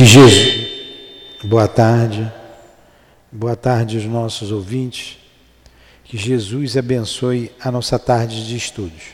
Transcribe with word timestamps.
Que 0.00 0.06
Jesus. 0.06 0.66
Boa 1.44 1.68
tarde. 1.68 2.32
Boa 3.30 3.54
tarde 3.54 3.98
aos 3.98 4.06
nossos 4.06 4.50
ouvintes. 4.50 5.18
Que 6.04 6.16
Jesus 6.16 6.74
abençoe 6.74 7.52
a 7.60 7.70
nossa 7.70 7.98
tarde 7.98 8.46
de 8.46 8.56
estudos. 8.56 9.08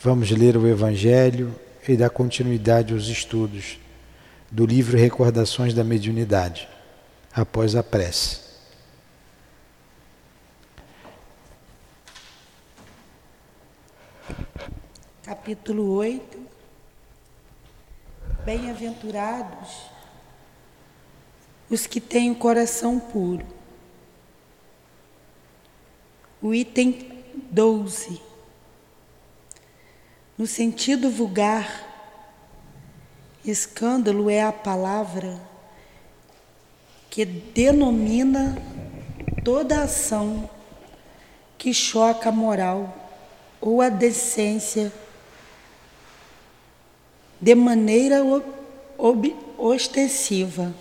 Vamos 0.00 0.30
ler 0.30 0.56
o 0.56 0.66
Evangelho 0.66 1.54
e 1.86 1.94
dar 1.94 2.08
continuidade 2.08 2.94
aos 2.94 3.08
estudos 3.08 3.78
do 4.50 4.64
livro 4.64 4.96
Recordações 4.96 5.74
da 5.74 5.84
Mediunidade, 5.84 6.66
após 7.30 7.76
a 7.76 7.82
prece. 7.82 8.40
Capítulo 15.22 15.92
8 15.96 16.38
Bem-aventurados 18.46 19.97
os 21.70 21.86
que 21.86 22.00
têm 22.00 22.30
o 22.30 22.34
coração 22.34 22.98
puro. 22.98 23.44
O 26.40 26.54
item 26.54 27.22
12. 27.50 28.20
No 30.36 30.46
sentido 30.46 31.10
vulgar, 31.10 31.86
escândalo 33.44 34.30
é 34.30 34.42
a 34.42 34.52
palavra 34.52 35.40
que 37.10 37.24
denomina 37.24 38.56
toda 39.44 39.82
ação 39.82 40.48
que 41.56 41.74
choca 41.74 42.28
a 42.28 42.32
moral 42.32 42.94
ou 43.60 43.82
a 43.82 43.88
decência 43.88 44.92
de 47.40 47.54
maneira 47.54 48.22
ostensiva. 49.58 50.72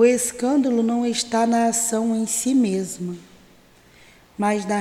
O 0.00 0.04
escândalo 0.06 0.82
não 0.82 1.04
está 1.04 1.46
na 1.46 1.66
ação 1.66 2.16
em 2.16 2.26
si 2.26 2.54
mesma, 2.54 3.14
mas 4.38 4.64
na 4.64 4.78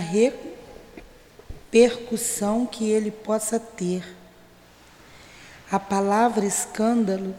repercussão 1.69 2.65
que 2.65 2.89
ele 2.89 3.11
possa 3.11 3.59
ter. 3.59 4.01
A 5.69 5.77
palavra 5.77 6.45
escândalo 6.45 7.35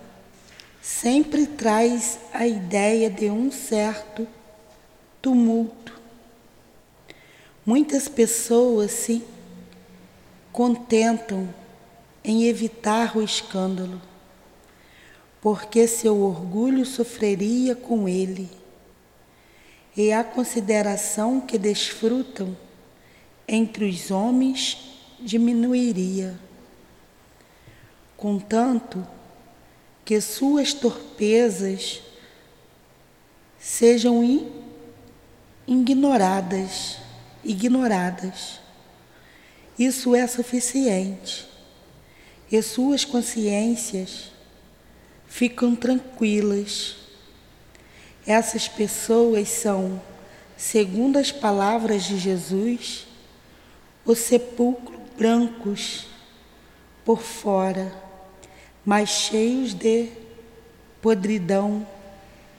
sempre 0.82 1.46
traz 1.46 2.18
a 2.34 2.46
ideia 2.46 3.08
de 3.08 3.30
um 3.30 3.50
certo 3.50 4.28
tumulto. 5.22 5.98
Muitas 7.64 8.08
pessoas 8.08 8.90
se 8.90 9.24
contentam 10.52 11.48
em 12.22 12.44
evitar 12.44 13.16
o 13.16 13.22
escândalo 13.22 14.09
porque 15.41 15.86
seu 15.86 16.20
orgulho 16.20 16.84
sofreria 16.84 17.74
com 17.74 18.08
ele, 18.08 18.48
e 19.97 20.12
a 20.12 20.22
consideração 20.22 21.41
que 21.41 21.58
desfrutam 21.58 22.56
entre 23.48 23.86
os 23.88 24.10
homens 24.10 24.78
diminuiria. 25.19 26.38
Contanto 28.16 29.06
que 30.05 30.20
suas 30.20 30.72
torpezas 30.72 32.02
sejam 33.58 34.22
ignoradas, 35.66 36.98
ignoradas. 37.44 38.60
Isso 39.78 40.14
é 40.14 40.27
suficiente. 40.27 41.48
E 42.50 42.60
suas 42.62 43.04
consciências 43.04 44.32
ficam 45.30 45.74
tranquilas. 45.76 46.96
Essas 48.26 48.68
pessoas 48.68 49.48
são, 49.48 50.02
segundo 50.56 51.18
as 51.18 51.32
palavras 51.32 52.02
de 52.04 52.18
Jesus, 52.18 53.06
o 54.04 54.14
sepulcro 54.14 55.00
brancos 55.16 56.06
por 57.04 57.22
fora, 57.22 57.94
mas 58.84 59.08
cheios 59.08 59.72
de 59.72 60.08
podridão 61.00 61.86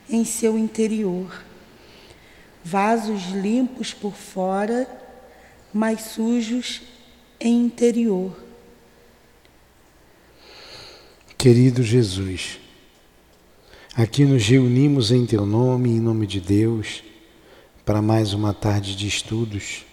em 0.08 0.24
seu 0.24 0.58
interior. 0.58 1.44
Vasos 2.64 3.26
limpos 3.32 3.92
por 3.92 4.14
fora, 4.14 4.88
mas 5.72 6.00
sujos 6.02 6.80
em 7.38 7.64
interior. 7.64 8.36
Querido 11.36 11.82
Jesus, 11.82 12.61
Aqui 13.94 14.24
nos 14.24 14.48
reunimos 14.48 15.12
em 15.12 15.26
Teu 15.26 15.44
nome, 15.44 15.90
em 15.90 16.00
nome 16.00 16.26
de 16.26 16.40
Deus, 16.40 17.04
para 17.84 18.00
mais 18.00 18.32
uma 18.32 18.54
tarde 18.54 18.96
de 18.96 19.06
estudos. 19.06 19.84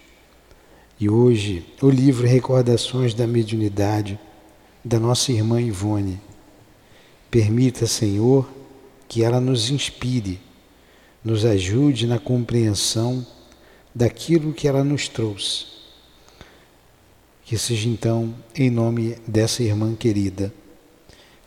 E 0.98 1.10
hoje, 1.10 1.66
o 1.82 1.90
livro 1.90 2.26
Recordações 2.26 3.14
da 3.14 3.28
Mediunidade, 3.28 4.18
da 4.86 4.98
nossa 4.98 5.34
irmã 5.34 5.62
Ivone. 5.62 6.18
Permita, 7.30 7.86
Senhor, 7.86 8.50
que 9.06 9.22
ela 9.22 9.42
nos 9.42 9.70
inspire, 9.70 10.40
nos 11.22 11.44
ajude 11.44 12.08
na 12.08 12.18
compreensão 12.18 13.28
daquilo 13.94 14.54
que 14.54 14.66
ela 14.66 14.82
nos 14.82 15.10
trouxe. 15.10 15.66
Que 17.44 17.58
seja 17.58 17.90
então 17.90 18.34
em 18.56 18.70
nome 18.70 19.18
dessa 19.28 19.62
irmã 19.62 19.94
querida, 19.94 20.54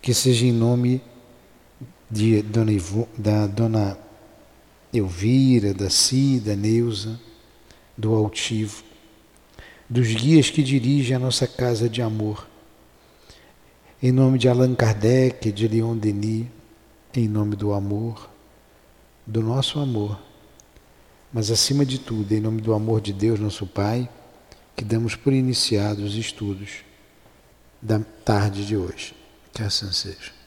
que 0.03 0.13
seja 0.13 0.45
em 0.45 0.53
nome 0.53 0.99
de 0.99 1.12
Dona 2.45 2.71
Ivo, 2.71 3.09
da 3.17 3.47
Dona 3.47 3.99
Elvira, 4.93 5.73
da 5.73 5.89
Cida, 5.89 6.55
Neuza, 6.55 7.19
do 7.97 8.15
Altivo, 8.15 8.85
dos 9.89 10.09
guias 10.09 10.51
que 10.51 10.63
dirigem 10.63 11.17
a 11.17 11.19
nossa 11.19 11.47
casa 11.47 11.89
de 11.89 12.03
amor. 12.03 12.47
Em 14.03 14.13
nome 14.13 14.39
de 14.39 14.47
Allan 14.47 14.75
Kardec, 14.75 15.51
de 15.51 15.67
Leon 15.67 15.97
Denis, 15.97 16.47
em 17.15 17.27
nome 17.27 17.57
do 17.57 17.73
amor, 17.73 18.29
do 19.27 19.41
nosso 19.41 19.79
amor, 19.79 20.21
mas 21.33 21.51
acima 21.51 21.87
de 21.87 21.99
tudo, 21.99 22.31
em 22.33 22.41
nome 22.41 22.61
do 22.61 22.75
amor 22.75 23.01
de 23.01 23.15
Deus, 23.15 23.41
nosso 23.41 23.67
Pai, 23.67 24.07
que 24.77 24.85
damos 24.85 25.15
por 25.15 25.33
iniciados 25.33 26.05
os 26.05 26.15
estudos 26.15 26.85
da 27.81 28.01
tarde 28.23 28.67
de 28.67 28.77
hoje. 28.77 29.15
Que 29.55 29.63
assim 29.63 29.91
seja. 29.93 30.42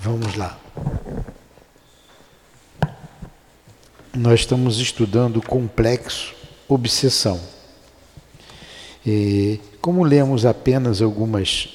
Vamos 0.00 0.36
lá. 0.36 0.56
Nós 4.14 4.40
estamos 4.40 4.78
estudando 4.78 5.38
o 5.38 5.42
complexo 5.42 6.34
obsessão. 6.68 7.40
E 9.04 9.58
como 9.80 10.04
lemos 10.04 10.46
apenas 10.46 11.02
algumas 11.02 11.68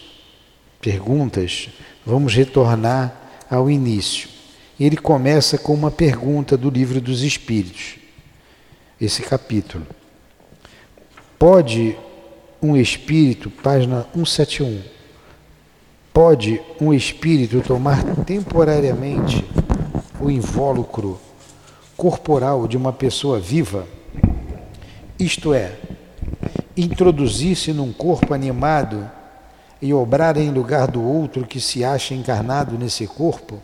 perguntas, 0.80 1.70
vamos 2.06 2.34
retornar 2.34 3.14
ao 3.50 3.70
início. 3.70 4.30
Ele 4.80 4.98
começa 4.98 5.58
com 5.58 5.74
uma 5.74 5.92
pergunta 5.92 6.56
do 6.56 6.70
livro 6.70 7.02
dos 7.02 7.24
Espíritos, 7.24 7.96
esse 9.02 9.22
capítulo. 9.22 9.86
Pode 11.38 11.98
um 12.62 12.78
espírito, 12.78 13.50
página 13.50 14.08
171, 14.14 14.93
Pode 16.14 16.62
um 16.80 16.94
espírito 16.94 17.60
tomar 17.62 18.04
temporariamente 18.24 19.44
o 20.22 20.30
invólucro 20.30 21.20
corporal 21.98 22.68
de 22.68 22.78
uma 22.78 22.94
pessoa 22.94 23.40
viva? 23.40 23.88
Isto 25.18 25.56
é, 25.56 25.76
introduzir-se 26.78 27.74
num 27.74 27.92
corpo 27.92 28.32
animado 28.32 29.10
e 29.82 29.92
obrar 29.92 30.38
em 30.38 30.52
lugar 30.52 30.86
do 30.86 31.04
outro 31.04 31.48
que 31.48 31.60
se 31.60 31.84
acha 31.84 32.14
encarnado 32.14 32.78
nesse 32.78 33.08
corpo? 33.08 33.60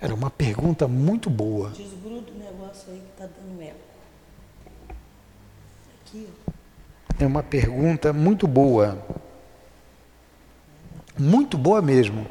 Era 0.00 0.14
uma 0.14 0.30
pergunta 0.30 0.86
muito 0.86 1.28
boa. 1.28 1.70
Desgruda 1.70 2.30
o 2.30 2.38
negócio 2.38 2.92
aí 2.92 3.00
que 3.00 3.10
está 3.10 3.26
dando 3.26 3.60
eco. 3.60 3.74
Aqui. 6.06 6.28
É 7.18 7.26
uma 7.26 7.42
pergunta 7.42 8.12
muito 8.12 8.46
boa 8.46 8.96
muito 11.18 11.58
boa 11.58 11.82
mesmo. 11.82 12.26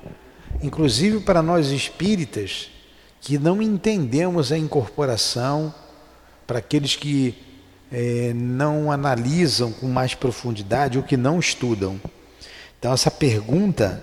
Inclusive 0.62 1.19
para 1.19 1.42
nós 1.42 1.68
espíritas 1.68 2.69
que 3.22 3.38
não 3.38 3.62
entendemos 3.62 4.51
a 4.51 4.57
incorporação, 4.57 5.74
para 6.45 6.60
aqueles 6.60 6.95
que 6.95 7.36
é, 7.92 8.31
não 8.34 8.92
analisam 8.92 9.72
com 9.72 9.88
mais 9.88 10.13
profundidade 10.13 10.98
ou 10.98 11.04
que 11.04 11.18
não 11.18 11.39
estudam. 11.39 12.00
Então, 12.80 12.94
essa 12.94 13.12
pergunta 13.12 14.01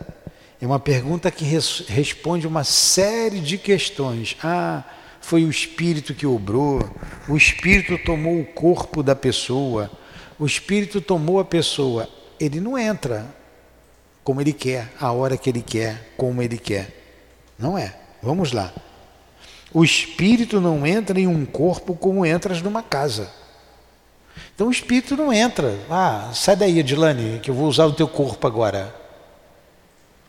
é 0.61 0.67
uma 0.67 0.81
pergunta 0.81 1.31
que 1.31 1.45
res, 1.45 1.85
responde 1.89 2.47
uma 2.47 2.65
série 2.65 3.41
de 3.41 3.57
questões. 3.57 4.37
Ah, 4.43 4.85
foi 5.21 5.45
o 5.45 5.51
espírito 5.51 6.13
que 6.13 6.27
obrou, 6.27 6.81
o 7.29 7.37
espírito 7.37 7.97
tomou 7.99 8.41
o 8.41 8.45
corpo 8.45 9.03
da 9.03 9.17
pessoa, 9.17 9.91
O 10.39 10.47
espírito 10.47 11.01
tomou 11.01 11.39
a 11.39 11.45
pessoa, 11.45 12.09
ele 12.41 12.61
não 12.61 12.77
entra 12.77 13.27
como 14.25 14.41
ele 14.41 14.53
quer, 14.53 14.91
a 14.99 15.13
hora 15.13 15.37
que 15.37 15.51
ele 15.51 15.63
quer, 15.63 16.13
como 16.17 16.43
ele 16.43 16.57
quer. 16.57 16.89
Não 17.59 17.77
é. 17.79 17.95
Vamos 18.23 18.53
lá. 18.53 18.73
O 19.73 19.85
espírito 19.85 20.61
não 20.61 20.87
entra 20.87 21.21
em 21.21 21.27
um 21.27 21.45
corpo 21.45 21.95
como 21.95 22.25
entras 22.25 22.63
numa 22.63 22.83
casa. 22.83 23.31
Então 24.55 24.69
o 24.69 24.71
espírito 24.71 25.17
não 25.17 25.33
entra. 25.33 25.79
Ah, 25.91 26.31
sai 26.33 26.57
daí, 26.57 26.81
Adilane, 26.81 27.39
que 27.41 27.51
eu 27.51 27.55
vou 27.55 27.69
usar 27.69 27.85
o 27.85 27.93
teu 27.93 28.09
corpo 28.09 28.47
agora. 28.47 28.95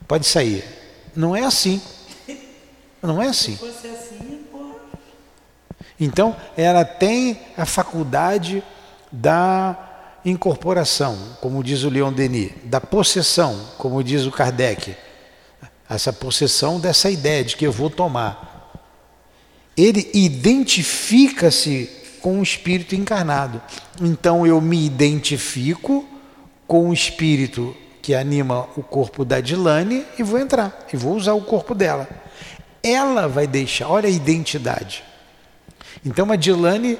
Pode 0.07 0.25
sair. 0.27 0.63
Não 1.15 1.35
é 1.35 1.43
assim. 1.43 1.81
Não 3.01 3.21
é 3.21 3.27
assim. 3.27 3.53
assim 3.53 4.45
então, 5.99 6.35
ela 6.57 6.83
tem 6.83 7.39
a 7.55 7.65
faculdade 7.65 8.63
da 9.11 9.84
incorporação, 10.25 11.17
como 11.39 11.63
diz 11.63 11.83
o 11.83 11.89
Leon 11.89 12.11
Denis, 12.11 12.51
da 12.63 12.81
possessão, 12.81 13.59
como 13.77 14.03
diz 14.03 14.25
o 14.25 14.31
Kardec. 14.31 14.95
Essa 15.87 16.11
possessão 16.11 16.79
dessa 16.79 17.11
ideia 17.11 17.43
de 17.43 17.55
que 17.55 17.65
eu 17.65 17.71
vou 17.71 17.91
tomar. 17.91 18.73
Ele 19.77 20.09
identifica-se 20.13 21.89
com 22.21 22.39
o 22.39 22.43
espírito 22.43 22.95
encarnado. 22.95 23.61
Então 24.01 24.47
eu 24.47 24.59
me 24.59 24.83
identifico 24.83 26.03
com 26.65 26.89
o 26.89 26.93
espírito 26.93 27.75
que 28.01 28.15
anima 28.15 28.67
o 28.75 28.81
corpo 28.81 29.23
da 29.23 29.39
Dilane 29.39 30.03
e 30.17 30.23
vou 30.23 30.39
entrar, 30.39 30.85
e 30.91 30.97
vou 30.97 31.15
usar 31.15 31.33
o 31.33 31.41
corpo 31.41 31.75
dela. 31.75 32.07
Ela 32.81 33.27
vai 33.27 33.45
deixar, 33.45 33.87
olha 33.89 34.07
a 34.07 34.11
identidade. 34.11 35.03
Então 36.03 36.31
a 36.31 36.35
Dilane, 36.35 36.97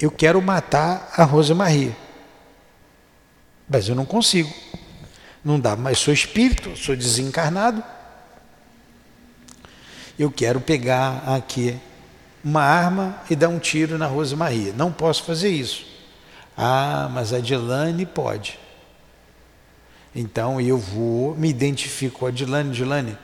eu 0.00 0.10
quero 0.10 0.40
matar 0.42 1.12
a 1.16 1.24
Rosa 1.24 1.54
Maria. 1.54 2.03
Mas 3.68 3.88
eu 3.88 3.94
não 3.94 4.04
consigo. 4.04 4.52
Não 5.44 5.60
dá, 5.60 5.76
mas 5.76 5.98
sou 5.98 6.12
espírito, 6.12 6.76
sou 6.76 6.96
desencarnado. 6.96 7.82
Eu 10.18 10.30
quero 10.30 10.60
pegar 10.60 11.22
aqui 11.26 11.78
uma 12.42 12.62
arma 12.62 13.20
e 13.28 13.34
dar 13.34 13.48
um 13.48 13.58
tiro 13.58 13.98
na 13.98 14.06
Rosa 14.06 14.36
Maria. 14.36 14.72
Não 14.72 14.92
posso 14.92 15.24
fazer 15.24 15.48
isso. 15.48 15.86
Ah, 16.56 17.08
mas 17.12 17.32
a 17.32 17.40
Dilane 17.40 18.06
pode. 18.06 18.58
Então 20.14 20.60
eu 20.60 20.78
vou, 20.78 21.34
me 21.34 21.48
identifico 21.48 22.20
com 22.20 22.26
a 22.26 22.30
Dilane, 22.30 22.70
Dilane, 22.70 23.18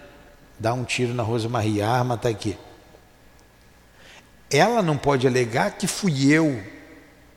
dá 0.58 0.74
um 0.74 0.82
tiro 0.82 1.14
na 1.14 1.22
Rosa 1.22 1.48
Maria, 1.48 1.86
a 1.86 1.98
arma 1.98 2.16
está 2.16 2.28
aqui. 2.28 2.58
Ela 4.50 4.82
não 4.82 4.98
pode 4.98 5.26
alegar 5.26 5.78
que 5.78 5.86
fui 5.86 6.32
eu 6.32 6.60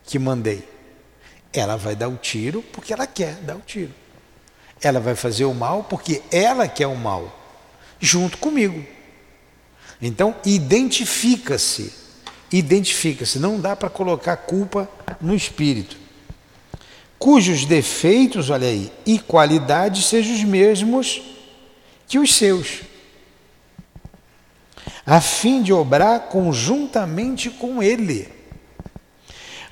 que 0.04 0.18
mandei. 0.18 0.68
Ela 1.54 1.78
vai 1.78 1.96
dar 1.96 2.10
o 2.10 2.18
tiro 2.18 2.62
porque 2.74 2.92
ela 2.92 3.06
quer 3.06 3.36
dar 3.36 3.56
o 3.56 3.62
tiro. 3.62 3.94
Ela 4.82 5.00
vai 5.00 5.16
fazer 5.16 5.46
o 5.46 5.54
mal 5.54 5.84
porque 5.84 6.22
ela 6.32 6.68
quer 6.68 6.88
o 6.88 6.96
mal, 6.96 7.40
junto 8.00 8.38
comigo. 8.38 8.84
Então, 10.02 10.36
identifica-se. 10.44 11.94
Identifica-se. 12.52 13.40
Não 13.40 13.60
dá 13.60 13.76
para 13.76 13.90
colocar 13.90 14.36
culpa 14.36 14.90
no 15.22 15.36
espírito. 15.36 15.98
Cujos 17.18 17.66
defeitos, 17.66 18.50
olha 18.50 18.68
aí, 18.68 18.92
e 19.06 19.18
qualidades 19.18 20.08
sejam 20.08 20.36
os 20.36 20.44
mesmos 20.44 21.22
que 22.06 22.20
os 22.20 22.36
seus, 22.36 22.82
a 25.06 25.22
fim 25.22 25.64
de 25.64 25.72
obrar 25.72 26.28
conjuntamente 26.28 27.50
com 27.50 27.82
ele. 27.82 28.33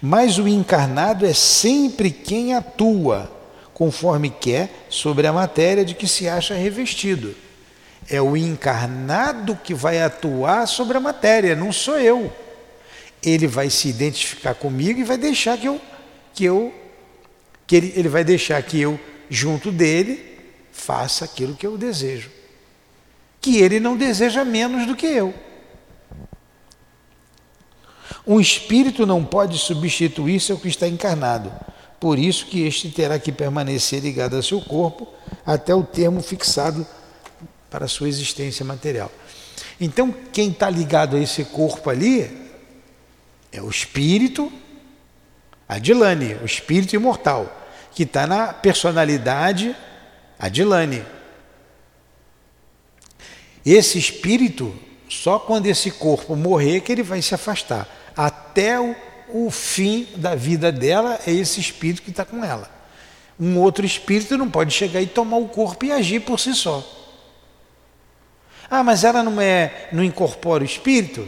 Mas 0.01 0.39
o 0.39 0.47
encarnado 0.47 1.25
é 1.25 1.33
sempre 1.33 2.09
quem 2.09 2.55
atua, 2.55 3.31
conforme 3.73 4.31
quer, 4.31 4.85
sobre 4.89 5.27
a 5.27 5.33
matéria 5.33 5.85
de 5.85 5.93
que 5.93 6.07
se 6.07 6.27
acha 6.27 6.55
revestido. 6.55 7.35
É 8.09 8.19
o 8.19 8.35
encarnado 8.35 9.55
que 9.63 9.75
vai 9.75 10.01
atuar 10.01 10.67
sobre 10.67 10.97
a 10.97 10.99
matéria, 10.99 11.55
não 11.55 11.71
sou 11.71 11.99
eu. 11.99 12.33
Ele 13.21 13.45
vai 13.45 13.69
se 13.69 13.89
identificar 13.89 14.55
comigo 14.55 14.99
e 14.99 15.03
vai 15.03 15.17
deixar 15.17 15.57
que 15.57 15.67
eu 15.67 15.79
que 16.33 16.45
eu 16.45 16.73
que 17.67 17.75
ele, 17.75 17.93
ele 17.95 18.09
vai 18.09 18.23
deixar 18.23 18.61
que 18.63 18.81
eu 18.81 18.99
junto 19.29 19.71
dele 19.71 20.39
faça 20.71 21.25
aquilo 21.25 21.55
que 21.55 21.67
eu 21.67 21.77
desejo. 21.77 22.31
Que 23.39 23.57
ele 23.59 23.79
não 23.79 23.95
deseja 23.95 24.43
menos 24.43 24.87
do 24.87 24.95
que 24.95 25.05
eu. 25.05 25.33
Um 28.25 28.39
espírito 28.39 29.05
não 29.05 29.23
pode 29.23 29.57
substituir-se 29.57 30.51
ao 30.51 30.57
que 30.57 30.67
está 30.67 30.87
encarnado. 30.87 31.51
Por 31.99 32.17
isso 32.17 32.45
que 32.45 32.65
este 32.65 32.89
terá 32.89 33.19
que 33.19 33.31
permanecer 33.31 34.01
ligado 34.01 34.35
a 34.35 34.43
seu 34.43 34.59
corpo 34.61 35.07
até 35.45 35.73
o 35.73 35.83
termo 35.83 36.21
fixado 36.21 36.85
para 37.69 37.87
sua 37.87 38.09
existência 38.09 38.65
material. 38.65 39.11
Então, 39.79 40.13
quem 40.31 40.49
está 40.49 40.69
ligado 40.69 41.15
a 41.15 41.19
esse 41.19 41.43
corpo 41.45 41.89
ali 41.89 42.49
é 43.51 43.61
o 43.61 43.69
espírito, 43.69 44.51
Adilane, 45.67 46.35
o 46.41 46.45
espírito 46.45 46.95
imortal, 46.95 47.69
que 47.93 48.03
está 48.03 48.27
na 48.27 48.53
personalidade 48.53 49.75
Adilane. 50.37 51.03
Esse 53.65 53.97
espírito, 53.97 54.75
só 55.07 55.37
quando 55.37 55.67
esse 55.67 55.91
corpo 55.91 56.35
morrer 56.35 56.81
que 56.81 56.91
ele 56.91 57.03
vai 57.03 57.21
se 57.21 57.35
afastar. 57.35 58.00
Até 58.51 58.77
o, 58.77 58.93
o 59.29 59.49
fim 59.49 60.09
da 60.17 60.35
vida 60.35 60.73
dela 60.73 61.17
é 61.25 61.31
esse 61.31 61.61
espírito 61.61 62.01
que 62.01 62.09
está 62.09 62.25
com 62.25 62.43
ela. 62.43 62.69
Um 63.39 63.57
outro 63.57 63.85
espírito 63.85 64.37
não 64.37 64.49
pode 64.49 64.73
chegar 64.73 65.01
e 65.01 65.07
tomar 65.07 65.37
o 65.37 65.47
corpo 65.47 65.85
e 65.85 65.91
agir 65.91 66.19
por 66.19 66.37
si 66.37 66.53
só. 66.53 66.85
Ah, 68.69 68.83
mas 68.83 69.05
ela 69.05 69.23
não 69.23 69.39
é, 69.39 69.87
não 69.93 70.03
incorpora 70.03 70.63
o 70.63 70.65
espírito? 70.65 71.25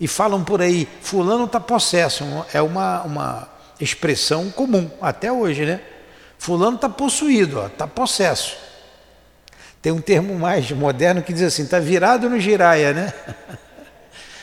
E 0.00 0.08
falam 0.08 0.42
por 0.42 0.62
aí, 0.62 0.88
fulano 1.02 1.44
está 1.44 1.60
possesso. 1.60 2.24
É 2.54 2.62
uma, 2.62 3.02
uma 3.02 3.48
expressão 3.78 4.50
comum, 4.50 4.90
até 5.02 5.30
hoje, 5.30 5.66
né? 5.66 5.82
Fulano 6.38 6.76
está 6.76 6.88
possuído, 6.88 7.66
está 7.66 7.86
possesso. 7.86 8.56
Tem 9.82 9.92
um 9.92 10.00
termo 10.00 10.34
mais 10.38 10.70
moderno 10.72 11.22
que 11.22 11.32
diz 11.32 11.42
assim, 11.42 11.64
está 11.64 11.78
virado 11.78 12.30
no 12.30 12.40
giraia, 12.40 12.94
né? 12.94 13.12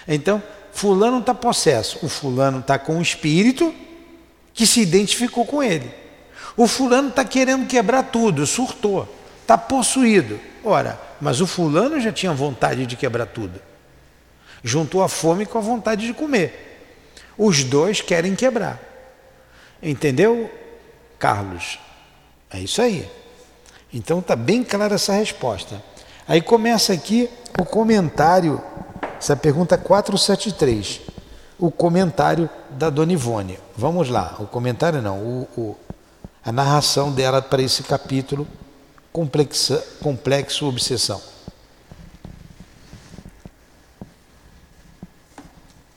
Então, 0.08 0.42
fulano 0.72 1.20
está 1.20 1.34
possesso. 1.34 2.00
O 2.04 2.10
fulano 2.10 2.60
está 2.60 2.78
com 2.80 2.98
o 2.98 3.02
espírito 3.02 3.74
que 4.54 4.66
se 4.66 4.82
identificou 4.82 5.46
com 5.46 5.62
ele. 5.62 5.92
O 6.56 6.68
fulano 6.68 7.10
está 7.10 7.24
querendo 7.24 7.68
quebrar 7.68 8.04
tudo, 8.04 8.46
surtou, 8.46 9.08
está 9.42 9.58
possuído. 9.58 10.40
Ora, 10.64 11.00
mas 11.20 11.42
o 11.42 11.48
fulano 11.48 12.00
já 12.00 12.12
tinha 12.12 12.34
vontade 12.34 12.86
de 12.86 12.96
quebrar 12.96 13.28
tudo. 13.28 13.62
Juntou 14.64 15.02
a 15.02 15.10
fome 15.10 15.46
com 15.46 15.58
a 15.58 15.62
vontade 15.62 16.06
de 16.06 16.14
comer. 16.14 16.90
Os 17.38 17.64
dois 17.64 18.02
querem 18.02 18.36
quebrar. 18.36 18.80
Entendeu, 19.82 20.52
Carlos? 21.18 21.80
É 22.50 22.60
isso 22.60 22.82
aí. 22.82 23.10
Então 23.94 24.20
está 24.20 24.36
bem 24.36 24.64
clara 24.64 24.96
essa 24.96 25.14
resposta. 25.14 25.82
Aí 26.28 26.42
começa 26.42 26.94
aqui 26.94 27.30
o 27.60 27.66
comentário, 27.66 28.62
essa 29.22 29.36
pergunta 29.36 29.78
473, 29.78 31.00
o 31.60 31.70
comentário 31.70 32.50
da 32.72 32.90
Dona 32.90 33.14
Ivone. 33.14 33.60
Vamos 33.78 34.10
lá, 34.10 34.36
o 34.40 34.48
comentário 34.48 35.00
não, 35.00 35.20
o, 35.20 35.48
o, 35.56 35.78
a 36.44 36.52
narração 36.52 37.12
dela 37.12 37.40
para 37.40 37.62
esse 37.62 37.84
capítulo 37.84 38.48
complexa, 39.14 39.78
complexo 40.02 40.68
obsessão. 40.68 41.22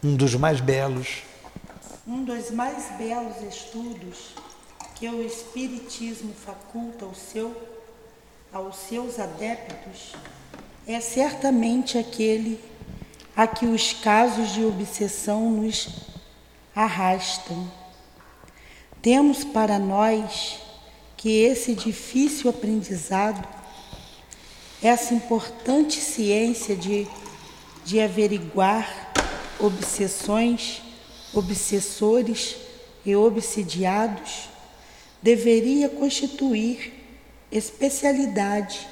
Um 0.02 0.14
dos 0.16 0.35
mais 0.35 0.61
belos. 0.61 1.23
Um 2.07 2.25
dos 2.25 2.50
mais 2.50 2.93
belos 2.99 3.40
estudos 3.40 4.35
que 4.97 5.09
o 5.09 5.23
Espiritismo 5.23 6.35
faculta 6.35 7.07
ao 7.07 7.14
seu, 7.14 7.57
aos 8.52 8.76
seus 8.76 9.19
adeptos 9.19 10.12
é 10.87 11.00
certamente 11.00 11.97
aquele 11.97 12.74
a 13.37 13.47
que 13.47 13.67
os 13.67 13.93
casos 13.93 14.53
de 14.53 14.64
obsessão 14.64 15.50
nos 15.50 15.88
arrastam. 16.75 17.71
Temos 19.03 19.45
para 19.45 19.79
nós 19.79 20.59
que 21.17 21.43
esse 21.43 21.75
difícil 21.75 22.50
aprendizado, 22.50 23.47
essa 24.83 25.14
importante 25.14 26.00
ciência 26.00 26.76
de, 26.76 27.07
de 27.85 28.00
averiguar 28.00 29.12
obsessões, 29.59 30.83
obsessores 31.33 32.57
e 33.05 33.17
obsidiados, 33.17 34.49
deveria 35.23 35.88
constituir 35.88 36.93
especialidade 37.50 38.87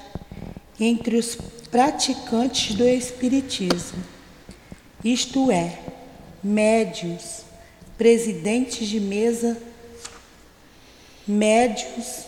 entre 0.79 1.17
os 1.17 1.35
praticantes 1.69 2.75
do 2.75 2.87
Espiritismo, 2.87 4.03
isto 5.03 5.51
é, 5.51 5.79
médios, 6.43 7.41
presidentes 7.97 8.87
de 8.87 8.99
mesa 8.99 9.57
médios, 11.27 12.25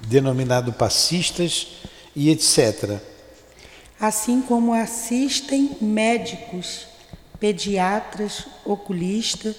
denominado 0.00 0.72
passistas 0.72 1.68
e 2.14 2.30
etc. 2.30 3.00
Assim 4.00 4.40
como 4.40 4.72
assistem 4.72 5.76
médicos, 5.80 6.86
pediatras, 7.38 8.46
oculistas, 8.64 9.56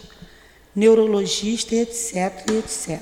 neurologistas, 0.75 1.73
etc, 1.73 2.49
etc. 2.49 3.01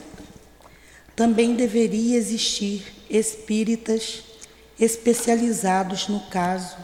Também 1.16 1.56
deveria 1.56 2.18
existir 2.18 2.84
espíritas 3.10 4.24
especializados 4.80 6.08
no 6.08 6.20
caso 6.28 6.78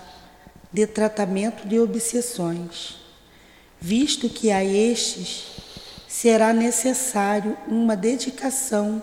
de 0.72 0.86
tratamento 0.86 1.68
de 1.68 1.80
obsessões, 1.80 2.98
visto 3.80 4.30
que 4.30 4.52
a 4.52 4.64
estes 4.64 5.46
será 6.08 6.54
necessário 6.54 7.58
uma 7.68 7.96
dedicação 7.96 9.02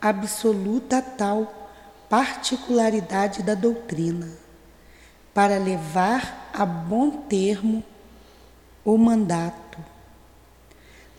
absoluta 0.00 0.98
a 0.98 1.02
tal 1.02 1.70
particularidade 2.08 3.42
da 3.42 3.54
doutrina, 3.54 4.28
para 5.32 5.58
levar 5.58 6.50
a 6.52 6.66
bom 6.66 7.10
termo 7.28 7.84
o 8.84 8.98
mandato. 8.98 9.78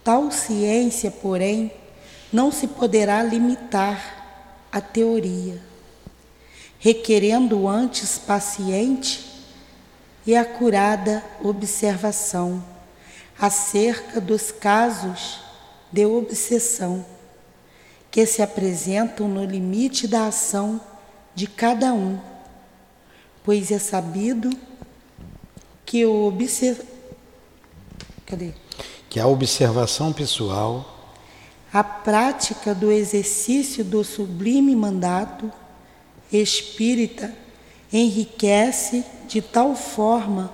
Tal 0.03 0.31
ciência, 0.31 1.09
porém, 1.09 1.71
não 2.33 2.51
se 2.51 2.67
poderá 2.67 3.23
limitar 3.23 4.67
à 4.71 4.81
teoria, 4.81 5.61
requerendo 6.81 7.67
antes 7.67 8.17
paciente 8.17 9.23
e 10.25 10.35
acurada 10.35 11.23
observação 11.43 12.63
acerca 13.39 14.19
dos 14.19 14.51
casos 14.51 15.39
de 15.91 16.05
obsessão 16.07 17.05
que 18.09 18.25
se 18.25 18.41
apresentam 18.41 19.27
no 19.27 19.45
limite 19.45 20.07
da 20.07 20.25
ação 20.25 20.81
de 21.35 21.45
cada 21.45 21.93
um, 21.93 22.19
pois 23.43 23.71
é 23.71 23.77
sabido 23.77 24.49
que 25.85 26.03
o. 26.03 26.33
Cadê? 28.25 28.53
que 29.07 29.19
a 29.19 29.27
observação 29.27 30.11
pessoal, 30.11 31.13
a 31.71 31.83
prática 31.83 32.73
do 32.73 32.91
exercício 32.91 33.83
do 33.83 34.03
sublime 34.03 34.75
mandato 34.75 35.51
espírita 36.31 37.33
enriquece 37.91 39.03
de 39.27 39.41
tal 39.41 39.75
forma 39.75 40.53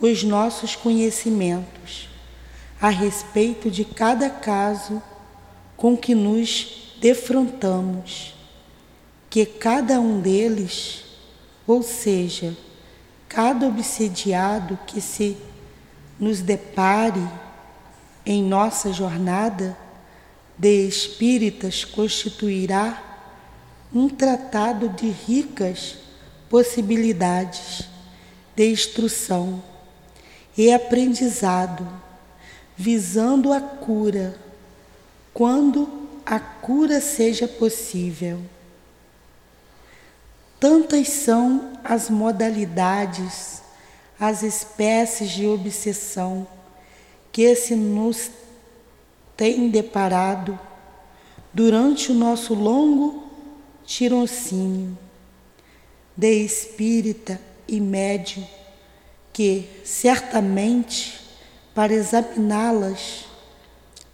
os 0.00 0.22
nossos 0.24 0.74
conhecimentos 0.74 2.08
a 2.80 2.88
respeito 2.88 3.70
de 3.70 3.84
cada 3.84 4.28
caso 4.28 5.02
com 5.76 5.96
que 5.96 6.14
nos 6.14 6.96
defrontamos 7.00 8.34
que 9.28 9.46
cada 9.46 9.98
um 9.98 10.20
deles, 10.20 11.04
ou 11.66 11.82
seja, 11.82 12.54
cada 13.28 13.66
obsediado 13.66 14.78
que 14.86 15.00
se 15.00 15.36
nos 16.20 16.40
depare 16.40 17.26
em 18.26 18.42
nossa 18.42 18.92
jornada 18.92 19.76
de 20.58 20.86
espíritas, 20.86 21.84
constituirá 21.84 23.11
um 23.94 24.08
tratado 24.08 24.88
de 24.88 25.08
ricas 25.08 25.96
possibilidades 26.48 27.88
de 28.54 28.70
instrução 28.70 29.62
e 30.56 30.72
aprendizado, 30.72 31.86
visando 32.76 33.52
a 33.52 33.60
cura, 33.60 34.34
quando 35.32 35.88
a 36.24 36.38
cura 36.38 37.00
seja 37.00 37.48
possível. 37.48 38.40
Tantas 40.60 41.08
são 41.08 41.72
as 41.82 42.08
modalidades, 42.08 43.62
as 44.20 44.42
espécies 44.42 45.30
de 45.30 45.46
obsessão 45.46 46.46
que 47.32 47.54
se 47.56 47.74
nos 47.74 48.30
tem 49.36 49.68
deparado 49.70 50.58
durante 51.52 52.12
o 52.12 52.14
nosso 52.14 52.54
longo 52.54 53.21
tirocínio 53.92 54.96
de 56.16 56.44
espírita 56.44 57.38
e 57.68 57.78
médio, 57.78 58.42
que 59.34 59.68
certamente, 59.84 61.20
para 61.74 61.92
examiná-las 61.92 63.26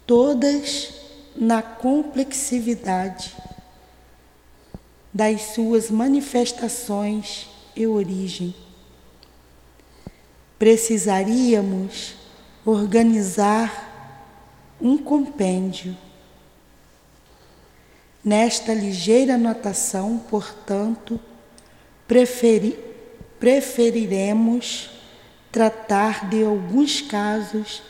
todas, 0.05 0.93
na 1.33 1.61
complexividade 1.61 3.33
das 5.13 5.53
suas 5.53 5.89
manifestações 5.89 7.47
e 7.73 7.87
origem. 7.87 8.53
Precisaríamos 10.57 12.15
organizar 12.65 14.75
um 14.81 14.97
compêndio. 14.97 15.95
Nesta 18.23 18.73
ligeira 18.73 19.35
anotação, 19.35 20.17
portanto, 20.29 21.19
preferi, 22.07 22.77
preferiremos 23.39 24.89
tratar 25.51 26.29
de 26.29 26.43
alguns 26.43 27.01
casos 27.01 27.81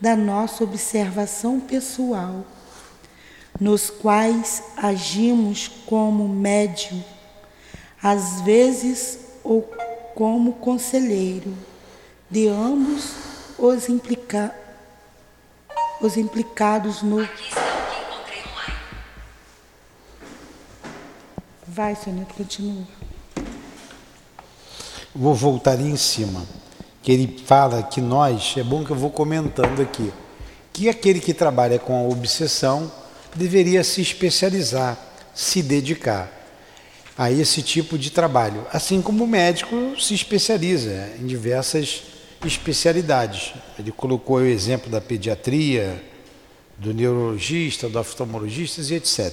da 0.00 0.16
nossa 0.16 0.64
observação 0.64 1.60
pessoal 1.60 2.44
nos 3.60 3.90
quais 3.90 4.62
agimos 4.76 5.68
como 5.86 6.28
médium, 6.28 7.02
às 8.02 8.40
vezes 8.40 9.18
ou 9.44 9.62
como 10.14 10.54
conselheiro 10.54 11.54
de 12.30 12.48
ambos 12.48 13.12
os, 13.58 13.88
implica 13.88 14.54
os 16.00 16.16
implicados 16.16 17.02
no. 17.02 17.28
Vai, 21.74 21.96
Soneto, 21.96 22.34
continua. 22.34 22.86
Vou 25.14 25.34
voltar 25.34 25.70
ali 25.70 25.88
em 25.88 25.96
cima, 25.96 26.44
que 27.02 27.10
ele 27.10 27.42
fala 27.46 27.82
que 27.82 27.98
nós, 27.98 28.54
é 28.58 28.62
bom 28.62 28.84
que 28.84 28.90
eu 28.90 28.96
vou 28.96 29.08
comentando 29.08 29.80
aqui, 29.80 30.12
que 30.70 30.90
aquele 30.90 31.18
que 31.18 31.32
trabalha 31.32 31.78
com 31.78 31.98
a 31.98 32.08
obsessão 32.08 32.92
deveria 33.34 33.82
se 33.82 34.02
especializar, 34.02 34.98
se 35.34 35.62
dedicar 35.62 36.30
a 37.16 37.32
esse 37.32 37.62
tipo 37.62 37.96
de 37.96 38.10
trabalho, 38.10 38.66
assim 38.70 39.00
como 39.00 39.24
o 39.24 39.26
médico 39.26 39.98
se 39.98 40.12
especializa 40.12 41.08
em 41.18 41.26
diversas 41.26 42.02
especialidades. 42.44 43.54
Ele 43.78 43.90
colocou 43.92 44.36
o 44.36 44.44
exemplo 44.44 44.90
da 44.90 45.00
pediatria, 45.00 46.04
do 46.76 46.92
neurologista, 46.92 47.88
do 47.88 47.98
oftalmologista 47.98 48.82
e 48.82 48.94
etc. 48.94 49.32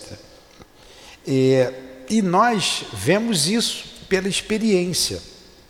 E, 1.28 1.89
e 2.10 2.22
nós 2.22 2.84
vemos 2.94 3.48
isso 3.48 3.86
pela 4.10 4.28
experiência. 4.28 5.22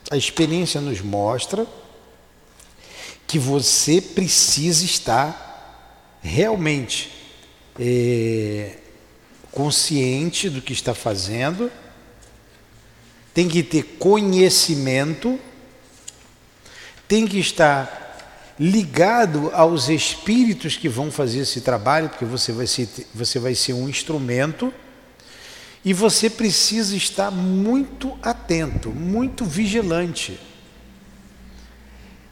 A 0.09 0.17
experiência 0.17 0.79
nos 0.79 1.01
mostra 1.01 1.67
que 3.27 3.37
você 3.37 4.01
precisa 4.01 4.83
estar 4.83 6.17
realmente 6.21 7.11
é, 7.79 8.77
consciente 9.51 10.49
do 10.49 10.61
que 10.61 10.73
está 10.73 10.93
fazendo, 10.93 11.71
tem 13.33 13.47
que 13.47 13.61
ter 13.61 13.83
conhecimento, 13.99 15.39
tem 17.07 17.27
que 17.27 17.39
estar 17.39 18.55
ligado 18.59 19.49
aos 19.53 19.87
espíritos 19.87 20.75
que 20.75 20.89
vão 20.89 21.11
fazer 21.11 21.39
esse 21.39 21.61
trabalho, 21.61 22.09
porque 22.09 22.25
você 22.25 22.51
vai 22.51 22.67
ser, 22.67 22.89
você 23.13 23.39
vai 23.39 23.55
ser 23.55 23.73
um 23.73 23.87
instrumento, 23.87 24.73
e 25.83 25.93
você 25.93 26.29
precisa 26.29 26.95
estar 26.95 27.31
muito 27.31 28.17
atento, 28.21 28.89
muito 28.89 29.45
vigilante. 29.45 30.39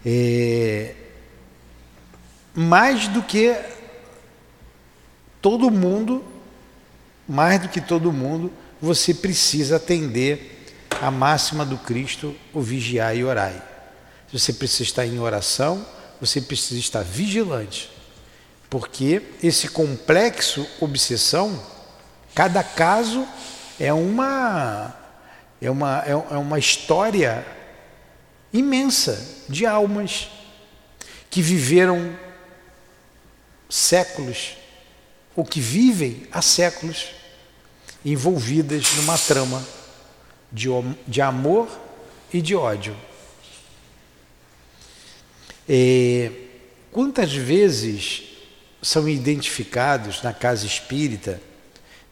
É, 0.06 0.96
mais 2.54 3.08
do 3.08 3.22
que 3.24 3.56
todo 5.42 5.72
mundo, 5.72 6.24
mais 7.28 7.62
do 7.62 7.70
que 7.70 7.80
todo 7.80 8.12
mundo, 8.12 8.52
você 8.82 9.14
precisa 9.14 9.78
atender 9.78 10.66
a 11.02 11.12
máxima 11.12 11.66
do 11.66 11.78
Cristo, 11.78 12.36
o 12.54 12.62
vigiar 12.62 13.16
e 13.16 13.24
orai. 13.24 13.62
Você 14.32 14.52
precisa 14.52 14.84
estar 14.84 15.06
em 15.06 15.20
oração, 15.20 15.86
você 16.20 16.42
precisa 16.42 16.80
estar 16.80 17.04
vigilante, 17.04 17.90
porque 18.70 19.22
esse 19.42 19.70
complexo 19.70 20.68
obsessão, 20.82 21.62
cada 22.38 22.64
caso 22.64 23.28
é 23.80 23.92
uma 23.92 24.96
é 25.60 25.72
uma 25.72 26.04
é 26.06 26.38
uma 26.38 26.60
história 26.60 27.44
imensa 28.54 29.44
de 29.50 29.66
almas 29.66 30.30
que 31.32 31.42
viveram 31.42 32.16
séculos, 33.68 34.56
ou 35.36 35.44
que 35.44 35.60
vivem 35.60 36.28
há 36.32 36.40
séculos, 36.40 37.08
envolvidas 38.06 38.94
numa 38.98 39.18
trama 39.18 39.66
de, 40.52 40.68
de 41.08 41.22
amor 41.24 41.68
e 42.32 42.40
de 42.40 42.56
ódio. 42.56 42.96
É, 45.68 46.32
quantas 46.92 47.34
vezes 47.34 48.26
são 48.80 49.10
identificados 49.10 50.22
na 50.22 50.34
casa 50.34 50.68
espírita 50.68 51.42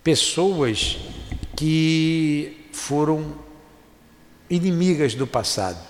pessoas 0.06 1.00
que 1.58 2.68
foram 2.72 3.40
inimigas 4.48 5.16
do 5.16 5.26
passado, 5.26 5.84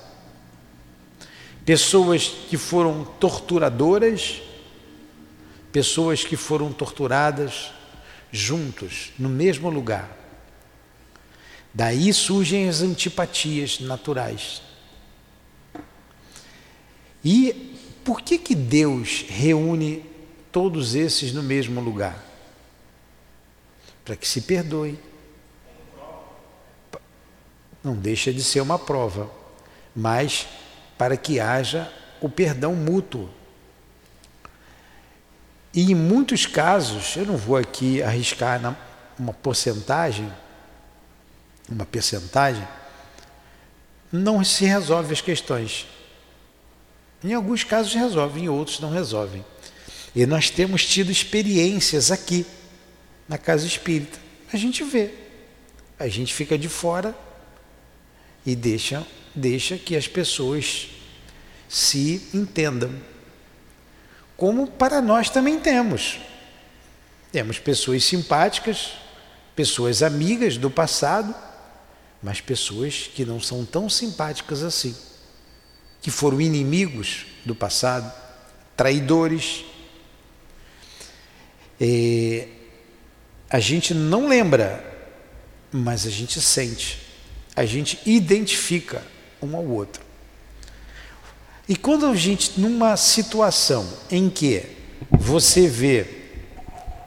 pessoas 1.65 2.29
que 2.49 2.55
foram 2.55 3.03
torturadoras, 3.19 4.41
pessoas 5.69 6.23
que 6.23 6.37
foram 6.37 6.71
torturadas 6.71 7.73
juntos, 8.31 9.11
no 9.19 9.27
mesmo 9.27 9.69
lugar. 9.69 10.09
Daí 11.73 12.13
surgem 12.13 12.69
as 12.69 12.81
antipatias 12.81 13.81
naturais. 13.81 14.61
E 17.21 17.75
por 18.01 18.21
que 18.21 18.37
que 18.37 18.55
Deus 18.55 19.25
reúne 19.27 20.05
todos 20.53 20.95
esses 20.95 21.33
no 21.33 21.43
mesmo 21.43 21.81
lugar? 21.81 22.34
Para 24.05 24.15
que 24.15 24.27
se 24.27 24.41
perdoe. 24.41 24.97
Não 27.83 27.95
deixa 27.95 28.31
de 28.31 28.43
ser 28.43 28.61
uma 28.61 28.79
prova, 28.79 29.29
mas 29.95 30.47
para 30.97 31.17
que 31.17 31.39
haja 31.39 31.91
o 32.21 32.29
perdão 32.29 32.73
mútuo. 32.73 33.29
E 35.73 35.91
em 35.91 35.95
muitos 35.95 36.45
casos, 36.45 37.17
eu 37.17 37.25
não 37.25 37.35
vou 37.35 37.57
aqui 37.57 38.01
arriscar 38.01 38.77
uma 39.19 39.33
porcentagem, 39.33 40.31
uma 41.69 41.85
percentagem, 41.85 42.65
não 44.11 44.43
se 44.43 44.63
resolve 44.65 45.11
as 45.11 45.19
questões. 45.19 45.85
Em 47.23 47.33
alguns 47.33 47.63
casos 47.63 47.93
resolve, 47.93 48.39
em 48.39 48.47
outros 48.49 48.79
não 48.79 48.89
resolvem. 48.89 49.43
E 50.15 50.25
nós 50.25 50.49
temos 50.49 50.85
tido 50.85 51.11
experiências 51.11 52.09
aqui, 52.09 52.45
na 53.27 53.37
casa 53.37 53.65
espírita. 53.65 54.19
A 54.51 54.57
gente 54.57 54.83
vê, 54.83 55.13
a 55.97 56.07
gente 56.07 56.33
fica 56.33 56.57
de 56.57 56.69
fora 56.69 57.15
e 58.45 58.55
deixa, 58.55 59.05
deixa 59.33 59.77
que 59.77 59.95
as 59.95 60.07
pessoas 60.07 60.89
se 61.67 62.29
entendam 62.33 62.93
como 64.37 64.67
para 64.67 65.01
nós 65.01 65.29
também 65.29 65.59
temos. 65.59 66.19
Temos 67.31 67.57
pessoas 67.59 68.03
simpáticas, 68.03 68.91
pessoas 69.55 70.03
amigas 70.03 70.57
do 70.57 70.69
passado, 70.69 71.33
mas 72.21 72.41
pessoas 72.41 73.09
que 73.13 73.25
não 73.25 73.39
são 73.39 73.65
tão 73.65 73.89
simpáticas 73.89 74.63
assim, 74.63 74.95
que 76.01 76.11
foram 76.11 76.41
inimigos 76.41 77.25
do 77.45 77.55
passado, 77.55 78.11
traidores. 78.75 79.63
É, 81.79 82.47
a 83.49 83.59
gente 83.59 83.93
não 83.93 84.27
lembra, 84.27 84.83
mas 85.71 86.05
a 86.05 86.09
gente 86.09 86.41
sente, 86.41 86.99
a 87.55 87.65
gente 87.65 87.99
identifica 88.05 89.01
um 89.41 89.55
ao 89.55 89.65
outro. 89.65 90.03
E 91.67 91.75
quando 91.75 92.05
a 92.05 92.15
gente, 92.15 92.59
numa 92.59 92.95
situação 92.95 93.87
em 94.11 94.29
que 94.29 94.63
você 95.11 95.67
vê, 95.67 96.05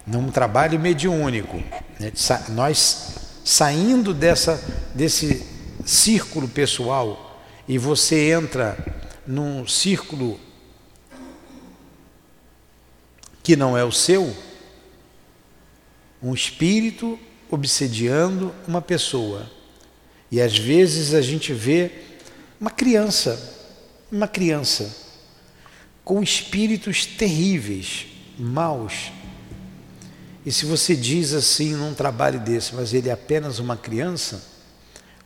num 0.06 0.30
trabalho 0.30 0.80
mediúnico, 0.80 1.62
né, 2.00 2.12
nós 2.50 3.18
saindo 3.44 4.12
dessa, 4.12 4.62
desse 4.94 5.46
círculo 5.84 6.48
pessoal 6.48 7.42
e 7.66 7.78
você 7.78 8.30
entra 8.30 8.76
num 9.26 9.66
círculo 9.66 10.40
que 13.42 13.56
não 13.56 13.76
é 13.76 13.84
o 13.84 13.92
seu, 13.92 14.34
um 16.22 16.35
espírito 16.35 17.18
obsediando 17.50 18.54
uma 18.66 18.83
pessoa. 18.83 19.50
E 20.31 20.40
às 20.40 20.57
vezes 20.57 21.14
a 21.14 21.20
gente 21.20 21.52
vê 21.52 21.90
uma 22.61 22.70
criança 22.70 23.57
uma 24.11 24.26
criança 24.26 24.94
com 26.04 26.22
espíritos 26.22 27.04
terríveis, 27.04 28.07
maus. 28.38 29.12
E 30.44 30.50
se 30.50 30.64
você 30.64 30.96
diz 30.96 31.35
assim 31.35 31.74
num 31.74 31.92
trabalho 31.92 32.40
desse, 32.40 32.74
mas 32.74 32.94
ele 32.94 33.11
é 33.11 33.12
apenas 33.12 33.59
uma 33.59 33.76
criança, 33.76 34.42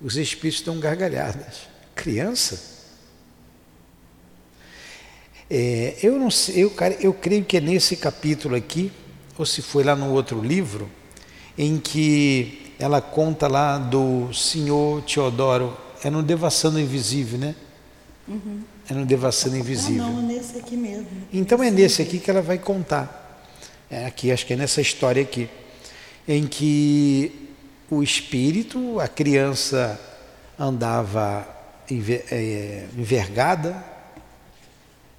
os 0.01 0.17
espíritos 0.17 0.61
estão 0.61 0.81
gargalhadas. 0.81 1.69
Criança? 1.95 2.71
É, 5.49 5.99
eu 6.03 6.19
não 6.19 6.31
sei, 6.31 6.65
eu, 6.65 6.73
eu 7.01 7.15
creio 7.15 7.45
que 7.45 7.59
é 7.59 7.61
nesse 7.61 7.97
capítulo 7.97 8.57
aqui, 8.57 8.91
ou 9.43 9.47
se 9.47 9.61
foi 9.61 9.83
lá 9.83 9.97
no 9.97 10.13
outro 10.13 10.41
livro, 10.41 10.89
em 11.59 11.77
que 11.77 12.73
ela 12.79 13.01
conta 13.01 13.49
lá 13.49 13.77
do 13.77 14.33
senhor 14.33 15.03
Teodoro, 15.03 15.77
é 16.05 16.09
no 16.09 16.23
Devassando 16.23 16.79
Invisível, 16.79 17.41
né? 17.41 17.55
Uhum. 18.29 18.63
É 18.89 18.95
no 18.95 19.05
Devassando 19.05 19.57
Invisível. 19.57 20.05
Ah, 20.05 20.11
não, 20.11 20.21
é 20.21 20.35
nesse 20.35 20.59
aqui 20.59 20.77
mesmo. 20.77 21.09
Então 21.33 21.61
é 21.61 21.71
nesse 21.73 22.01
aqui 22.01 22.21
que 22.21 22.31
ela 22.31 22.41
vai 22.41 22.57
contar. 22.57 23.43
É 23.91 24.07
aqui, 24.07 24.31
acho 24.31 24.47
que 24.47 24.53
é 24.53 24.57
nessa 24.57 24.81
história 24.81 25.21
aqui. 25.21 25.49
Em 26.27 26.47
que 26.47 27.51
o 27.91 28.01
espírito, 28.01 29.01
a 29.01 29.09
criança 29.09 30.01
andava 30.57 31.47
é, 31.91 32.87
envergada, 32.97 33.85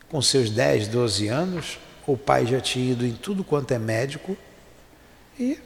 com 0.10 0.22
seus 0.22 0.50
10, 0.50 0.88
12 0.88 1.28
anos, 1.28 1.78
o 2.06 2.18
pai 2.18 2.46
já 2.46 2.60
tinha 2.60 2.92
ido 2.92 3.06
em 3.06 3.14
tudo 3.14 3.44
quanto 3.44 3.72
é 3.72 3.80
médico 3.80 4.38
e 5.40 5.58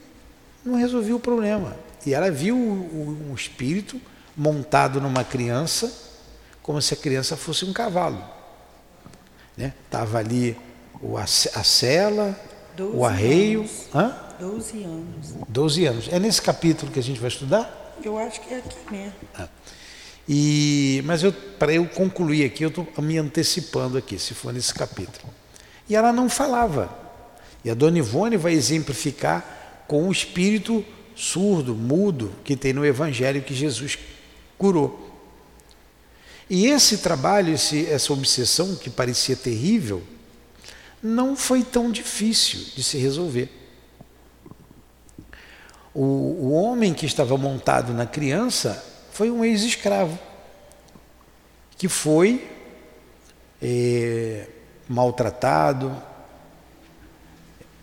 não 0.64 0.76
resolvia 0.76 1.16
o 1.16 1.20
problema. 1.20 1.76
E 2.06 2.14
ela 2.14 2.32
viu 2.32 2.56
um 2.56 3.34
espírito 3.36 4.00
montado 4.36 5.02
numa 5.02 5.24
criança 5.24 5.92
como 6.62 6.82
se 6.82 6.94
a 6.94 6.98
criança 6.98 7.36
fosse 7.36 7.66
um 7.66 7.74
cavalo. 7.74 8.24
Né? 9.56 9.74
Tava 9.90 10.20
ali 10.20 10.56
o, 11.02 11.18
a, 11.18 11.24
a 11.24 11.28
cela, 11.64 12.40
o 12.94 13.06
arreio. 13.06 13.62
Anos. 13.62 13.88
Hã? 13.96 14.16
12 14.40 14.84
anos. 14.84 15.34
12 15.48 15.86
anos. 15.86 16.10
É 16.12 16.20
nesse 16.20 16.42
capítulo 16.42 16.92
que 16.92 17.00
a 17.00 17.04
gente 17.04 17.20
vai 17.20 17.30
estudar? 17.30 17.96
Eu 18.04 18.18
acho 18.18 18.40
que 18.42 18.54
é 18.54 18.58
aqui 18.58 18.78
mesmo. 18.92 19.14
Ah. 19.36 19.48
E, 20.30 21.02
mas 21.06 21.22
para 21.58 21.74
eu 21.74 21.88
concluir 21.88 22.46
aqui, 22.46 22.64
eu 22.64 22.70
estou 22.70 22.86
me 23.00 23.18
antecipando 23.18 23.98
aqui, 23.98 24.20
se 24.20 24.34
for 24.34 24.54
nesse 24.54 24.74
capítulo. 24.74 25.34
E 25.90 25.96
ela 25.96 26.12
não 26.12 26.30
falava. 26.30 26.90
E 27.64 27.70
a 27.70 27.74
Dona 27.74 28.00
Ivone 28.00 28.38
vai 28.38 28.54
exemplificar 28.54 29.84
com 29.88 30.08
o 30.08 30.12
espírito 30.12 30.86
surdo, 31.16 31.74
mudo, 31.74 32.32
que 32.44 32.56
tem 32.56 32.74
no 32.74 32.86
Evangelho 32.86 33.42
que 33.42 33.54
Jesus 33.54 33.98
curou. 34.58 35.08
E 36.50 36.68
esse 36.68 37.00
trabalho, 37.00 37.54
esse, 37.54 37.86
essa 37.88 38.14
obsessão 38.14 38.76
que 38.76 38.90
parecia 38.90 39.36
terrível, 39.36 40.02
não 41.02 41.36
foi 41.36 41.64
tão 41.64 41.92
difícil 41.92 42.60
de 42.76 42.84
se 42.84 42.98
resolver. 42.98 43.50
O, 45.94 46.02
o 46.02 46.52
homem 46.52 46.94
que 46.94 47.06
estava 47.06 47.38
montado 47.38 47.94
na 47.94 48.06
criança 48.06 48.84
foi 49.12 49.32
um 49.32 49.44
ex-escravo, 49.44 50.18
que 51.78 51.88
foi 51.88 52.48
é, 53.62 54.48
maltratado, 54.88 55.96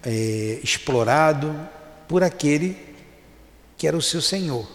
é, 0.02 0.60
explorado 0.62 1.54
por 2.08 2.22
aquele 2.22 2.76
que 3.76 3.86
era 3.86 3.96
o 3.96 4.02
seu 4.02 4.20
senhor. 4.20 4.66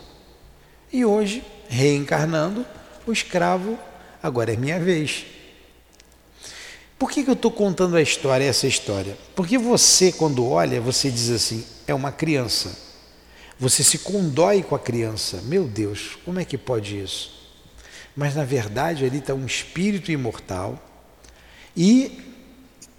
E 0.91 1.05
hoje, 1.05 1.43
reencarnando, 1.67 2.65
o 3.05 3.11
escravo, 3.11 3.77
agora 4.21 4.53
é 4.53 4.57
minha 4.57 4.79
vez. 4.79 5.25
Por 6.97 7.09
que, 7.09 7.23
que 7.23 7.29
eu 7.29 7.33
estou 7.33 7.51
contando 7.51 7.95
a 7.95 8.01
história, 8.01 8.43
essa 8.43 8.67
história? 8.67 9.17
Porque 9.35 9.57
você, 9.57 10.11
quando 10.11 10.45
olha, 10.45 10.81
você 10.81 11.09
diz 11.09 11.29
assim, 11.29 11.65
é 11.87 11.93
uma 11.93 12.11
criança. 12.11 12.77
Você 13.57 13.83
se 13.83 13.99
condói 13.99 14.63
com 14.63 14.75
a 14.75 14.79
criança. 14.79 15.41
Meu 15.43 15.65
Deus, 15.65 16.17
como 16.25 16.39
é 16.39 16.45
que 16.45 16.57
pode 16.57 16.99
isso? 16.99 17.39
Mas 18.15 18.35
na 18.35 18.43
verdade 18.43 19.05
ali 19.05 19.19
está 19.19 19.33
um 19.33 19.45
espírito 19.45 20.11
imortal. 20.11 20.77
E 21.79 22.19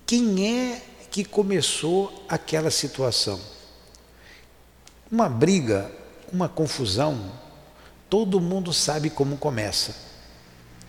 quem 0.06 0.72
é 0.72 0.82
que 1.10 1.24
começou 1.24 2.24
aquela 2.28 2.70
situação? 2.70 3.38
Uma 5.12 5.28
briga, 5.28 5.92
uma 6.32 6.48
confusão, 6.48 7.30
Todo 8.10 8.40
mundo 8.40 8.72
sabe 8.72 9.08
como 9.08 9.36
começa. 9.36 9.94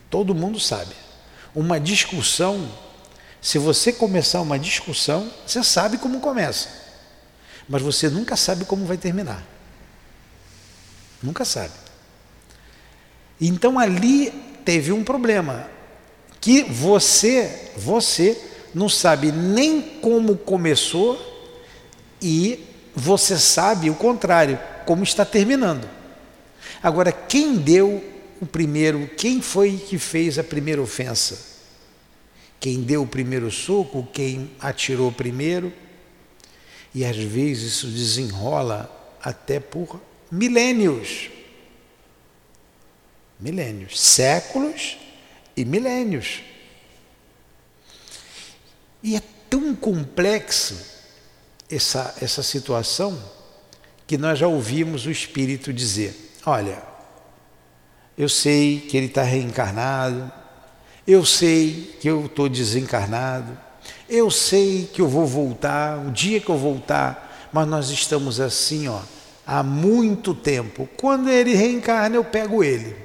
Todo 0.09 0.33
mundo 0.33 0.59
sabe. 0.59 0.95
Uma 1.53 1.79
discussão 1.79 2.67
Se 3.39 3.57
você 3.57 3.91
começar 3.91 4.39
uma 4.39 4.59
discussão, 4.59 5.31
você 5.47 5.63
sabe 5.63 5.97
como 5.97 6.19
começa, 6.19 6.69
mas 7.67 7.81
você 7.81 8.07
nunca 8.07 8.35
sabe 8.35 8.65
como 8.65 8.85
vai 8.85 8.97
terminar. 8.97 9.43
Nunca 11.23 11.43
sabe. 11.43 11.73
Então 13.39 13.79
ali 13.79 14.29
teve 14.63 14.91
um 14.91 15.03
problema 15.03 15.67
que 16.41 16.63
você, 16.63 17.69
você 17.77 18.35
não 18.73 18.89
sabe 18.89 19.31
nem 19.31 19.79
como 20.01 20.35
começou 20.35 21.19
e 22.19 22.65
você 22.95 23.37
sabe 23.37 23.91
o 23.91 23.95
contrário, 23.95 24.59
como 24.85 25.03
está 25.03 25.23
terminando. 25.23 25.87
Agora, 26.81 27.11
quem 27.11 27.55
deu 27.55 28.03
o 28.41 28.45
primeiro, 28.45 29.07
quem 29.15 29.39
foi 29.39 29.77
que 29.77 29.99
fez 29.99 30.39
a 30.39 30.43
primeira 30.43 30.81
ofensa? 30.81 31.51
Quem 32.59 32.81
deu 32.81 33.03
o 33.03 33.07
primeiro 33.07 33.51
soco, 33.51 34.07
quem 34.11 34.51
atirou 34.59 35.11
primeiro? 35.11 35.71
E 36.93 37.05
às 37.05 37.17
vezes 37.17 37.73
isso 37.73 37.87
desenrola 37.87 38.89
até 39.21 39.59
por 39.59 40.01
milênios. 40.31 41.29
Milênios, 43.39 43.99
séculos 43.99 44.97
e 45.61 45.65
milênios. 45.65 46.41
E 49.03 49.15
é 49.15 49.21
tão 49.49 49.75
complexo 49.75 50.77
essa, 51.69 52.15
essa 52.21 52.43
situação 52.43 53.17
que 54.05 54.17
nós 54.17 54.39
já 54.39 54.47
ouvimos 54.47 55.05
o 55.05 55.11
Espírito 55.11 55.71
dizer: 55.71 56.33
olha, 56.45 56.81
eu 58.17 58.27
sei 58.27 58.79
que 58.79 58.97
ele 58.97 59.07
está 59.07 59.23
reencarnado, 59.23 60.31
eu 61.07 61.25
sei 61.25 61.97
que 61.99 62.09
eu 62.09 62.25
estou 62.25 62.49
desencarnado, 62.49 63.57
eu 64.09 64.29
sei 64.29 64.89
que 64.91 65.01
eu 65.01 65.07
vou 65.07 65.25
voltar, 65.25 65.97
o 66.05 66.11
dia 66.11 66.39
que 66.39 66.49
eu 66.49 66.57
voltar, 66.57 67.49
mas 67.51 67.67
nós 67.67 67.89
estamos 67.89 68.39
assim, 68.39 68.87
ó, 68.87 69.01
há 69.45 69.63
muito 69.63 70.33
tempo. 70.33 70.87
Quando 70.97 71.29
ele 71.29 71.53
reencarna, 71.53 72.15
eu 72.15 72.23
pego 72.23 72.63
ele. 72.63 72.95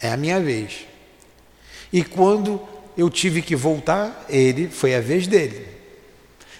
É 0.00 0.12
a 0.12 0.16
minha 0.16 0.40
vez. 0.40 0.86
E 1.92 2.02
quando 2.02 2.60
eu 2.96 3.10
tive 3.10 3.42
que 3.42 3.54
voltar, 3.54 4.24
ele 4.28 4.68
foi 4.68 4.94
a 4.94 5.00
vez 5.00 5.26
dele. 5.26 5.66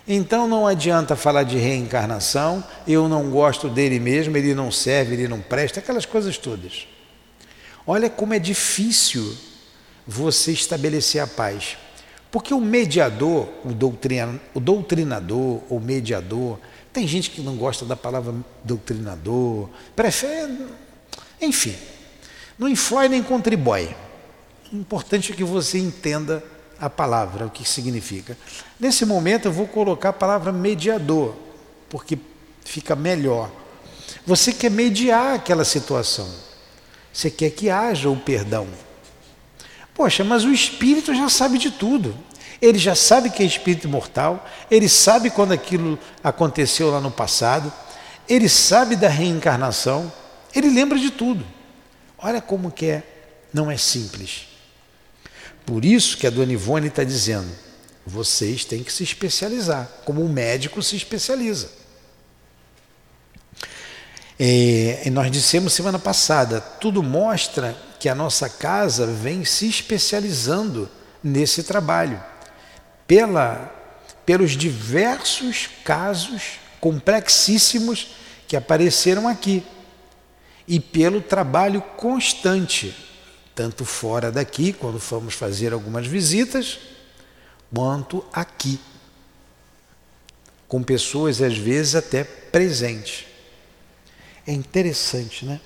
Então 0.06 0.46
não 0.46 0.66
adianta 0.66 1.16
falar 1.16 1.42
de 1.42 1.58
reencarnação, 1.58 2.62
eu 2.86 3.08
não 3.08 3.30
gosto 3.30 3.68
dele 3.68 3.98
mesmo, 3.98 4.36
ele 4.36 4.54
não 4.54 4.70
serve, 4.70 5.14
ele 5.14 5.26
não 5.26 5.40
presta, 5.40 5.80
aquelas 5.80 6.06
coisas 6.06 6.38
todas. 6.38 6.86
Olha 7.84 8.08
como 8.08 8.32
é 8.32 8.38
difícil 8.38 9.36
você 10.06 10.52
estabelecer 10.52 11.20
a 11.20 11.26
paz. 11.26 11.76
Porque 12.30 12.52
o 12.52 12.60
mediador, 12.60 13.48
o, 13.64 13.72
doutrina, 13.72 14.40
o 14.52 14.60
doutrinador, 14.60 15.60
o 15.68 15.80
mediador, 15.80 16.58
tem 16.92 17.06
gente 17.06 17.30
que 17.30 17.40
não 17.40 17.56
gosta 17.56 17.84
da 17.84 17.96
palavra 17.96 18.34
doutrinador, 18.62 19.68
prefere. 19.94 20.66
Enfim, 21.40 21.74
não 22.58 22.68
influi 22.68 23.08
nem 23.08 23.22
contribui. 23.22 23.88
Importante 24.72 25.32
é 25.32 25.36
que 25.36 25.44
você 25.44 25.78
entenda 25.78 26.42
a 26.80 26.90
palavra, 26.90 27.46
o 27.46 27.50
que 27.50 27.66
significa. 27.66 28.36
Nesse 28.78 29.04
momento 29.04 29.46
eu 29.46 29.52
vou 29.52 29.66
colocar 29.66 30.10
a 30.10 30.12
palavra 30.12 30.52
mediador, 30.52 31.34
porque 31.88 32.18
fica 32.64 32.94
melhor. 32.94 33.50
Você 34.26 34.52
quer 34.52 34.70
mediar 34.70 35.34
aquela 35.34 35.64
situação. 35.64 36.28
Você 37.12 37.30
quer 37.30 37.50
que 37.50 37.70
haja 37.70 38.10
o 38.10 38.16
perdão. 38.16 38.66
Poxa, 39.94 40.22
mas 40.22 40.44
o 40.44 40.52
espírito 40.52 41.14
já 41.14 41.28
sabe 41.28 41.58
de 41.58 41.70
tudo. 41.70 42.14
Ele 42.60 42.78
já 42.78 42.94
sabe 42.94 43.30
que 43.30 43.42
é 43.42 43.46
espírito 43.46 43.88
mortal, 43.88 44.46
ele 44.70 44.88
sabe 44.88 45.30
quando 45.30 45.52
aquilo 45.52 45.98
aconteceu 46.24 46.90
lá 46.90 47.00
no 47.00 47.10
passado, 47.10 47.70
ele 48.26 48.48
sabe 48.48 48.96
da 48.96 49.08
reencarnação, 49.08 50.10
ele 50.54 50.70
lembra 50.70 50.98
de 50.98 51.10
tudo. 51.10 51.44
Olha 52.18 52.40
como 52.40 52.70
que 52.70 52.86
é, 52.86 53.02
não 53.52 53.70
é 53.70 53.76
simples. 53.76 54.55
Por 55.66 55.84
isso 55.84 56.16
que 56.16 56.28
a 56.28 56.30
dona 56.30 56.52
Ivone 56.52 56.86
está 56.86 57.02
dizendo: 57.02 57.50
vocês 58.06 58.64
têm 58.64 58.84
que 58.84 58.92
se 58.92 59.02
especializar, 59.02 59.90
como 60.04 60.24
um 60.24 60.28
médico 60.28 60.80
se 60.80 60.94
especializa. 60.94 61.68
É, 64.38 65.08
nós 65.10 65.30
dissemos 65.30 65.72
semana 65.72 65.98
passada, 65.98 66.60
tudo 66.60 67.02
mostra 67.02 67.76
que 67.98 68.08
a 68.08 68.14
nossa 68.14 68.48
casa 68.48 69.06
vem 69.06 69.44
se 69.44 69.66
especializando 69.66 70.88
nesse 71.24 71.64
trabalho, 71.64 72.22
pela, 73.06 73.74
pelos 74.24 74.52
diversos 74.52 75.68
casos 75.82 76.60
complexíssimos 76.80 78.14
que 78.46 78.56
apareceram 78.56 79.26
aqui 79.26 79.64
e 80.68 80.78
pelo 80.78 81.20
trabalho 81.20 81.80
constante 81.80 82.94
tanto 83.56 83.86
fora 83.86 84.30
daqui, 84.30 84.74
quando 84.74 85.00
fomos 85.00 85.32
fazer 85.32 85.72
algumas 85.72 86.06
visitas, 86.06 86.78
quanto 87.74 88.22
aqui, 88.30 88.78
com 90.68 90.82
pessoas 90.82 91.40
às 91.40 91.56
vezes 91.56 91.94
até 91.94 92.22
presentes. 92.22 93.24
É 94.46 94.52
interessante, 94.52 95.46
né? 95.46 95.58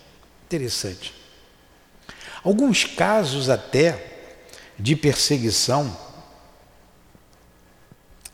Interessante. 0.47 1.13
Alguns 2.45 2.85
casos 2.85 3.51
até 3.51 4.07
de 4.79 4.95
perseguição 4.95 5.95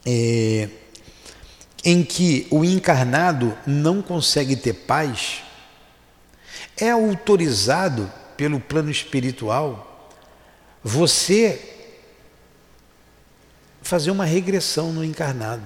é, 0.05 0.69
em 1.83 2.05
que 2.05 2.47
o 2.51 2.63
encarnado 2.63 3.57
não 3.67 4.03
consegue 4.03 4.55
ter 4.55 4.75
paz, 4.75 5.43
é 6.77 6.91
autorizado 6.91 8.13
pelo 8.37 8.61
plano 8.61 8.91
espiritual, 8.91 10.11
você 10.83 11.77
fazer 13.83 14.11
uma 14.11 14.25
regressão 14.25 14.93
no 14.93 15.05
encarnado. 15.05 15.63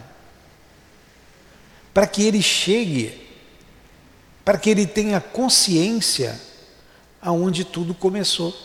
Para 1.92 2.06
que 2.06 2.22
ele 2.22 2.42
chegue, 2.42 3.20
para 4.44 4.58
que 4.58 4.70
ele 4.70 4.86
tenha 4.86 5.20
consciência 5.20 6.40
aonde 7.20 7.64
tudo 7.64 7.94
começou. 7.94 8.56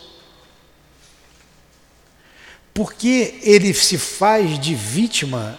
Porque 2.74 3.39
ele 3.41 3.74
se 3.74 3.98
faz 3.98 4.60
de 4.60 4.76
vítima, 4.76 5.58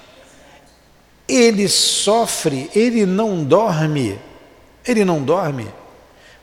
ele 1.26 1.66
sofre, 1.68 2.70
ele 2.74 3.06
não 3.06 3.42
dorme, 3.42 4.18
ele 4.87 5.04
não 5.04 5.22
dorme, 5.24 5.66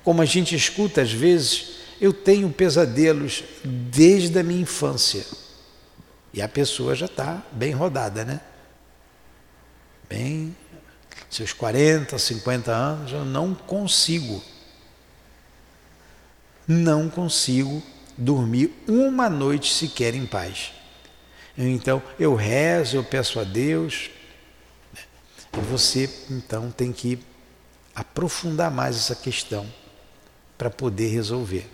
como 0.03 0.21
a 0.21 0.25
gente 0.25 0.55
escuta 0.55 1.01
às 1.01 1.11
vezes 1.11 1.72
eu 2.03 2.11
tenho 2.11 2.51
pesadelos 2.51 3.45
desde 3.63 4.37
a 4.37 4.43
minha 4.43 4.59
infância. 4.59 5.25
E 6.33 6.41
a 6.41 6.49
pessoa 6.49 6.93
já 6.93 7.05
está 7.05 7.41
bem 7.49 7.71
rodada, 7.71 8.25
né? 8.25 8.41
Bem, 10.09 10.53
seus 11.29 11.53
40, 11.53 12.19
50 12.19 12.73
anos, 12.73 13.13
eu 13.13 13.23
não 13.23 13.55
consigo, 13.55 14.43
não 16.67 17.09
consigo 17.09 17.81
dormir 18.17 18.83
uma 18.85 19.29
noite 19.29 19.73
sequer 19.73 20.13
em 20.13 20.25
paz. 20.25 20.73
Então, 21.57 22.03
eu 22.19 22.35
rezo, 22.35 22.97
eu 22.97 23.03
peço 23.05 23.39
a 23.39 23.45
Deus, 23.45 24.09
né? 24.93 25.03
e 25.57 25.61
você, 25.61 26.09
então, 26.29 26.69
tem 26.69 26.91
que 26.91 27.17
aprofundar 27.95 28.69
mais 28.69 28.97
essa 28.97 29.15
questão 29.15 29.65
para 30.57 30.69
poder 30.69 31.07
resolver. 31.07 31.65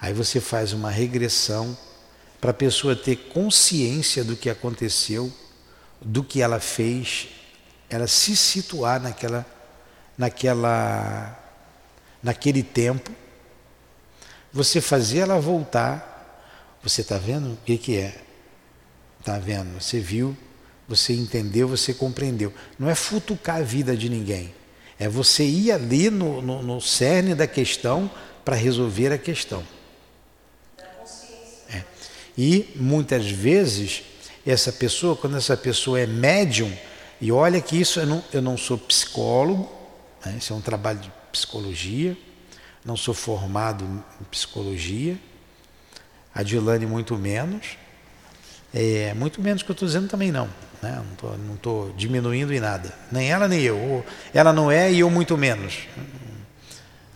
Aí 0.00 0.14
você 0.14 0.40
faz 0.40 0.72
uma 0.72 0.90
regressão 0.90 1.76
para 2.40 2.52
a 2.52 2.54
pessoa 2.54 2.96
ter 2.96 3.16
consciência 3.16 4.24
do 4.24 4.34
que 4.34 4.48
aconteceu, 4.48 5.30
do 6.00 6.24
que 6.24 6.40
ela 6.40 6.58
fez, 6.58 7.28
ela 7.90 8.06
se 8.06 8.34
situar 8.34 8.98
naquela, 8.98 9.44
naquela, 10.16 11.38
naquele 12.22 12.62
tempo, 12.62 13.12
você 14.50 14.80
fazer 14.80 15.18
ela 15.18 15.38
voltar. 15.38 16.08
Você 16.82 17.02
está 17.02 17.18
vendo 17.18 17.52
o 17.52 17.58
que, 17.58 17.76
que 17.76 17.96
é? 17.98 18.22
Está 19.18 19.38
vendo? 19.38 19.78
Você 19.78 20.00
viu, 20.00 20.34
você 20.88 21.12
entendeu, 21.12 21.68
você 21.68 21.92
compreendeu. 21.92 22.54
Não 22.78 22.88
é 22.88 22.94
futucar 22.94 23.56
a 23.56 23.62
vida 23.62 23.94
de 23.94 24.08
ninguém. 24.08 24.54
É 24.98 25.08
você 25.08 25.44
ir 25.44 25.72
ali 25.72 26.08
no, 26.08 26.40
no, 26.40 26.62
no 26.62 26.80
cerne 26.80 27.34
da 27.34 27.46
questão 27.46 28.10
para 28.44 28.56
resolver 28.56 29.12
a 29.12 29.18
questão. 29.18 29.62
E 32.36 32.72
muitas 32.76 33.30
vezes 33.30 34.02
essa 34.46 34.72
pessoa, 34.72 35.16
quando 35.16 35.36
essa 35.36 35.56
pessoa 35.56 36.00
é 36.00 36.06
médium, 36.06 36.72
e 37.20 37.30
olha 37.30 37.60
que 37.60 37.78
isso 37.78 38.00
eu 38.00 38.06
não, 38.06 38.24
eu 38.32 38.40
não 38.40 38.56
sou 38.56 38.78
psicólogo, 38.78 39.70
né? 40.24 40.36
isso 40.38 40.52
é 40.52 40.56
um 40.56 40.60
trabalho 40.60 40.98
de 40.98 41.12
psicologia, 41.30 42.16
não 42.84 42.96
sou 42.96 43.12
formado 43.12 43.84
em 43.84 44.24
psicologia, 44.30 45.18
a 46.34 46.42
Dilane 46.42 46.86
muito 46.86 47.16
menos, 47.16 47.76
É, 48.72 49.12
muito 49.14 49.42
menos 49.42 49.64
que 49.64 49.70
eu 49.70 49.72
estou 49.72 49.84
dizendo 49.84 50.08
também 50.08 50.30
não. 50.30 50.48
Né? 50.80 51.02
Não 51.44 51.54
estou 51.56 51.92
diminuindo 51.94 52.54
em 52.54 52.60
nada. 52.60 52.94
Nem 53.10 53.30
ela, 53.30 53.48
nem 53.48 53.60
eu. 53.60 54.04
Ela 54.32 54.52
não 54.52 54.70
é 54.70 54.92
e 54.92 55.00
eu 55.00 55.10
muito 55.10 55.36
menos. 55.36 55.88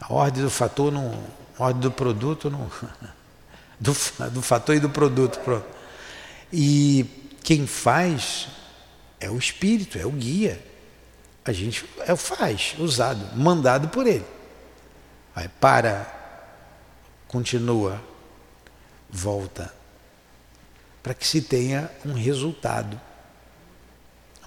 A 0.00 0.12
ordem 0.12 0.42
do 0.42 0.50
fator 0.50 0.92
não. 0.92 1.14
A 1.56 1.66
ordem 1.66 1.80
do 1.80 1.90
produto 1.92 2.50
não. 2.50 2.68
Do, 3.78 3.92
do 4.30 4.42
fator 4.42 4.74
e 4.74 4.80
do 4.80 4.88
produto. 4.88 5.38
Pronto. 5.40 5.66
E 6.52 7.06
quem 7.42 7.66
faz 7.66 8.48
é 9.20 9.30
o 9.30 9.36
espírito, 9.36 9.98
é 9.98 10.06
o 10.06 10.10
guia. 10.10 10.62
A 11.44 11.52
gente 11.52 11.84
é, 12.00 12.16
faz, 12.16 12.74
usado, 12.78 13.36
mandado 13.36 13.88
por 13.88 14.06
ele. 14.06 14.24
Aí 15.34 15.48
para, 15.60 16.06
continua, 17.26 18.02
volta, 19.10 19.74
para 21.02 21.12
que 21.12 21.26
se 21.26 21.42
tenha 21.42 21.90
um 22.04 22.12
resultado. 22.12 23.00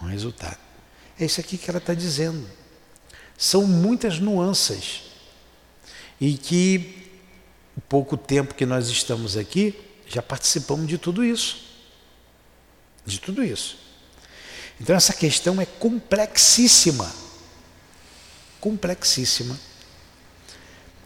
Um 0.02 0.06
resultado. 0.06 0.58
É 1.20 1.26
isso 1.26 1.40
aqui 1.40 1.58
que 1.58 1.70
ela 1.70 1.80
está 1.80 1.94
dizendo. 1.94 2.48
São 3.38 3.64
muitas 3.68 4.20
nuances. 4.20 5.04
E 6.20 6.36
que 6.36 7.07
o 7.78 7.82
pouco 7.82 8.18
tempo 8.18 8.56
que 8.56 8.66
nós 8.66 8.90
estamos 8.90 9.38
aqui, 9.38 9.80
já 10.08 10.22
participamos 10.22 10.88
de 10.88 10.98
tudo 10.98 11.24
isso. 11.24 11.66
De 13.06 13.20
tudo 13.22 13.44
isso. 13.44 13.78
Então 14.82 14.96
essa 14.96 15.14
questão 15.14 15.62
é 15.62 15.66
complexíssima. 15.66 17.10
Complexíssima 18.60 19.58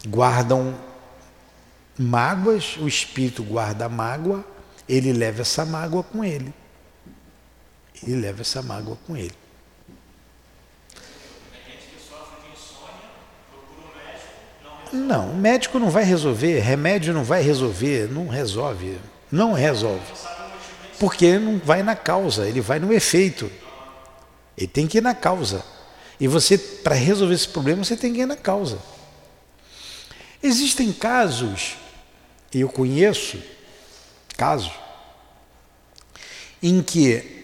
guardam 0.07 0.79
mágoas, 1.97 2.77
o 2.77 2.87
espírito 2.87 3.43
guarda 3.43 3.87
mágoa, 3.87 4.45
ele 4.87 5.13
leva 5.13 5.41
essa 5.41 5.65
mágoa 5.65 6.03
com 6.03 6.23
ele. 6.23 6.53
Ele 8.01 8.15
leva 8.15 8.41
essa 8.41 8.61
mágoa 8.61 8.97
com 9.05 9.15
ele. 9.15 9.35
Não, 14.91 15.31
o 15.31 15.35
médico 15.35 15.79
não 15.79 15.89
vai 15.89 16.03
resolver, 16.03 16.59
remédio 16.59 17.13
não 17.13 17.23
vai 17.23 17.41
resolver, 17.41 18.11
não 18.11 18.27
resolve, 18.27 18.99
não 19.31 19.53
resolve. 19.53 20.05
Porque 20.99 21.37
não 21.39 21.57
vai 21.57 21.81
na 21.81 21.95
causa, 21.95 22.47
ele 22.47 22.61
vai 22.61 22.77
no 22.77 22.91
efeito. 22.91 23.49
Ele 24.57 24.67
tem 24.67 24.87
que 24.87 24.97
ir 24.97 25.01
na 25.01 25.15
causa. 25.15 25.63
E 26.19 26.27
você, 26.27 26.57
para 26.57 26.93
resolver 26.93 27.33
esse 27.33 27.47
problema, 27.47 27.83
você 27.83 27.95
tem 27.95 28.13
que 28.13 28.19
ir 28.19 28.25
na 28.25 28.35
causa. 28.35 28.77
Existem 30.43 30.91
casos, 30.91 31.77
eu 32.53 32.67
conheço 32.67 33.41
casos, 34.35 34.71
em 36.61 36.81
que 36.81 37.43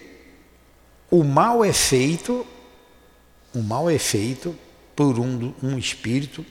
o 1.10 1.24
mal 1.24 1.64
é 1.64 1.72
feito, 1.72 2.46
o 3.54 3.62
mal 3.62 3.88
é 3.88 3.98
feito 3.98 4.56
por 4.94 5.18
um, 5.18 5.54
um 5.62 5.78
espírito, 5.78 6.44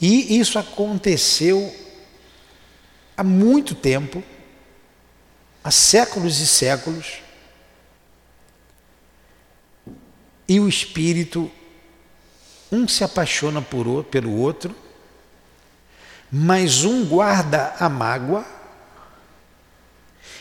e 0.00 0.38
isso 0.38 0.58
aconteceu 0.58 1.74
há 3.16 3.24
muito 3.24 3.74
tempo, 3.74 4.22
há 5.64 5.70
séculos 5.70 6.38
e 6.40 6.46
séculos, 6.46 7.22
e 10.48 10.60
o 10.60 10.68
espírito 10.68 11.50
um 12.70 12.86
se 12.86 13.02
apaixona 13.02 13.62
por, 13.62 14.04
pelo 14.04 14.36
outro, 14.38 14.74
mas 16.30 16.84
um 16.84 17.04
guarda 17.04 17.74
a 17.78 17.88
mágoa 17.88 18.44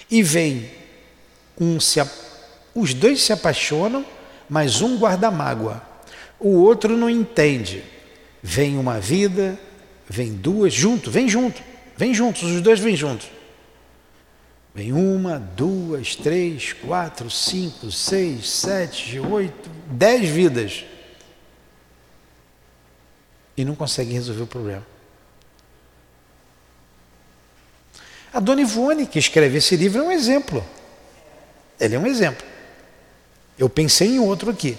e 0.10 0.22
vem 0.22 0.72
um 1.60 1.80
se, 1.80 2.00
os 2.74 2.94
dois 2.94 3.22
se 3.22 3.32
apaixonam, 3.32 4.06
mas 4.50 4.82
um 4.82 4.98
guarda 4.98 5.28
a 5.28 5.32
mágoa. 5.32 5.82
O 6.40 6.50
outro 6.62 6.98
não 6.98 7.10
entende. 7.10 7.84
Vem 8.48 8.78
uma 8.78 9.00
vida, 9.00 9.58
vem 10.08 10.32
duas, 10.32 10.72
junto, 10.72 11.10
vem 11.10 11.28
junto, 11.28 11.64
vem 11.98 12.14
juntos, 12.14 12.44
os 12.44 12.62
dois 12.62 12.80
vêm 12.80 12.96
juntos. 12.96 13.28
Vem 14.72 14.94
uma, 14.94 15.40
duas, 15.40 16.16
três, 16.16 16.72
quatro, 16.72 17.28
cinco, 17.28 17.92
seis, 17.92 18.48
sete, 18.48 19.20
oito, 19.20 19.68
dez 19.88 20.30
vidas 20.30 20.86
e 23.58 23.66
não 23.66 23.74
consegue 23.74 24.14
resolver 24.14 24.44
o 24.44 24.48
problema. 24.48 24.86
A 28.32 28.40
Dona 28.40 28.62
Ivone, 28.62 29.08
que 29.08 29.18
escreve 29.18 29.58
esse 29.58 29.76
livro, 29.76 30.04
é 30.04 30.06
um 30.06 30.12
exemplo. 30.12 30.64
Ela 31.80 31.96
é 31.96 31.98
um 31.98 32.06
exemplo. 32.06 32.46
Eu 33.58 33.68
pensei 33.68 34.10
em 34.10 34.20
outro 34.20 34.52
aqui, 34.52 34.78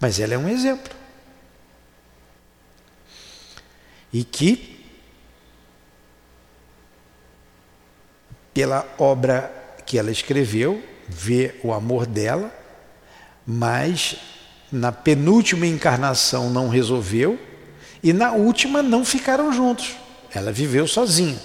mas 0.00 0.18
ela 0.18 0.34
é 0.34 0.38
um 0.38 0.48
exemplo. 0.48 1.03
E 4.14 4.22
que, 4.22 4.78
pela 8.54 8.86
obra 8.96 9.52
que 9.84 9.98
ela 9.98 10.12
escreveu, 10.12 10.80
vê 11.08 11.56
o 11.64 11.72
amor 11.72 12.06
dela, 12.06 12.54
mas 13.44 14.14
na 14.70 14.92
penúltima 14.92 15.66
encarnação 15.66 16.48
não 16.48 16.68
resolveu, 16.68 17.36
e 18.04 18.12
na 18.12 18.30
última 18.30 18.84
não 18.84 19.04
ficaram 19.04 19.52
juntos. 19.52 19.96
Ela 20.32 20.52
viveu 20.52 20.86
sozinha. 20.86 21.40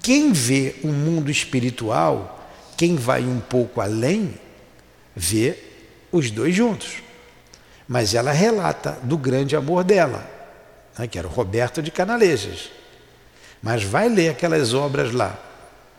Quem 0.00 0.32
vê 0.32 0.76
o 0.82 0.88
mundo 0.88 1.30
espiritual, 1.30 2.50
quem 2.74 2.96
vai 2.96 3.22
um 3.22 3.38
pouco 3.38 3.82
além, 3.82 4.34
vê 5.14 5.58
os 6.10 6.30
dois 6.30 6.54
juntos. 6.54 7.02
Mas 7.86 8.14
ela 8.14 8.32
relata 8.32 8.98
do 9.02 9.18
grande 9.18 9.54
amor 9.54 9.84
dela, 9.84 10.39
né, 11.00 11.06
que 11.06 11.18
era 11.18 11.26
o 11.26 11.30
Roberto 11.30 11.82
de 11.82 11.90
Canalejas. 11.90 12.70
Mas 13.62 13.82
vai 13.82 14.08
ler 14.08 14.28
aquelas 14.28 14.74
obras 14.74 15.12
lá, 15.12 15.38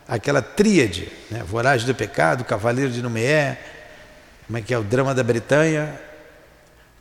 aquela 0.07 0.43
tríade, 0.43 1.11
né, 1.29 1.43
Voragem 1.43 1.87
do 1.87 1.95
Pecado, 1.95 2.45
Cavaleiro 2.45 2.91
de 2.91 3.01
Numeé, 3.01 3.59
como 4.45 4.59
é 4.59 4.61
que 4.61 4.73
é 4.73 4.77
o 4.77 4.83
Drama 4.83 5.15
da 5.15 5.23
Bretanha, 5.23 5.99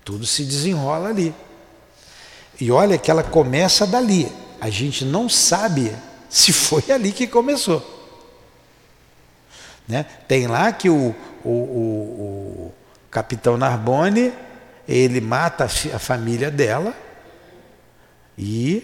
tudo 0.02 0.24
se 0.24 0.44
desenrola 0.44 1.10
ali. 1.10 1.34
E 2.58 2.70
olha 2.70 2.96
que 2.96 3.10
ela 3.10 3.22
começa 3.22 3.86
dali. 3.86 4.30
A 4.60 4.70
gente 4.70 5.04
não 5.04 5.28
sabe 5.28 5.94
se 6.28 6.52
foi 6.52 6.84
ali 6.92 7.12
que 7.12 7.26
começou. 7.26 7.98
Né? 9.86 10.06
Tem 10.26 10.46
lá 10.46 10.72
que 10.72 10.88
o, 10.88 11.14
o, 11.44 11.48
o, 11.48 11.50
o 12.66 12.74
capitão 13.10 13.58
Narbonne 13.58 14.32
ele 14.88 15.20
mata 15.20 15.64
a 15.64 15.98
família 15.98 16.50
dela 16.50 16.94
e 18.42 18.82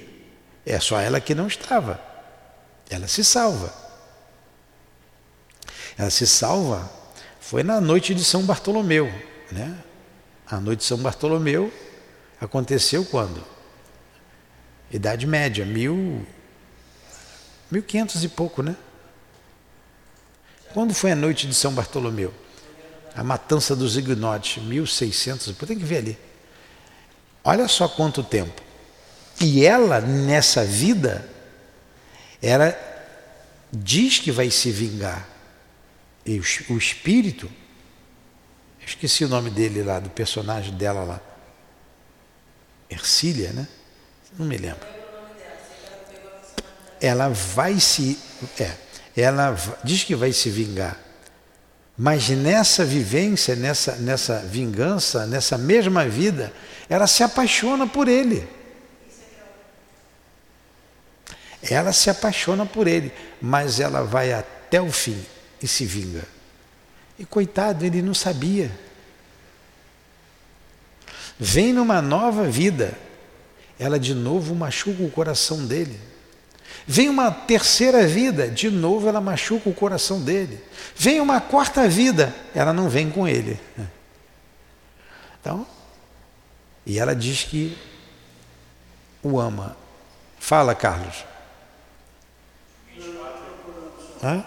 é 0.67 0.79
só 0.79 1.01
ela 1.01 1.19
que 1.19 1.35
não 1.35 1.47
estava. 1.47 1.99
Ela 2.91 3.09
se 3.09 3.25
salva. 3.25 3.73
Ela 5.97 6.11
se 6.11 6.27
salva 6.27 6.91
foi 7.41 7.63
na 7.63 7.81
noite 7.81 8.15
de 8.15 8.23
São 8.23 8.43
Bartolomeu, 8.43 9.07
né? 9.51 9.79
A 10.47 10.61
noite 10.61 10.81
de 10.81 10.85
São 10.85 10.99
Bartolomeu 10.99 11.73
aconteceu 12.39 13.03
quando? 13.07 13.43
Idade 14.91 15.27
média, 15.27 15.65
mil, 15.65 16.27
mil 17.71 17.83
quinhentos 17.83 18.23
e 18.23 18.29
pouco, 18.29 18.63
né? 18.63 18.77
Quando 20.75 20.93
foi 20.93 21.13
a 21.13 21.17
noite 21.17 21.47
de 21.47 21.55
São 21.55 21.73
Bartolomeu? 21.73 22.35
A 23.15 23.25
matança 23.25 23.75
dos 23.75 23.97
ignotes, 23.97 24.63
1600, 24.63 25.57
tem 25.57 25.79
que 25.79 25.85
ver 25.85 25.99
ali. 25.99 26.19
Olha 27.43 27.67
só 27.69 27.89
quanto 27.89 28.23
tempo. 28.23 28.66
E 29.41 29.65
ela, 29.65 30.01
nessa 30.01 30.65
vida, 30.65 31.29
ela 32.41 32.77
diz 33.73 34.19
que 34.19 34.31
vai 34.31 34.51
se 34.51 34.71
vingar. 34.71 35.29
E 36.25 36.39
o, 36.39 36.43
o 36.71 36.79
espírito, 36.79 37.51
esqueci 38.87 39.25
o 39.25 39.29
nome 39.29 39.51
dele 39.51 39.83
lá, 39.83 40.01
do 40.01 40.11
personagem 40.11 40.75
dela 40.75 41.05
lá, 41.05 41.21
Ercília, 42.89 43.53
né? 43.53 43.67
Não 44.39 44.47
me 44.47 44.57
lembro. 44.57 44.87
Ela 47.01 47.29
vai 47.29 47.81
se. 47.81 48.19
É, 48.59 48.73
ela 49.17 49.57
diz 49.83 50.05
que 50.05 50.15
vai 50.15 50.33
se 50.33 50.49
vingar. 50.51 51.01
Mas 51.99 52.29
nessa 52.29 52.85
vivência, 52.85 53.57
nessa, 53.57 53.97
nessa 53.97 54.39
vingança, 54.41 55.27
nessa 55.27 55.57
mesma 55.57 56.07
vida, 56.07 56.53
ela 56.89 57.07
se 57.07 57.23
apaixona 57.23 57.87
por 57.87 58.07
ele. 58.07 58.47
Ela 61.69 61.93
se 61.93 62.11
apaixona 62.11 62.65
por 62.65 62.87
ele, 62.87 63.13
mas 63.41 63.81
ela 63.81 64.03
vai 64.03 64.33
até 64.33 64.81
o 64.81 64.91
fim 64.91 65.25
e 65.63 65.67
se 65.67 65.85
vinga. 65.85 66.25
E 67.19 67.25
coitado, 67.25 67.85
ele 67.85 68.03
não 68.03 68.15
sabia. 68.15 68.71
Vem 71.39 71.73
numa 71.73 72.01
nova 72.01 72.45
vida, 72.45 72.97
ela 73.79 73.99
de 73.99 74.15
novo 74.15 74.55
machuca 74.55 75.03
o 75.03 75.11
coração 75.11 75.67
dele. 75.67 75.99
Vem 76.87 77.09
uma 77.09 77.31
terceira 77.31 78.07
vida, 78.07 78.49
de 78.49 78.71
novo 78.71 79.09
ela 79.09 79.21
machuca 79.21 79.69
o 79.69 79.75
coração 79.75 80.21
dele. 80.21 80.61
Vem 80.95 81.21
uma 81.21 81.41
quarta 81.41 81.89
vida, 81.89 82.35
ela 82.55 82.73
não 82.73 82.89
vem 82.89 83.11
com 83.11 83.27
ele. 83.27 83.59
Então, 85.41 85.67
e 86.85 86.99
ela 86.99 87.15
diz 87.15 87.43
que 87.45 87.77
o 89.23 89.41
ama. 89.41 89.77
Fala, 90.39 90.75
Carlos. 90.75 91.25
24 94.21 94.23
Hã? 94.23 94.45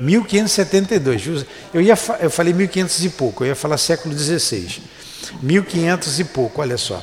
1572. 0.00 1.46
Eu, 1.72 1.80
ia, 1.80 1.94
eu 2.20 2.30
falei 2.30 2.52
1500 2.52 3.04
e 3.04 3.10
pouco, 3.10 3.44
eu 3.44 3.48
ia 3.48 3.54
falar 3.54 3.78
século 3.78 4.16
XVI. 4.16 4.82
1500 5.40 6.20
e 6.20 6.24
pouco, 6.24 6.60
olha 6.60 6.76
só. 6.76 7.02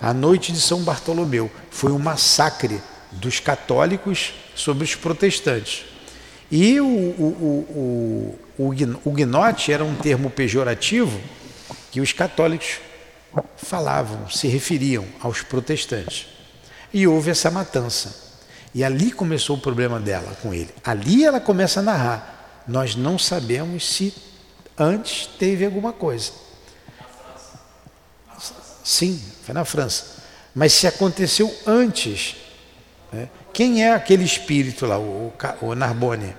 A 0.00 0.14
noite 0.14 0.52
de 0.52 0.60
São 0.60 0.82
Bartolomeu 0.82 1.50
foi 1.70 1.92
um 1.92 1.98
massacre 1.98 2.80
dos 3.12 3.40
católicos 3.40 4.32
sobre 4.54 4.84
os 4.84 4.94
protestantes. 4.94 5.84
E 6.50 6.80
o, 6.80 6.86
o, 6.86 8.38
o, 8.58 8.72
o, 9.04 9.14
era 9.68 9.84
um 9.84 9.94
termo 9.96 10.30
pejorativo 10.30 11.20
que 11.90 12.00
os 12.00 12.12
católicos 12.12 12.78
falavam, 13.56 14.30
se 14.30 14.48
referiam 14.48 15.04
aos 15.20 15.42
protestantes. 15.42 16.26
E 16.92 17.06
houve 17.06 17.30
essa 17.30 17.50
matança. 17.50 18.27
E 18.74 18.84
ali 18.84 19.10
começou 19.10 19.56
o 19.56 19.60
problema 19.60 19.98
dela 19.98 20.36
com 20.42 20.52
ele. 20.52 20.74
Ali 20.84 21.24
ela 21.24 21.40
começa 21.40 21.80
a 21.80 21.82
narrar. 21.82 22.62
Nós 22.66 22.94
não 22.94 23.18
sabemos 23.18 23.88
se 23.88 24.14
antes 24.76 25.26
teve 25.38 25.64
alguma 25.64 25.92
coisa. 25.92 26.32
Sim, 28.84 29.22
foi 29.42 29.54
na 29.54 29.64
França. 29.64 30.18
Mas 30.54 30.72
se 30.72 30.86
aconteceu 30.86 31.54
antes, 31.66 32.36
né? 33.12 33.28
quem 33.52 33.84
é 33.84 33.92
aquele 33.92 34.24
espírito 34.24 34.86
lá, 34.86 34.98
o, 34.98 35.32
o 35.60 35.74
Narbonne? 35.74 36.34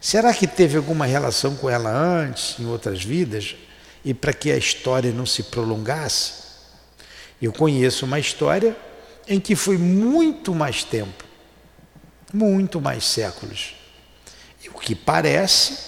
Será 0.00 0.34
que 0.34 0.46
teve 0.46 0.76
alguma 0.76 1.06
relação 1.06 1.56
com 1.56 1.68
ela 1.70 1.90
antes, 1.90 2.58
em 2.58 2.66
outras 2.66 3.02
vidas, 3.02 3.56
e 4.04 4.12
para 4.12 4.32
que 4.32 4.52
a 4.52 4.56
história 4.56 5.10
não 5.12 5.24
se 5.24 5.44
prolongasse? 5.44 6.44
Eu 7.40 7.52
conheço 7.52 8.04
uma 8.04 8.18
história 8.18 8.76
em 9.26 9.40
que 9.40 9.56
foi 9.56 9.78
muito 9.78 10.54
mais 10.54 10.84
tempo, 10.84 11.24
muito 12.32 12.80
mais 12.80 13.04
séculos. 13.04 13.74
E 14.62 14.68
o 14.68 14.74
que 14.74 14.94
parece, 14.94 15.78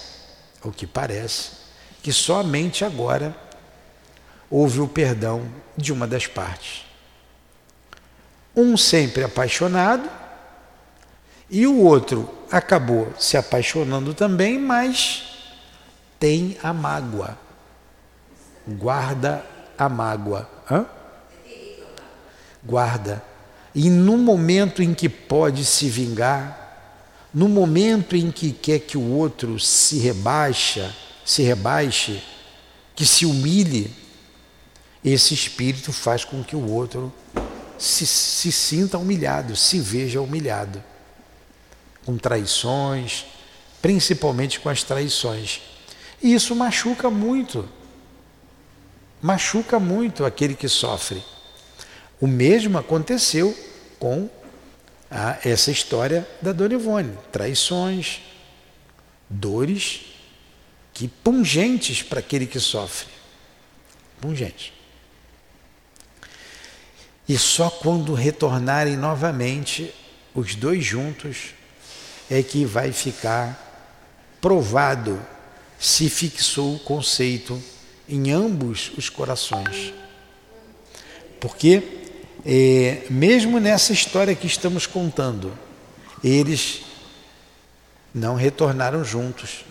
o 0.62 0.70
que 0.70 0.86
parece, 0.86 1.50
que 2.02 2.12
somente 2.12 2.84
agora 2.84 3.36
houve 4.50 4.80
o 4.80 4.88
perdão 4.88 5.50
de 5.76 5.92
uma 5.92 6.06
das 6.06 6.26
partes. 6.26 6.84
Um 8.54 8.76
sempre 8.76 9.24
apaixonado 9.24 10.08
e 11.50 11.66
o 11.66 11.80
outro 11.80 12.28
acabou 12.50 13.12
se 13.18 13.36
apaixonando 13.36 14.14
também, 14.14 14.58
mas 14.58 15.24
tem 16.18 16.56
a 16.62 16.72
mágoa. 16.72 17.36
Guarda 18.66 19.44
a 19.78 19.88
mágoa. 19.88 20.48
Hã? 20.70 20.86
Guarda. 22.66 23.22
E 23.74 23.88
no 23.88 24.18
momento 24.18 24.82
em 24.82 24.92
que 24.92 25.08
pode 25.08 25.64
se 25.64 25.88
vingar, 25.88 26.66
no 27.32 27.48
momento 27.48 28.16
em 28.16 28.30
que 28.30 28.50
quer 28.50 28.80
que 28.80 28.96
o 28.96 29.12
outro 29.12 29.60
se 29.60 29.98
rebaixa, 29.98 30.94
se 31.24 31.42
rebaixe, 31.42 32.22
que 32.94 33.04
se 33.04 33.26
humilhe, 33.26 33.94
esse 35.04 35.34
espírito 35.34 35.92
faz 35.92 36.24
com 36.24 36.42
que 36.42 36.56
o 36.56 36.70
outro 36.70 37.12
se, 37.78 38.06
se 38.06 38.50
sinta 38.50 38.98
humilhado, 38.98 39.54
se 39.54 39.78
veja 39.78 40.20
humilhado. 40.20 40.82
Com 42.04 42.16
traições, 42.16 43.26
principalmente 43.82 44.58
com 44.58 44.68
as 44.68 44.82
traições. 44.82 45.60
E 46.22 46.34
isso 46.34 46.56
machuca 46.56 47.10
muito. 47.10 47.68
Machuca 49.20 49.78
muito 49.78 50.24
aquele 50.24 50.54
que 50.54 50.68
sofre. 50.68 51.22
O 52.20 52.26
mesmo 52.26 52.78
aconteceu 52.78 53.56
com 53.98 54.28
a, 55.10 55.38
essa 55.44 55.70
história 55.70 56.26
da 56.40 56.52
Dona 56.52 56.74
Ivone. 56.74 57.16
Traições, 57.30 58.20
dores 59.28 60.00
que 60.94 61.08
pungentes 61.08 62.02
para 62.02 62.20
aquele 62.20 62.46
que 62.46 62.58
sofre. 62.58 63.08
Pungentes. 64.20 64.72
E 67.28 67.36
só 67.36 67.68
quando 67.68 68.14
retornarem 68.14 68.96
novamente, 68.96 69.92
os 70.34 70.54
dois 70.54 70.84
juntos, 70.84 71.54
é 72.30 72.42
que 72.42 72.64
vai 72.64 72.92
ficar 72.92 73.62
provado 74.40 75.20
se 75.78 76.08
fixou 76.08 76.76
o 76.76 76.78
conceito 76.78 77.62
em 78.08 78.30
ambos 78.30 78.92
os 78.96 79.08
corações. 79.08 79.92
Porque, 81.40 82.05
é, 82.48 83.02
mesmo 83.10 83.58
nessa 83.58 83.92
história 83.92 84.32
que 84.32 84.46
estamos 84.46 84.86
contando, 84.86 85.52
eles 86.22 86.82
não 88.14 88.36
retornaram 88.36 89.04
juntos 89.04 89.64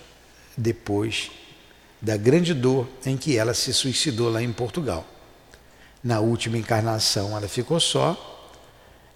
depois 0.54 1.30
da 2.02 2.18
grande 2.18 2.52
dor 2.52 2.86
em 3.06 3.16
que 3.16 3.38
ela 3.38 3.54
se 3.54 3.72
suicidou 3.72 4.30
lá 4.30 4.42
em 4.42 4.52
Portugal. 4.52 5.06
Na 6.04 6.20
última 6.20 6.58
encarnação 6.58 7.34
ela 7.34 7.48
ficou 7.48 7.80
só 7.80 8.52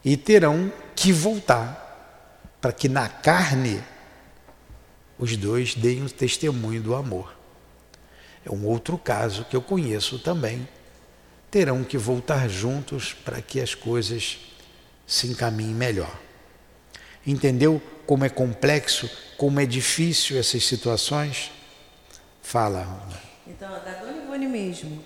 e 0.02 0.16
terão 0.16 0.72
que 0.96 1.12
voltar 1.12 1.86
para 2.62 2.72
que 2.72 2.88
na 2.88 3.10
carne 3.10 3.84
os 5.18 5.36
dois 5.36 5.74
deem 5.74 6.02
o 6.02 6.10
testemunho 6.10 6.80
do 6.80 6.94
amor. 6.94 7.36
É 8.42 8.50
um 8.50 8.64
outro 8.64 8.96
caso 8.96 9.44
que 9.44 9.54
eu 9.54 9.60
conheço 9.60 10.18
também. 10.18 10.66
Terão 11.50 11.82
que 11.82 11.98
voltar 11.98 12.48
juntos 12.48 13.12
para 13.12 13.42
que 13.42 13.60
as 13.60 13.74
coisas 13.74 14.38
se 15.06 15.26
encaminhem 15.26 15.74
melhor. 15.74 16.16
Entendeu 17.26 17.82
como 18.06 18.24
é 18.24 18.28
complexo, 18.28 19.10
como 19.36 19.58
é 19.60 19.66
difícil 19.66 20.38
essas 20.38 20.64
situações? 20.64 21.50
Fala. 22.42 22.86
Então, 23.46 23.68
da 23.68 23.94
Dona 23.94 24.24
Ivone 24.24 24.46
mesmo, 24.46 25.04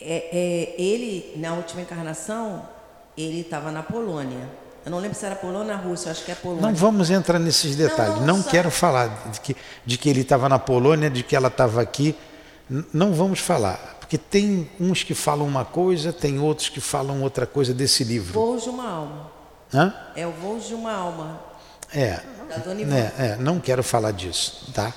é, 0.00 0.74
é, 0.78 0.80
ele, 0.80 1.32
na 1.36 1.54
última 1.54 1.82
encarnação, 1.82 2.68
ele 3.16 3.40
estava 3.40 3.70
na 3.70 3.82
Polônia. 3.82 4.48
Eu 4.84 4.90
não 4.90 4.98
lembro 4.98 5.16
se 5.16 5.24
era 5.24 5.36
Polônia 5.36 5.76
ou 5.76 5.90
Rússia, 5.90 6.10
acho 6.10 6.24
que 6.24 6.32
é 6.32 6.34
Polônia. 6.34 6.66
Não 6.66 6.74
vamos 6.74 7.10
entrar 7.10 7.38
nesses 7.38 7.76
detalhes. 7.76 8.16
Não, 8.16 8.26
não, 8.26 8.36
não 8.38 8.42
quero 8.42 8.70
falar 8.70 9.30
de 9.30 9.40
que, 9.40 9.56
de 9.86 9.96
que 9.96 10.10
ele 10.10 10.22
estava 10.22 10.48
na 10.48 10.58
Polônia, 10.58 11.08
de 11.08 11.22
que 11.22 11.36
ela 11.36 11.48
estava 11.48 11.80
aqui. 11.80 12.16
Não 12.92 13.14
vamos 13.14 13.38
falar. 13.38 13.98
Porque 14.12 14.28
tem 14.30 14.70
uns 14.78 15.02
que 15.02 15.14
falam 15.14 15.46
uma 15.46 15.64
coisa, 15.64 16.12
tem 16.12 16.38
outros 16.38 16.68
que 16.68 16.82
falam 16.82 17.22
outra 17.22 17.46
coisa 17.46 17.72
desse 17.72 18.04
livro. 18.04 18.34
Voos 18.34 18.64
de 18.64 18.68
uma 18.68 18.86
alma. 18.86 19.32
Hã? 19.72 19.94
É 20.14 20.26
o 20.26 20.32
Voos 20.32 20.68
de 20.68 20.74
uma 20.74 20.92
alma. 20.92 21.40
É. 21.94 22.20
Né, 22.84 23.12
é, 23.18 23.36
não 23.36 23.58
quero 23.58 23.82
falar 23.82 24.10
disso, 24.10 24.70
tá? 24.74 24.92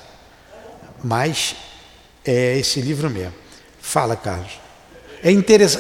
Mas 1.02 1.56
é 2.26 2.58
esse 2.58 2.82
livro 2.82 3.10
mesmo. 3.10 3.34
Fala, 3.80 4.18
Carlos. 4.18 4.60
É, 5.24 5.32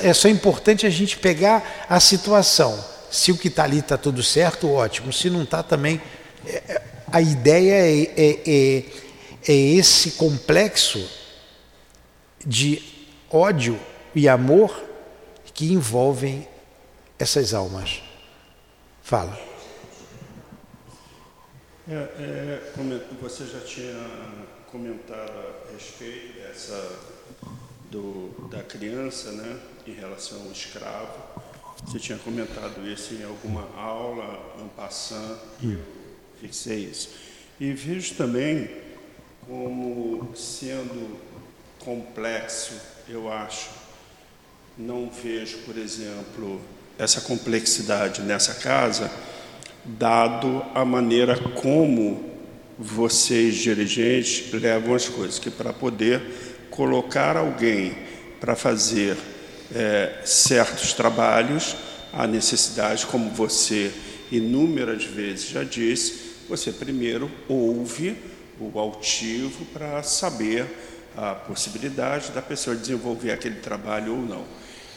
é 0.07 0.13
só 0.13 0.29
importante 0.29 0.87
a 0.87 0.89
gente 0.89 1.17
pegar 1.17 1.85
a 1.89 1.99
situação. 1.99 2.81
Se 3.11 3.33
o 3.33 3.37
que 3.37 3.49
está 3.49 3.65
ali 3.65 3.79
está 3.79 3.97
tudo 3.97 4.23
certo, 4.23 4.71
ótimo. 4.71 5.11
Se 5.11 5.29
não 5.29 5.43
está 5.43 5.61
também. 5.61 6.01
É, 6.47 6.63
é, 6.69 6.81
a 7.11 7.21
ideia 7.21 7.73
é, 7.73 8.01
é, 8.15 8.39
é, 8.47 8.83
é 9.45 9.53
esse 9.53 10.11
complexo 10.11 11.05
de 12.45 12.94
ódio 13.35 13.77
e 14.13 14.29
amor 14.29 14.81
que 15.53 15.73
envolvem 15.73 16.47
essas 17.19 17.53
almas. 17.53 18.01
Fala. 19.03 19.37
É, 21.87 21.93
é, 21.93 22.71
você 23.21 23.45
já 23.45 23.59
tinha 23.59 23.93
comentado 24.71 25.31
a 25.67 25.71
respeito 25.73 26.39
dessa 26.39 26.99
do, 27.91 28.47
da 28.49 28.63
criança, 28.63 29.31
né, 29.31 29.59
em 29.85 29.93
relação 29.93 30.41
ao 30.41 30.51
escravo. 30.51 31.13
Você 31.85 31.99
tinha 31.99 32.17
comentado 32.17 32.87
isso 32.87 33.13
em 33.13 33.23
alguma 33.23 33.69
aula, 33.77 34.55
e 35.61 35.73
eu 35.73 35.79
fixei 36.39 36.85
isso. 36.85 37.09
E 37.59 37.71
vejo 37.73 38.15
também 38.15 38.69
como 39.47 40.35
sendo 40.35 41.19
complexo, 41.79 42.94
eu 43.07 43.31
acho. 43.31 43.69
Não 44.77 45.09
vejo, 45.09 45.59
por 45.59 45.77
exemplo, 45.77 46.59
essa 46.97 47.21
complexidade 47.21 48.21
nessa 48.21 48.55
casa, 48.55 49.11
dado 49.83 50.63
a 50.73 50.83
maneira 50.83 51.37
como 51.51 52.33
vocês, 52.77 53.55
dirigentes, 53.55 54.51
levam 54.51 54.95
as 54.95 55.07
coisas, 55.07 55.39
que 55.39 55.49
para 55.49 55.71
poder 55.71 56.67
colocar 56.69 57.37
alguém 57.37 57.97
para 58.39 58.55
fazer 58.55 59.17
é, 59.73 60.21
certos 60.25 60.93
trabalhos, 60.93 61.75
há 62.11 62.27
necessidade, 62.27 63.05
como 63.05 63.29
você 63.29 63.93
inúmeras 64.31 65.05
vezes 65.05 65.49
já 65.49 65.63
disse, 65.63 66.35
você 66.49 66.71
primeiro 66.71 67.31
ouve 67.47 68.17
o 68.59 68.77
altivo 68.77 69.65
para 69.65 70.03
saber 70.03 70.65
a 71.15 71.33
possibilidade 71.33 72.31
da 72.31 72.41
pessoa 72.41 72.75
desenvolver 72.75 73.31
aquele 73.31 73.55
trabalho 73.55 74.13
ou 74.13 74.21
não. 74.21 74.45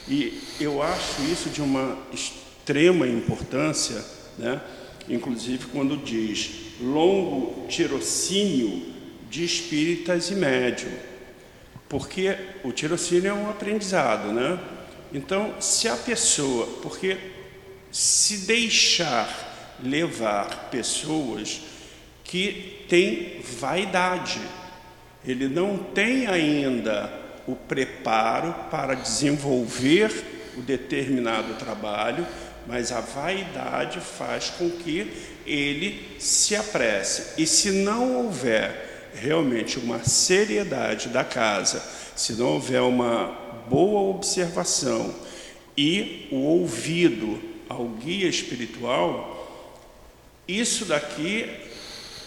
E 0.09 0.43
eu 0.61 0.83
acho 0.83 1.23
isso 1.23 1.51
de 1.51 1.61
uma 1.61 1.99
extrema 2.13 3.07
importância, 3.07 4.05
né? 4.39 4.61
inclusive 5.09 5.67
quando 5.67 5.97
diz 5.97 6.51
longo 6.81 7.67
tirocínio 7.69 8.95
de 9.29 9.45
espíritas 9.45 10.31
e 10.31 10.35
médium, 10.35 10.93
porque 11.89 12.37
o 12.65 12.73
tirocínio 12.73 13.31
é 13.31 13.35
um 13.35 13.51
aprendizado, 13.51 14.33
né? 14.33 14.59
Então, 15.13 15.55
se 15.61 15.89
a 15.89 15.97
pessoa, 15.97 16.67
porque 16.83 17.17
se 17.91 18.39
deixar 18.47 19.77
levar 19.83 20.69
pessoas 20.71 21.61
que 22.25 22.85
têm 22.89 23.41
vaidade, 23.59 24.41
ele 25.27 25.49
não 25.49 25.79
tem 25.79 26.27
ainda 26.27 27.13
o 27.47 27.57
preparo 27.57 28.55
para 28.71 28.95
desenvolver 28.95 30.13
o 30.57 30.61
determinado 30.61 31.55
trabalho, 31.55 32.27
mas 32.67 32.93
a 32.93 33.01
vaidade 33.01 34.01
faz 34.01 34.51
com 34.51 34.69
que 34.71 35.11
ele 35.47 36.17
se 36.19 36.55
apresse. 36.55 37.41
E 37.41 37.47
se 37.47 37.71
não 37.71 38.25
houver 38.25 39.11
realmente 39.15 39.79
uma 39.79 40.05
seriedade 40.05 41.09
da 41.09 41.25
casa, 41.25 41.83
se 42.15 42.35
não 42.35 42.55
houver 42.55 42.83
uma 42.83 43.35
boa 43.69 44.15
observação 44.15 45.15
e 45.77 46.29
o 46.31 46.37
ouvido 46.37 47.41
ao 47.69 47.87
guia 47.87 48.29
espiritual, 48.29 49.37
isso 50.47 50.85
daqui 50.85 51.49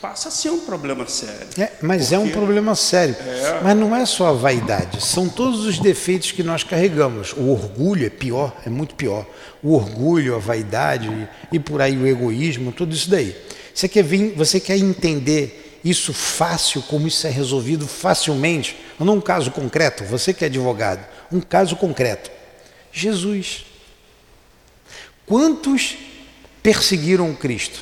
passa 0.02 0.30
a 0.30 0.32
ser 0.32 0.49
um 0.49 0.62
problema 0.62 1.08
sério. 1.08 1.47
É, 1.58 1.72
mas 1.82 2.02
porque... 2.02 2.16
é 2.16 2.20
um 2.20 2.30
problema 2.30 2.76
sério. 2.76 3.16
É... 3.20 3.62
Mas 3.62 3.78
não 3.78 3.95
é 3.95 4.06
só 4.06 4.30
a 4.30 4.34
vaidade, 4.34 5.06
são 5.06 5.30
todos 5.30 5.66
os 5.66 5.78
defeitos 5.78 6.32
que 6.32 6.41
nós 6.41 6.64
carregamos. 6.64 7.34
O 7.34 7.52
orgulho 7.52 8.06
é 8.06 8.10
pior, 8.10 8.56
é 8.66 8.70
muito 8.70 8.95
pior. 8.95 9.26
O 9.62 9.74
orgulho, 9.76 10.36
a 10.36 10.39
vaidade 10.39 11.30
e 11.52 11.60
por 11.60 11.82
aí 11.82 11.95
o 11.95 12.08
egoísmo, 12.08 12.72
tudo 12.72 12.95
isso 12.95 13.10
daí. 13.10 13.36
Você 13.74 13.88
quer, 13.88 14.04
vir, 14.04 14.34
você 14.36 14.60
quer 14.60 14.78
entender 14.78 15.80
isso 15.84 16.14
fácil, 16.14 16.82
como 16.84 17.08
isso 17.08 17.26
é 17.28 17.30
resolvido 17.30 17.88
facilmente? 17.88 18.76
Não 18.99 19.16
um 19.16 19.22
caso 19.22 19.52
concreto, 19.52 20.04
você 20.04 20.34
que 20.34 20.43
é 20.43 20.47
advogado, 20.47 21.06
um 21.32 21.39
caso 21.39 21.76
concreto. 21.76 22.32
Jesus. 22.91 23.66
Quantos 25.26 25.95
perseguiram 26.62 27.34
Cristo? 27.34 27.82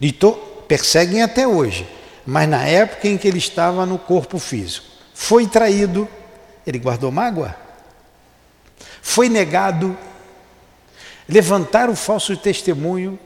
E 0.00 0.12
to, 0.12 0.55
perseguem 0.68 1.22
até 1.22 1.46
hoje, 1.46 1.88
mas 2.24 2.48
na 2.48 2.64
época 2.66 3.08
em 3.08 3.16
que 3.16 3.28
ele 3.28 3.38
estava 3.38 3.86
no 3.86 3.98
corpo 3.98 4.38
físico. 4.38 4.86
Foi 5.14 5.46
traído, 5.46 6.08
ele 6.66 6.78
guardou 6.78 7.10
mágoa? 7.10 7.54
Foi 9.00 9.28
negado, 9.28 9.96
levantaram 11.28 11.92
o 11.92 11.96
falso 11.96 12.36
testemunho, 12.36 13.18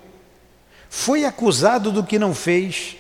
foi 0.89 1.25
acusado 1.25 1.91
do 1.91 2.05
que 2.05 2.19
não 2.19 2.35
fez, 2.35 2.97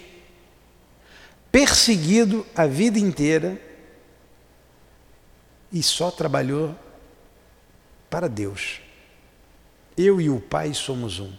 perseguido 1.52 2.46
a 2.54 2.66
vida 2.66 2.98
inteira 2.98 3.60
e 5.72 5.82
só 5.82 6.10
trabalhou 6.10 6.74
para 8.08 8.28
Deus. 8.28 8.80
Eu 9.96 10.20
e 10.20 10.30
o 10.30 10.40
Pai 10.40 10.72
somos 10.74 11.20
um. 11.20 11.32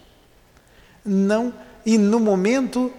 Não 1.04 1.54
e 1.86 1.97
no 1.97 2.19
momento 2.19 2.91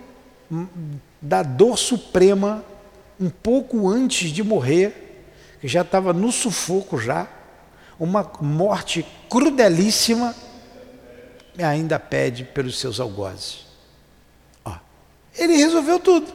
da 1.21 1.43
dor 1.43 1.79
suprema, 1.79 2.65
um 3.21 3.31
pouco 3.31 3.89
antes 3.89 4.31
de 4.31 4.43
morrer, 4.43 5.25
que 5.61 5.69
já 5.69 5.83
estava 5.83 6.13
no 6.13 6.33
sufoco 6.33 6.99
já, 6.99 7.29
uma 7.99 8.31
morte 8.41 9.07
crudelíssima, 9.31 10.35
ainda 11.59 11.99
pede 11.99 12.45
pelos 12.45 12.79
seus 12.79 12.99
algozes. 12.99 13.67
Ó, 14.65 14.75
ele 15.39 15.57
resolveu 15.57 16.01
tudo. 16.01 16.33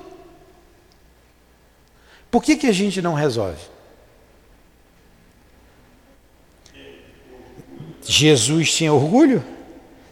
Por 2.32 2.44
que, 2.44 2.56
que 2.56 2.68
a 2.68 2.72
gente 2.72 3.02
não 3.02 3.14
resolve? 3.14 3.62
Jesus 8.02 8.74
tinha 8.74 8.94
orgulho? 8.94 9.44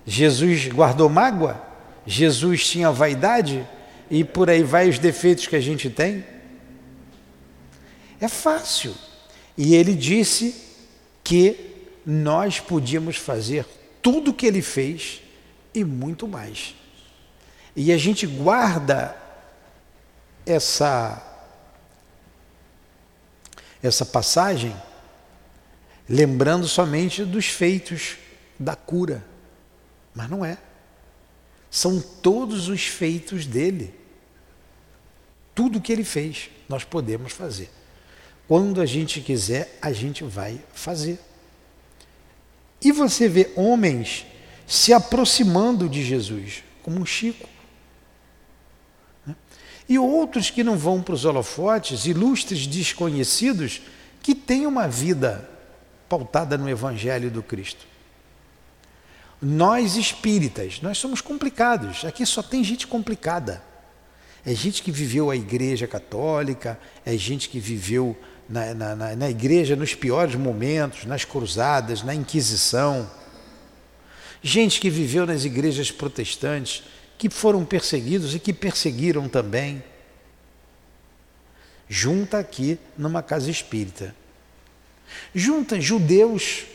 Jesus 0.06 0.68
guardou 0.68 1.08
mágoa? 1.08 1.65
Jesus 2.06 2.68
tinha 2.68 2.92
vaidade 2.92 3.68
e 4.10 4.24
por 4.24 4.50
aí 4.50 4.64
vai 4.64 4.90
os 4.90 5.00
defeitos 5.00 5.48
que 5.48 5.56
a 5.56 5.62
gente 5.62 5.90
tem? 5.90 6.26
É 8.20 8.28
fácil. 8.28 8.96
E 9.58 9.76
ele 9.76 9.94
disse 9.96 10.56
que 11.24 11.74
nós 12.06 12.60
podíamos 12.60 13.18
fazer 13.18 13.66
tudo 14.02 14.32
o 14.32 14.34
que 14.34 14.46
ele 14.46 14.62
fez 14.62 15.22
e 15.74 15.84
muito 15.84 16.28
mais. 16.28 16.76
E 17.76 17.92
a 17.92 17.98
gente 17.98 18.28
guarda 18.28 19.16
essa 20.46 21.32
essa 23.82 24.06
passagem 24.06 24.76
lembrando 26.10 26.68
somente 26.68 27.24
dos 27.24 27.46
feitos 27.46 28.18
da 28.60 28.76
cura, 28.76 29.24
mas 30.14 30.30
não 30.30 30.44
é. 30.44 30.58
São 31.76 32.00
todos 32.00 32.70
os 32.70 32.86
feitos 32.86 33.46
dele. 33.46 33.94
Tudo 35.54 35.82
que 35.82 35.92
ele 35.92 36.06
fez, 36.06 36.50
nós 36.70 36.86
podemos 36.86 37.34
fazer. 37.34 37.70
Quando 38.48 38.80
a 38.80 38.86
gente 38.86 39.20
quiser, 39.20 39.78
a 39.82 39.92
gente 39.92 40.24
vai 40.24 40.58
fazer. 40.74 41.20
E 42.82 42.94
você 42.94 43.28
vê 43.28 43.52
homens 43.58 44.26
se 44.66 44.94
aproximando 44.94 45.90
de 45.90 46.02
Jesus, 46.02 46.64
como 46.82 46.98
um 46.98 47.06
Chico. 47.06 47.50
Né? 49.28 49.36
E 49.90 50.00
outros 50.00 50.50
que 50.50 50.64
não 50.64 50.78
vão 50.78 51.02
para 51.02 51.14
os 51.14 51.26
holofotes, 51.26 52.06
ilustres 52.06 52.66
desconhecidos, 52.66 53.82
que 54.24 54.34
têm 54.34 54.66
uma 54.66 54.88
vida 54.88 55.50
pautada 56.08 56.58
no 56.58 56.70
Evangelho 56.70 57.30
do 57.30 57.44
Cristo. 57.44 57.86
Nós 59.42 59.96
espíritas, 59.96 60.82
nós 60.82 60.98
somos 60.98 61.22
complicados. 61.22 62.06
Aqui 62.06 62.26
só 62.26 62.42
tem 62.42 62.64
gente 62.64 62.88
complicada. 62.88 63.62
É 64.46 64.54
gente 64.54 64.82
que 64.84 64.92
viveu 64.92 65.30
a 65.30 65.36
igreja 65.36 65.88
católica, 65.88 66.80
é 67.06 67.18
gente 67.18 67.50
que 67.50 67.60
viveu 67.60 68.16
na, 68.48 68.74
na, 68.74 68.96
na, 68.96 69.16
na 69.16 69.30
igreja 69.30 69.76
nos 69.76 69.96
piores 69.96 70.36
momentos, 70.36 71.06
nas 71.06 71.26
cruzadas, 71.26 72.04
na 72.04 72.14
Inquisição. 72.14 73.10
Gente 74.42 74.80
que 74.80 74.90
viveu 74.90 75.26
nas 75.26 75.44
igrejas 75.46 75.92
protestantes, 75.92 76.84
que 77.18 77.30
foram 77.30 77.66
perseguidos 77.66 78.36
e 78.36 78.40
que 78.40 78.54
perseguiram 78.54 79.28
também. 79.28 79.84
Junta 81.90 82.38
aqui 82.38 82.78
numa 82.98 83.24
casa 83.24 83.50
espírita. 83.50 84.16
Junta 85.34 85.80
judeus 85.82 86.66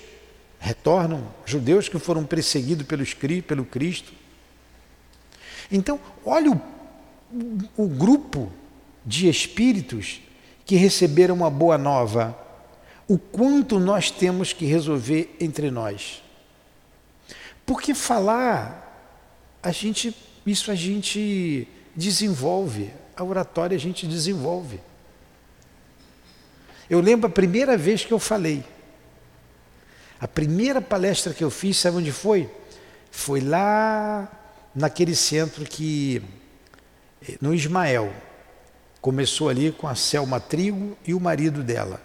retornam, 0.61 1.26
judeus 1.46 1.88
que 1.88 1.98
foram 1.98 2.24
perseguidos 2.24 2.86
pelo 3.46 3.64
Cristo. 3.64 4.12
Então, 5.72 5.98
olha 6.24 6.52
o, 6.52 6.61
o 7.76 7.88
grupo 7.88 8.52
de 9.04 9.28
espíritos 9.28 10.20
que 10.66 10.76
receberam 10.76 11.34
uma 11.34 11.50
boa 11.50 11.78
nova, 11.78 12.38
o 13.08 13.18
quanto 13.18 13.80
nós 13.80 14.11
temos 14.11 14.52
que 14.52 14.66
resolver 14.66 15.34
entre 15.40 15.70
nós. 15.70 16.22
Porque 17.64 17.94
falar, 17.94 19.58
a 19.62 19.72
gente, 19.72 20.14
isso 20.44 20.70
a 20.70 20.74
gente 20.74 21.66
desenvolve, 21.96 22.90
a 23.16 23.24
oratória 23.24 23.76
a 23.76 23.80
gente 23.80 24.06
desenvolve. 24.06 24.78
Eu 26.88 27.00
lembro 27.00 27.28
a 27.28 27.32
primeira 27.32 27.78
vez 27.78 28.04
que 28.04 28.12
eu 28.12 28.18
falei. 28.18 28.62
A 30.21 30.29
primeira 30.29 30.83
palestra 30.83 31.33
que 31.33 31.43
eu 31.43 31.51
fiz, 31.51 31.79
sabe 31.79 31.97
onde 31.97 32.12
foi? 32.12 32.51
Foi 33.11 33.41
lá 33.41 34.31
naquele 34.75 35.16
centro 35.16 35.64
que, 35.64 36.23
eh, 37.27 37.39
no 37.41 37.55
Ismael, 37.55 38.12
começou 39.01 39.49
ali 39.49 39.73
com 39.73 39.89
a 39.89 39.95
Selma 39.95 40.39
Trigo 40.39 40.97
e 41.07 41.14
o 41.14 41.21
marido 41.21 41.62
dela. 41.62 42.01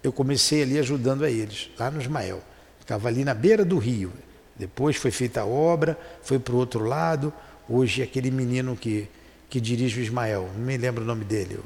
Eu 0.00 0.12
comecei 0.12 0.62
ali 0.62 0.78
ajudando 0.78 1.24
a 1.24 1.30
eles, 1.30 1.68
lá 1.76 1.90
no 1.90 2.00
Ismael. 2.00 2.40
Ficava 2.78 3.08
ali 3.08 3.24
na 3.24 3.34
beira 3.34 3.64
do 3.64 3.78
rio. 3.78 4.12
Depois 4.54 4.94
foi 4.94 5.10
feita 5.10 5.40
a 5.40 5.46
obra, 5.46 5.98
foi 6.22 6.38
para 6.38 6.54
o 6.54 6.58
outro 6.58 6.84
lado. 6.84 7.32
Hoje 7.68 8.00
é 8.00 8.04
aquele 8.04 8.30
menino 8.30 8.76
que, 8.76 9.08
que 9.50 9.60
dirige 9.60 10.00
o 10.00 10.02
Ismael, 10.04 10.48
não 10.56 10.64
me 10.64 10.76
lembro 10.76 11.02
o 11.02 11.06
nome 11.06 11.24
dele. 11.24 11.58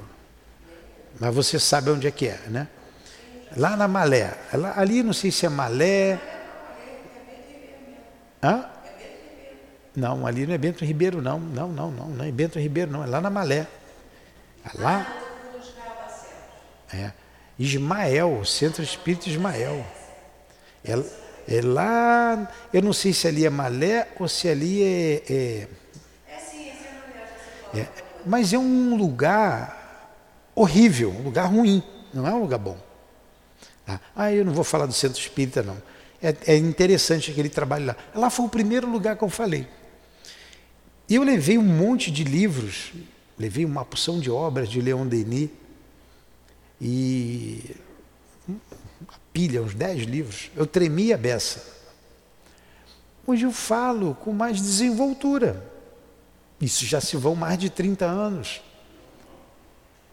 Mas 1.19 1.35
você 1.35 1.59
sabe 1.59 1.91
onde 1.91 2.07
é 2.07 2.11
que 2.11 2.27
é, 2.27 2.41
né? 2.49 2.69
Lá 3.57 3.77
na 3.77 3.89
Malé. 3.89 4.33
Ali 4.77 5.03
não 5.03 5.13
sei 5.13 5.31
se 5.31 5.47
é 5.47 5.49
Malé. 5.49 6.19
Hã? 8.43 8.65
Não, 9.95 10.27
ali 10.27 10.47
não 10.47 10.55
é 10.55 10.59
Bento 10.59 10.85
Ribeiro, 10.85 11.21
não. 11.21 11.39
Não, 11.39 11.69
não, 11.69 11.91
não. 11.91 12.09
Não 12.09 12.25
é 12.25 12.31
Bento 12.31 12.59
Ribeiro, 12.59 12.91
não. 12.91 13.03
É 13.03 13.07
lá 13.07 13.21
na 13.21 13.31
Malé. 13.31 13.67
É 14.65 14.81
lá. 14.81 15.17
É. 16.93 17.13
Ismael, 17.59 18.45
Centro 18.45 18.83
Espírita 18.83 19.29
Ismael. 19.29 19.85
É, 20.85 20.93
é 21.49 21.61
lá. 21.63 22.49
Eu 22.73 22.83
não 22.83 22.93
sei 22.93 23.13
se 23.13 23.29
ali 23.29 23.45
é 23.45 23.51
Malé 23.51 24.09
ou 24.19 24.29
se 24.29 24.49
ali 24.49 24.83
é. 24.83 25.23
é, 25.29 25.69
é 27.79 27.89
mas 28.25 28.53
é 28.53 28.59
um 28.59 28.97
lugar 28.97 29.81
horrível, 30.55 31.11
um 31.11 31.23
lugar 31.23 31.47
ruim, 31.47 31.83
não 32.13 32.27
é 32.27 32.33
um 32.33 32.41
lugar 32.41 32.59
bom. 32.59 32.77
Tá? 33.91 34.01
Ah, 34.14 34.32
eu 34.32 34.45
não 34.45 34.53
vou 34.53 34.62
falar 34.62 34.86
do 34.86 34.93
centro 34.93 35.18
espírita, 35.18 35.62
não. 35.62 35.76
É, 36.22 36.36
é 36.47 36.57
interessante 36.57 37.30
aquele 37.30 37.49
trabalho 37.49 37.86
lá. 37.86 37.97
Lá 38.14 38.30
foi 38.30 38.47
o 38.47 38.49
primeiro 38.49 38.88
lugar 38.88 39.16
que 39.16 39.24
eu 39.24 39.28
falei. 39.28 39.66
E 41.09 41.16
eu 41.16 41.24
levei 41.24 41.59
um 41.59 41.62
monte 41.62 42.11
de 42.11 42.22
livros, 42.22 42.93
levei 43.36 43.64
uma 43.64 43.84
porção 43.84 44.20
de 44.20 44.30
obras 44.30 44.68
de 44.68 44.80
Leon 44.80 45.07
Denis 45.07 45.51
e 46.80 47.74
uma 48.47 49.18
pilha, 49.32 49.61
uns 49.62 49.74
dez 49.74 50.05
livros. 50.05 50.51
Eu 50.55 50.66
tremia 50.66 51.16
a 51.16 51.18
beça. 51.18 51.80
Hoje 53.26 53.45
eu 53.45 53.53
falo 53.53 54.14
com 54.14 54.32
mais 54.32 54.61
desenvoltura. 54.61 55.68
Isso 56.61 56.84
já 56.84 57.01
se 57.01 57.16
vão 57.16 57.34
mais 57.34 57.59
de 57.59 57.70
30 57.70 58.05
anos. 58.05 58.62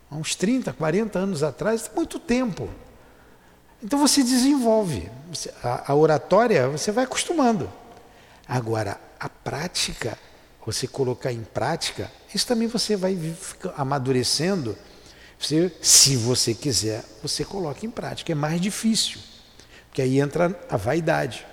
Há 0.09 0.15
uns 0.15 0.33
30, 0.33 0.73
40 0.73 1.19
anos 1.19 1.43
atrás, 1.43 1.91
muito 1.93 2.17
tempo. 2.17 2.69
Então 3.83 3.99
você 3.99 4.23
desenvolve. 4.23 5.09
A, 5.63 5.93
oratória 5.93 6.67
você 6.69 6.91
vai 6.91 7.03
acostumando. 7.03 7.71
Agora, 8.47 8.99
a 9.19 9.29
prática, 9.29 10.17
você 10.65 10.87
colocar 10.87 11.31
em 11.31 11.43
prática, 11.43 12.11
isso 12.33 12.47
também 12.47 12.67
você 12.67 12.95
vai 12.95 13.17
amadurecendo. 13.75 14.77
Você, 15.39 15.71
se 15.81 16.15
você 16.15 16.53
quiser, 16.53 17.03
você 17.21 17.45
coloca 17.45 17.85
em 17.85 17.91
prática. 17.91 18.31
É 18.31 18.35
mais 18.35 18.59
difícil, 18.59 19.19
porque 19.87 20.01
aí 20.01 20.19
entra 20.19 20.59
a 20.69 20.77
vaidade. 20.77 21.45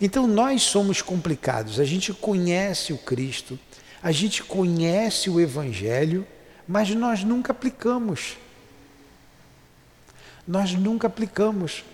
Então 0.00 0.26
nós 0.26 0.62
somos 0.62 1.02
complicados. 1.02 1.80
A 1.80 1.84
gente 1.84 2.12
conhece 2.12 2.92
o 2.92 2.98
Cristo, 2.98 3.58
a 4.02 4.12
gente 4.12 4.42
conhece 4.42 5.28
o 5.28 5.40
Evangelho, 5.40 6.26
mas 6.68 6.90
nós 6.90 7.24
nunca 7.24 7.52
aplicamos. 7.52 8.36
Nós 10.46 10.72
nunca 10.74 11.06
aplicamos. 11.06 11.84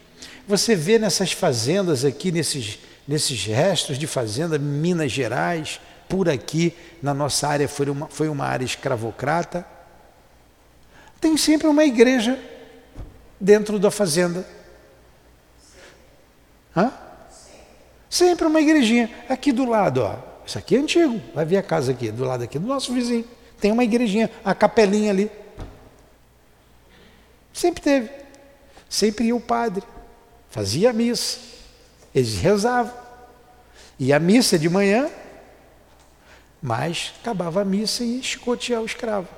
Você 0.47 0.75
vê 0.75 0.99
nessas 0.99 1.33
fazendas 1.33 2.05
aqui, 2.05 2.33
nesses, 2.33 2.79
nesses 3.07 3.45
restos 3.45 3.99
de 3.99 4.07
fazenda, 4.07 4.59
Minas 4.59 5.13
Gerais, 5.13 5.81
por 6.09 6.29
aqui, 6.29 6.75
na 7.01 7.15
nossa 7.15 7.47
área 7.47 7.69
foi 7.69 7.89
uma, 7.89 8.09
foi 8.09 8.29
uma 8.29 8.45
área 8.45 8.65
escravocrata. 8.65 9.65
Tem 11.21 11.37
sempre 11.37 11.69
uma 11.69 11.85
igreja 11.85 12.39
dentro 13.39 13.79
da 13.79 13.91
fazenda. 13.91 14.45
Hã? 16.77 16.93
Sempre 18.09 18.47
uma 18.47 18.61
igrejinha. 18.61 19.09
Aqui 19.29 19.53
do 19.53 19.65
lado, 19.65 20.03
ó. 20.03 20.17
Isso 20.45 20.59
aqui 20.59 20.75
é 20.75 20.79
antigo. 20.81 21.21
Vai 21.33 21.45
ver 21.45 21.59
a 21.59 21.63
casa 21.63 21.93
aqui, 21.93 22.11
do 22.11 22.25
lado 22.25 22.43
aqui 22.43 22.59
do 22.59 22.67
nosso 22.67 22.93
vizinho. 22.93 23.25
Tem 23.61 23.71
uma 23.71 23.85
igrejinha, 23.85 24.29
a 24.45 24.53
capelinha 24.53 25.11
ali. 25.13 25.31
Sempre 27.53 27.83
teve. 27.83 28.20
Sempre 28.91 29.27
ia 29.27 29.37
o 29.37 29.41
padre. 29.41 29.87
Fazia 30.51 30.91
a 30.91 30.93
missa. 30.93 31.39
Eles 32.13 32.35
rezavam. 32.35 32.93
E 33.97 34.13
a 34.13 34.19
missa 34.19 34.59
de 34.59 34.69
manhã, 34.69 35.09
mas 36.61 37.15
acabava 37.21 37.63
a 37.63 37.65
missa 37.65 38.03
e 38.03 38.19
escotear 38.19 38.83
o 38.83 38.87
escravo. 38.87 39.29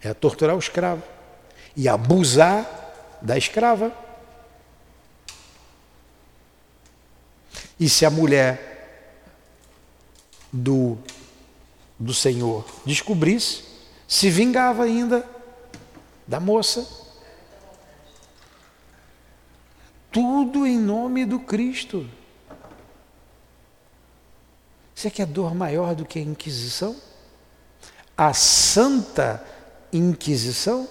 É 0.00 0.14
torturar 0.14 0.56
o 0.56 0.58
escravo. 0.58 1.02
E 1.76 1.86
abusar 1.86 3.18
da 3.20 3.36
escrava. 3.36 3.92
E 7.78 7.90
se 7.90 8.06
a 8.06 8.10
mulher 8.10 8.76
do, 10.50 10.96
do 11.98 12.14
Senhor 12.14 12.64
descobrisse, 12.86 13.64
se 14.08 14.30
vingava 14.30 14.84
ainda 14.84 15.28
da 16.26 16.40
moça. 16.40 17.05
Tudo 20.16 20.66
em 20.66 20.78
nome 20.78 21.26
do 21.26 21.38
Cristo. 21.38 22.08
Você 24.94 25.10
quer 25.10 25.26
dor 25.26 25.54
maior 25.54 25.94
do 25.94 26.06
que 26.06 26.18
a 26.18 26.22
Inquisição? 26.22 26.96
A 28.16 28.32
Santa 28.32 29.46
Inquisição? 29.92 30.88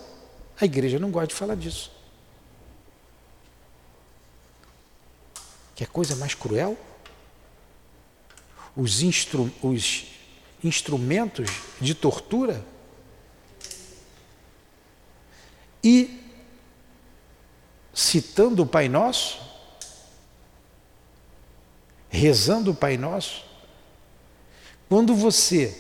A 0.62 0.66
igreja 0.66 1.00
não 1.00 1.10
gosta 1.10 1.30
de 1.30 1.34
falar 1.34 1.56
disso. 1.56 1.92
Que 5.74 5.88
coisa 5.88 6.16
mais 6.16 6.36
cruel? 6.36 6.78
os, 8.76 9.02
instru 9.02 9.52
os 9.64 10.06
instrumentos 10.64 11.50
de 11.80 11.96
tortura 11.96 12.64
e, 15.84 16.25
citando 17.96 18.64
o 18.64 18.68
Pai 18.68 18.90
Nosso, 18.90 19.40
rezando 22.10 22.72
o 22.72 22.76
Pai 22.76 22.98
Nosso, 22.98 23.46
quando 24.90 25.16
você, 25.16 25.76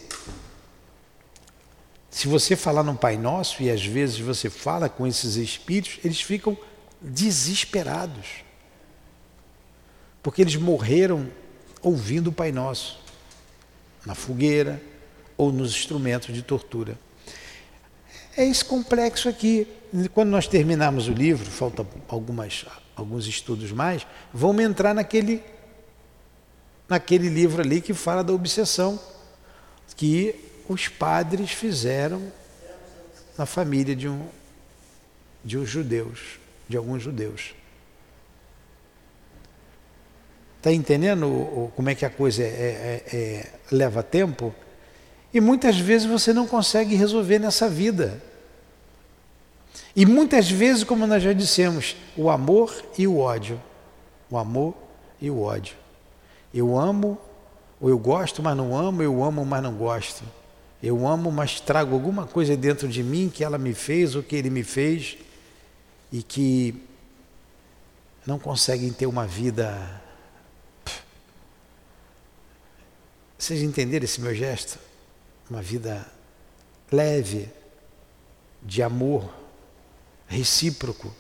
se 2.09 2.30
você 2.30 2.55
falar 2.55 2.84
no 2.84 2.95
Pai 2.95 3.18
Nosso 3.18 3.61
e 3.61 3.70
às 3.70 3.86
vezes 3.86 4.18
você 4.18 4.49
fala 4.49 4.88
com 4.88 5.05
esses 5.05 5.36
espíritos, 5.36 5.99
eles 6.05 6.22
ficam 6.22 6.57
desesperados, 7.01 8.45
porque 10.24 10.41
eles 10.41 10.55
morreram 10.55 11.30
ouvindo 11.82 12.30
o 12.30 12.34
Pai 12.34 12.53
Nosso, 12.53 12.97
na 14.05 14.16
fogueira 14.16 14.82
ou 15.38 15.51
nos 15.51 15.76
instrumentos 15.76 16.34
de 16.34 16.41
tortura. 16.41 16.97
É 18.38 18.45
esse 18.45 18.63
complexo 18.63 19.28
aqui. 19.28 19.68
Quando 20.14 20.30
nós 20.30 20.48
terminarmos 20.48 21.08
o 21.08 21.14
livro, 21.14 21.50
falta 21.50 21.86
algumas, 22.08 22.66
alguns 22.96 23.28
estudos 23.28 23.72
mais, 23.72 24.06
vamos 24.34 24.64
entrar 24.64 24.93
naquele, 24.93 25.43
naquele 26.89 27.30
livro 27.30 27.62
ali 27.62 27.82
que 27.82 27.93
fala 27.93 28.24
da 28.24 28.34
obsessão 28.34 29.00
que 29.96 30.36
os 30.68 30.88
padres 30.88 31.52
fizeram 31.52 32.22
na 33.38 33.46
família 33.46 33.96
de 33.96 34.10
um 34.10 34.28
de 35.46 35.60
uns 35.60 35.70
judeus, 35.70 36.39
de 36.68 36.76
alguns 36.76 37.04
judeus. 37.04 37.54
Está 40.58 40.74
entendendo 40.74 41.72
como 41.76 41.88
é 41.88 41.93
que 41.93 42.04
a 42.04 42.10
coisa 42.10 42.41
é, 42.41 42.46
é, 42.48 43.16
é, 43.16 43.52
leva 43.72 44.02
tempo? 44.02 44.54
E 45.32 45.39
muitas 45.39 45.78
vezes 45.78 46.08
você 46.08 46.34
não 46.34 46.48
consegue 46.48 46.96
resolver 46.96 47.38
nessa 47.38 47.70
vida. 47.70 48.20
E 49.95 50.05
muitas 50.05 50.49
vezes, 50.49 50.84
como 50.84 51.07
nós 51.07 51.23
já 51.23 51.34
dissemos, 51.34 51.95
o 52.15 52.30
amor 52.30 52.73
e 52.97 53.07
o 53.07 53.17
ódio. 53.17 53.61
O 54.30 54.38
amor 54.38 54.73
e 55.21 55.30
o 55.30 55.41
ódio. 55.41 55.76
Eu 56.53 56.78
amo, 56.78 57.17
ou 57.80 57.89
eu 57.89 57.97
gosto, 57.97 58.41
mas 58.41 58.55
não 58.55 58.78
amo, 58.78 59.01
eu 59.03 59.23
amo, 59.23 59.45
mas 59.45 59.61
não 59.61 59.73
gosto. 59.73 60.23
Eu 60.82 61.07
amo, 61.07 61.32
mas 61.32 61.59
trago 61.59 61.93
alguma 61.93 62.26
coisa 62.26 62.55
dentro 62.55 62.88
de 62.88 63.03
mim 63.03 63.32
que 63.34 63.43
ela 63.43 63.57
me 63.57 63.73
fez 63.73 64.15
ou 64.15 64.23
que 64.23 64.36
ele 64.36 64.49
me 64.49 64.63
fez 64.63 65.17
e 66.11 66.21
que 66.21 66.76
não 68.26 68.39
conseguem 68.39 68.91
ter 68.91 69.05
uma 69.05 69.26
vida 69.26 70.01
Vocês 73.38 73.61
entenderam 73.61 74.05
esse 74.05 74.19
meu 74.21 74.34
gesto? 74.34 74.80
Uma 75.47 75.61
vida 75.61 76.03
leve, 76.91 77.47
de 78.63 78.82
amor, 78.82 79.32
recíproco. 80.28 81.13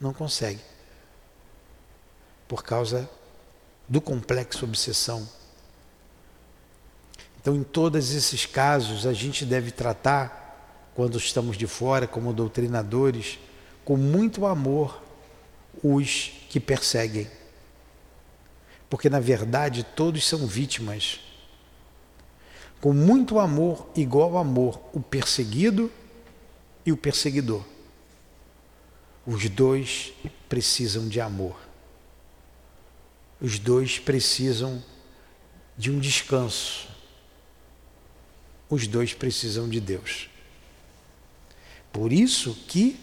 Não 0.00 0.12
consegue. 0.12 0.60
Por 2.48 2.62
causa 2.62 3.08
do 3.88 4.00
complexo 4.00 4.64
obsessão. 4.64 5.28
Então, 7.40 7.54
em 7.54 7.62
todos 7.62 8.12
esses 8.12 8.44
casos, 8.44 9.06
a 9.06 9.12
gente 9.12 9.44
deve 9.44 9.70
tratar, 9.70 10.90
quando 10.94 11.16
estamos 11.16 11.56
de 11.56 11.66
fora, 11.66 12.06
como 12.06 12.32
doutrinadores, 12.32 13.38
com 13.84 13.96
muito 13.96 14.44
amor 14.46 15.00
os 15.82 16.32
que 16.48 16.58
perseguem 16.58 17.30
porque 18.88 19.10
na 19.10 19.20
verdade 19.20 19.84
todos 19.84 20.26
são 20.26 20.46
vítimas. 20.46 21.20
Com 22.80 22.92
muito 22.92 23.38
amor, 23.38 23.88
igual 23.96 24.36
amor, 24.36 24.80
o 24.92 25.00
perseguido 25.00 25.90
e 26.86 26.92
o 26.92 26.96
perseguidor. 26.96 27.64
Os 29.26 29.48
dois 29.48 30.12
precisam 30.48 31.08
de 31.08 31.20
amor. 31.20 31.58
Os 33.40 33.58
dois 33.58 33.98
precisam 33.98 34.82
de 35.76 35.90
um 35.90 35.98
descanso. 35.98 36.88
Os 38.70 38.86
dois 38.86 39.12
precisam 39.12 39.68
de 39.68 39.80
Deus. 39.80 40.30
Por 41.92 42.12
isso 42.12 42.54
que 42.68 42.98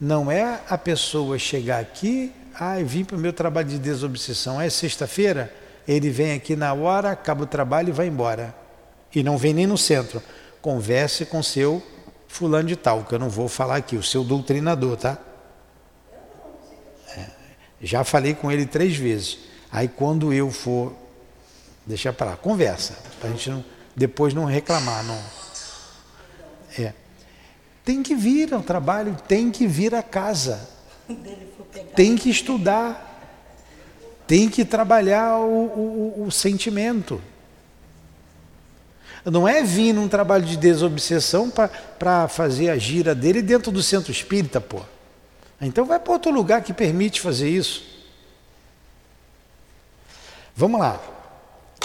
não 0.00 0.30
é 0.30 0.62
a 0.68 0.78
pessoa 0.78 1.38
chegar 1.38 1.78
aqui, 1.78 2.32
ah, 2.54 2.76
vim 2.82 3.04
para 3.04 3.16
o 3.16 3.20
meu 3.20 3.32
trabalho 3.32 3.68
de 3.68 3.78
desobsessão, 3.78 4.60
é 4.60 4.70
sexta-feira, 4.70 5.54
ele 5.86 6.10
vem 6.10 6.32
aqui 6.32 6.56
na 6.56 6.72
hora, 6.72 7.10
acaba 7.10 7.44
o 7.44 7.46
trabalho 7.46 7.90
e 7.90 7.92
vai 7.92 8.06
embora. 8.06 8.54
E 9.14 9.22
não 9.22 9.36
vem 9.36 9.52
nem 9.52 9.66
no 9.66 9.76
centro. 9.76 10.22
Converse 10.62 11.26
com 11.26 11.42
seu 11.42 11.82
fulano 12.30 12.68
de 12.68 12.76
tal, 12.76 13.04
que 13.04 13.12
eu 13.12 13.18
não 13.18 13.28
vou 13.28 13.48
falar 13.48 13.76
aqui, 13.76 13.96
o 13.96 14.02
seu 14.02 14.22
doutrinador, 14.22 14.96
tá? 14.96 15.18
É, 17.16 17.26
já 17.82 18.04
falei 18.04 18.34
com 18.34 18.50
ele 18.50 18.64
três 18.64 18.96
vezes. 18.96 19.40
Aí 19.70 19.88
quando 19.88 20.32
eu 20.32 20.50
for, 20.50 20.94
deixa 21.84 22.12
para 22.12 22.30
lá, 22.30 22.36
conversa, 22.36 22.96
para 23.18 23.28
a 23.28 23.32
gente 23.32 23.50
não, 23.50 23.64
depois 23.96 24.32
não 24.32 24.44
reclamar, 24.44 25.04
não. 25.04 25.20
É. 26.78 26.94
Tem 27.84 28.00
que 28.00 28.14
vir 28.14 28.54
ao 28.54 28.62
trabalho, 28.62 29.16
tem 29.26 29.50
que 29.50 29.66
vir 29.66 29.92
a 29.92 30.02
casa, 30.02 30.68
tem 31.96 32.14
que 32.14 32.30
estudar, 32.30 33.08
tem 34.26 34.48
que 34.48 34.64
trabalhar 34.64 35.36
o, 35.38 36.14
o, 36.20 36.24
o 36.26 36.30
sentimento. 36.30 37.20
Não 39.24 39.46
é 39.46 39.62
vir 39.62 39.92
num 39.92 40.08
trabalho 40.08 40.44
de 40.44 40.56
desobsessão 40.56 41.50
para 41.98 42.28
fazer 42.28 42.70
a 42.70 42.78
gira 42.78 43.14
dele 43.14 43.42
dentro 43.42 43.70
do 43.70 43.82
centro 43.82 44.10
espírita, 44.10 44.60
pô. 44.60 44.80
Então 45.60 45.84
vai 45.84 45.98
para 45.98 46.12
outro 46.12 46.30
lugar 46.30 46.62
que 46.62 46.72
permite 46.72 47.20
fazer 47.20 47.50
isso. 47.50 47.84
Vamos 50.56 50.80
lá. 50.80 51.00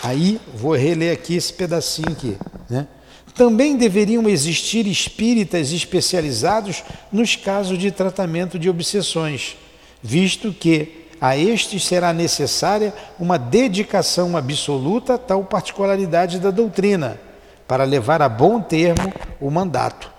Aí 0.01 0.39
vou 0.53 0.75
reler 0.75 1.13
aqui 1.13 1.35
esse 1.35 1.51
pedacinho 1.51 2.11
aqui. 2.11 2.37
Né? 2.69 2.87
Também 3.33 3.75
deveriam 3.75 4.29
existir 4.29 4.87
espíritas 4.87 5.71
especializados 5.71 6.83
nos 7.11 7.35
casos 7.35 7.77
de 7.77 7.91
tratamento 7.91 8.57
de 8.57 8.69
obsessões, 8.69 9.57
visto 10.01 10.53
que 10.53 11.04
a 11.25 11.35
estes 11.35 11.83
será 11.83 12.13
necessária 12.13 12.93
uma 13.19 13.39
dedicação 13.39 14.37
absoluta 14.37 15.15
a 15.15 15.17
tal 15.17 15.43
particularidade 15.43 16.39
da 16.39 16.51
doutrina, 16.51 17.19
para 17.67 17.83
levar 17.83 18.21
a 18.21 18.29
bom 18.29 18.61
termo 18.61 19.11
o 19.41 19.49
mandato. 19.49 20.13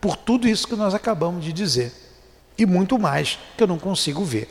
Por 0.00 0.16
tudo 0.16 0.48
isso 0.48 0.66
que 0.66 0.74
nós 0.74 0.94
acabamos 0.94 1.44
de 1.44 1.52
dizer. 1.52 1.92
E 2.56 2.64
muito 2.64 2.98
mais 2.98 3.38
que 3.58 3.62
eu 3.62 3.66
não 3.66 3.78
consigo 3.78 4.24
ver. 4.24 4.48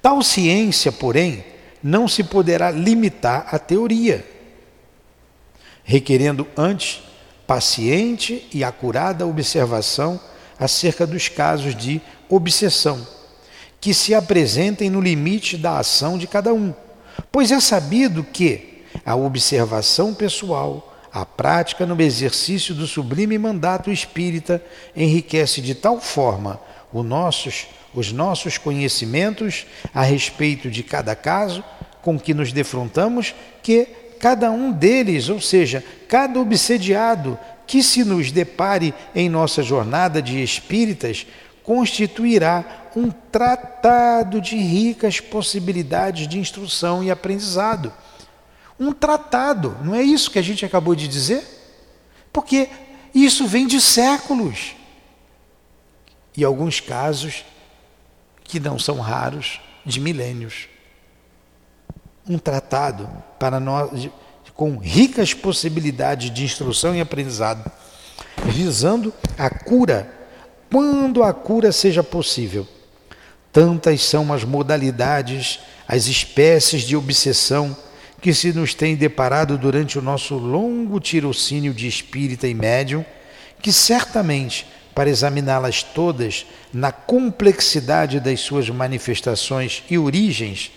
Tal 0.00 0.22
ciência, 0.22 0.90
porém, 0.90 1.44
não 1.82 2.08
se 2.08 2.24
poderá 2.24 2.70
limitar 2.70 3.46
à 3.54 3.58
teoria, 3.58 4.26
requerendo 5.84 6.48
antes 6.56 7.02
paciente 7.46 8.48
e 8.54 8.64
acurada 8.64 9.26
observação 9.26 10.18
acerca 10.58 11.06
dos 11.06 11.28
casos 11.28 11.76
de 11.76 12.00
obsessão, 12.26 13.06
que 13.84 13.92
se 13.92 14.14
apresentem 14.14 14.88
no 14.88 14.98
limite 14.98 15.58
da 15.58 15.78
ação 15.78 16.16
de 16.16 16.26
cada 16.26 16.54
um. 16.54 16.72
Pois 17.30 17.50
é 17.50 17.60
sabido 17.60 18.24
que 18.24 18.82
a 19.04 19.14
observação 19.14 20.14
pessoal, 20.14 20.96
a 21.12 21.26
prática 21.26 21.84
no 21.84 22.00
exercício 22.00 22.74
do 22.74 22.86
sublime 22.86 23.36
mandato 23.36 23.90
espírita 23.90 24.64
enriquece 24.96 25.60
de 25.60 25.74
tal 25.74 26.00
forma 26.00 26.58
os 26.90 27.04
nossos, 27.04 27.66
os 27.92 28.10
nossos 28.10 28.56
conhecimentos 28.56 29.66
a 29.92 30.02
respeito 30.02 30.70
de 30.70 30.82
cada 30.82 31.14
caso 31.14 31.62
com 32.00 32.18
que 32.18 32.32
nos 32.32 32.54
defrontamos 32.54 33.34
que 33.62 33.86
cada 34.18 34.50
um 34.50 34.72
deles, 34.72 35.28
ou 35.28 35.42
seja, 35.42 35.84
cada 36.08 36.40
obsediado 36.40 37.38
que 37.66 37.82
se 37.82 38.02
nos 38.02 38.32
depare 38.32 38.94
em 39.14 39.28
nossa 39.28 39.62
jornada 39.62 40.22
de 40.22 40.42
espíritas, 40.42 41.26
constituirá 41.64 42.90
um 42.94 43.10
tratado 43.10 44.40
de 44.40 44.56
ricas 44.56 45.18
possibilidades 45.18 46.28
de 46.28 46.38
instrução 46.38 47.02
e 47.02 47.10
aprendizado. 47.10 47.92
Um 48.78 48.92
tratado, 48.92 49.76
não 49.82 49.94
é 49.94 50.02
isso 50.02 50.30
que 50.30 50.38
a 50.38 50.42
gente 50.42 50.64
acabou 50.64 50.94
de 50.94 51.08
dizer? 51.08 51.42
Porque 52.32 52.68
isso 53.12 53.46
vem 53.46 53.66
de 53.66 53.80
séculos. 53.80 54.76
E 56.36 56.44
alguns 56.44 56.78
casos, 56.78 57.44
que 58.44 58.60
não 58.60 58.78
são 58.78 59.00
raros, 59.00 59.60
de 59.84 60.00
milênios 60.00 60.68
um 62.28 62.38
tratado 62.38 63.08
para 63.38 63.60
nós 63.60 64.08
com 64.54 64.76
ricas 64.78 65.34
possibilidades 65.34 66.30
de 66.30 66.44
instrução 66.44 66.94
e 66.94 67.00
aprendizado, 67.00 67.70
visando 68.46 69.12
a 69.36 69.50
cura 69.50 70.23
quando 70.70 71.22
a 71.22 71.32
cura 71.32 71.72
seja 71.72 72.02
possível. 72.02 72.66
Tantas 73.52 74.02
são 74.02 74.32
as 74.32 74.44
modalidades, 74.44 75.60
as 75.86 76.06
espécies 76.06 76.82
de 76.82 76.96
obsessão 76.96 77.76
que 78.20 78.32
se 78.32 78.52
nos 78.52 78.72
tem 78.74 78.96
deparado 78.96 79.58
durante 79.58 79.98
o 79.98 80.02
nosso 80.02 80.36
longo 80.36 80.98
tirocínio 80.98 81.74
de 81.74 81.86
espírita 81.86 82.48
e 82.48 82.54
médium, 82.54 83.04
que 83.60 83.72
certamente, 83.72 84.66
para 84.94 85.10
examiná-las 85.10 85.82
todas 85.82 86.46
na 86.72 86.90
complexidade 86.90 88.18
das 88.20 88.40
suas 88.40 88.70
manifestações 88.70 89.82
e 89.90 89.98
origens, 89.98 90.72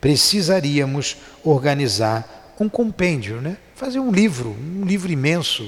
precisaríamos 0.00 1.16
organizar 1.44 2.54
um 2.58 2.68
compêndio, 2.68 3.40
né? 3.40 3.56
fazer 3.74 4.00
um 4.00 4.10
livro, 4.10 4.56
um 4.58 4.84
livro 4.84 5.12
imenso, 5.12 5.64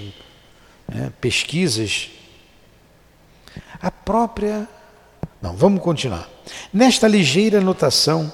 né? 0.89 1.13
pesquisas. 1.21 2.11
A 3.81 3.91
própria. 3.91 4.69
Não, 5.41 5.55
vamos 5.55 5.83
continuar. 5.83 6.29
Nesta 6.73 7.09
ligeira 7.09 7.59
anotação, 7.59 8.33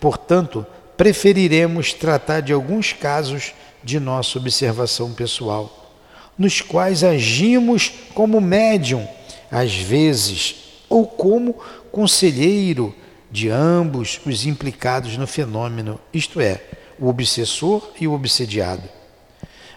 portanto, 0.00 0.66
preferiremos 0.96 1.92
tratar 1.92 2.40
de 2.40 2.52
alguns 2.52 2.92
casos 2.92 3.52
de 3.84 4.00
nossa 4.00 4.38
observação 4.38 5.12
pessoal, 5.12 5.94
nos 6.38 6.60
quais 6.60 7.04
agimos 7.04 7.92
como 8.14 8.40
médium, 8.40 9.06
às 9.50 9.74
vezes, 9.74 10.82
ou 10.88 11.06
como 11.06 11.54
conselheiro 11.92 12.94
de 13.30 13.48
ambos 13.48 14.20
os 14.24 14.46
implicados 14.46 15.16
no 15.16 15.26
fenômeno, 15.26 16.00
isto 16.12 16.40
é, 16.40 16.60
o 16.98 17.08
obsessor 17.08 17.90
e 18.00 18.08
o 18.08 18.12
obsediado. 18.12 18.82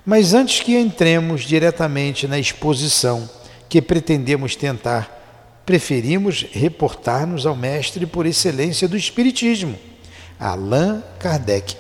Mas 0.06 0.34
antes 0.34 0.62
que 0.62 0.78
entremos 0.78 1.42
diretamente 1.42 2.28
na 2.28 2.40
exposição 2.40 3.30
que 3.70 3.82
pretendemos 3.82 4.56
tentar, 4.56 5.62
preferimos 5.66 6.48
reportar-nos 6.52 7.46
ao 7.46 7.56
mestre 7.56 8.08
por 8.08 8.26
excelência 8.26 8.88
do 8.88 8.98
Espiritismo, 8.98 9.78
Allan 10.40 11.04
Kardec, 11.20 11.78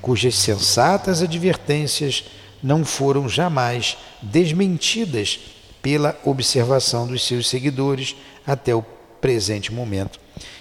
cujas 0.00 0.36
sensatas 0.36 1.20
advertências 1.20 2.24
não 2.62 2.84
foram 2.84 3.28
jamais 3.28 3.96
desmentidas 4.22 5.40
pela 5.82 6.18
observação 6.24 7.06
dos 7.06 7.26
seus 7.26 7.48
seguidores 7.48 8.14
até 8.46 8.74
o 8.74 8.82
presente 9.20 9.72
momento. 9.72 10.20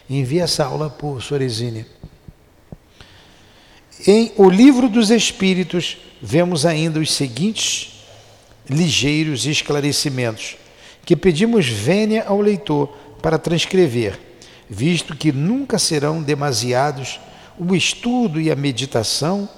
Envie 0.09 0.39
essa 0.39 0.65
aula 0.65 0.89
por 0.89 1.21
Soresine. 1.21 1.85
Em 4.05 4.31
O 4.37 4.49
Livro 4.49 4.89
dos 4.89 5.09
Espíritos, 5.09 5.97
vemos 6.21 6.65
ainda 6.65 6.99
os 6.99 7.11
seguintes 7.11 7.96
ligeiros 8.69 9.45
esclarecimentos, 9.45 10.57
que 11.05 11.15
pedimos 11.15 11.67
vênia 11.67 12.25
ao 12.25 12.41
leitor 12.41 12.87
para 13.21 13.37
transcrever, 13.37 14.19
visto 14.69 15.15
que 15.15 15.31
nunca 15.31 15.79
serão 15.79 16.21
demasiados 16.21 17.19
o 17.57 17.75
estudo 17.75 18.39
e 18.39 18.51
a 18.51 18.55
meditação 18.55 19.49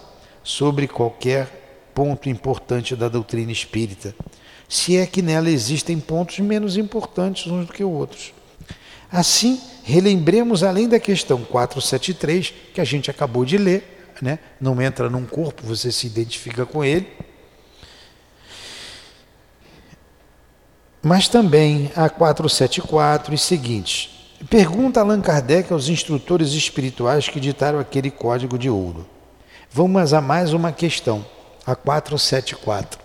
sobre 0.43 0.87
qualquer 0.87 1.91
ponto 1.93 2.29
importante 2.29 2.95
da 2.95 3.09
doutrina 3.09 3.51
espírita, 3.51 4.15
se 4.67 4.95
é 4.95 5.05
que 5.05 5.21
nela 5.21 5.49
existem 5.49 5.99
pontos 5.99 6.39
menos 6.39 6.77
importantes 6.77 7.47
uns 7.47 7.65
do 7.65 7.73
que 7.73 7.83
outros. 7.83 8.33
Assim, 9.11 9.59
relembremos 9.83 10.63
além 10.63 10.87
da 10.87 10.99
questão 10.99 11.43
473, 11.43 12.53
que 12.73 12.79
a 12.79 12.83
gente 12.83 13.09
acabou 13.09 13.43
de 13.43 13.57
ler, 13.57 14.13
né? 14.21 14.37
não 14.61 14.79
entra 14.81 15.09
num 15.09 15.25
corpo, 15.25 15.65
você 15.65 15.91
se 15.91 16.05
identifica 16.05 16.65
com 16.65 16.83
ele. 16.83 17.07
Mas 21.01 21.27
também 21.27 21.91
a 21.95 22.09
474 22.09 23.33
e 23.33 23.37
seguintes. 23.37 24.09
Pergunta 24.49 24.99
Allan 24.99 25.21
Kardec 25.21 25.71
aos 25.71 25.87
instrutores 25.87 26.51
espirituais 26.51 27.27
que 27.27 27.39
ditaram 27.39 27.79
aquele 27.79 28.11
código 28.11 28.57
de 28.57 28.69
ouro. 28.69 29.05
Vamos 29.71 30.13
a 30.13 30.19
mais 30.19 30.51
uma 30.53 30.71
questão, 30.71 31.25
a 31.65 31.75
474. 31.75 32.99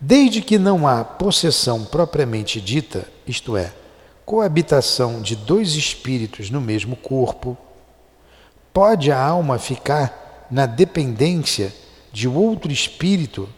Desde 0.00 0.40
que 0.40 0.58
não 0.58 0.88
há 0.88 1.04
possessão 1.04 1.84
propriamente 1.84 2.60
dita, 2.60 3.06
isto 3.26 3.56
é, 3.56 3.72
coabitação 4.24 5.22
de 5.22 5.36
dois 5.36 5.74
espíritos 5.74 6.50
no 6.50 6.60
mesmo 6.60 6.96
corpo, 6.96 7.56
pode 8.72 9.12
a 9.12 9.20
alma 9.20 9.58
ficar 9.58 10.46
na 10.50 10.66
dependência 10.66 11.72
de 12.12 12.26
outro 12.26 12.72
espírito, 12.72 13.48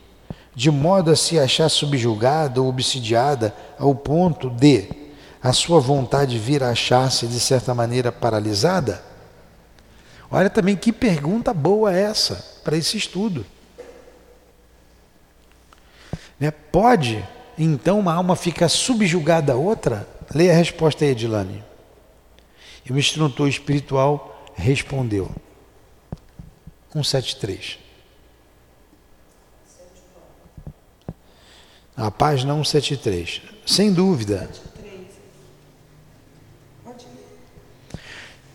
de 0.55 0.71
modo 0.71 1.11
a 1.11 1.17
se 1.17 1.39
achar 1.39 1.69
subjugada 1.69 2.61
ou 2.61 2.69
obsidiada 2.69 3.55
ao 3.79 3.95
ponto 3.95 4.49
de 4.51 4.89
a 5.43 5.53
sua 5.53 5.81
vontade 5.81 6.39
vir 6.39 6.63
a 6.63 6.71
achar-se 6.71 7.27
de 7.27 7.41
certa 7.41 7.75
maneira 7.75 8.13
paralisada? 8.13 9.03
Olha 10.31 10.49
também 10.49 10.77
que 10.77 10.93
pergunta 10.93 11.53
boa 11.53 11.93
essa 11.93 12.61
para 12.63 12.77
esse 12.77 12.97
estudo. 12.97 13.45
Né? 16.41 16.51
Pode, 16.51 17.25
então, 17.57 18.01
uma 18.01 18.15
alma 18.15 18.35
ficar 18.35 18.69
subjugada 18.69 19.53
a 19.53 19.57
outra? 19.57 20.09
Leia 20.35 20.53
a 20.53 20.57
resposta 20.57 21.05
aí, 21.05 21.11
Edilane. 21.11 21.63
E 22.85 22.93
o 22.93 22.99
instrutor 22.99 23.49
espiritual 23.49 24.51
respondeu. 24.55 25.31
173. 26.93 27.84
A 31.97 32.11
página 32.11 32.53
173. 32.55 33.43
Sem 33.67 33.93
dúvida. 33.93 34.51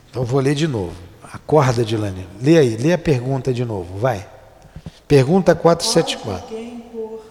Então 0.09 0.23
vou 0.23 0.39
ler 0.39 0.55
de 0.55 0.67
novo. 0.67 0.95
Acorda, 1.31 1.81
Edilane. 1.81 2.27
Lê 2.41 2.57
aí, 2.57 2.75
lê 2.75 2.91
a 2.93 2.97
pergunta 2.97 3.53
de 3.53 3.63
novo, 3.63 3.97
vai. 3.99 4.27
Pergunta 5.07 5.53
474. 5.55 6.41
Pode 6.41 6.53
alguém 6.55 6.79
por 6.91 7.21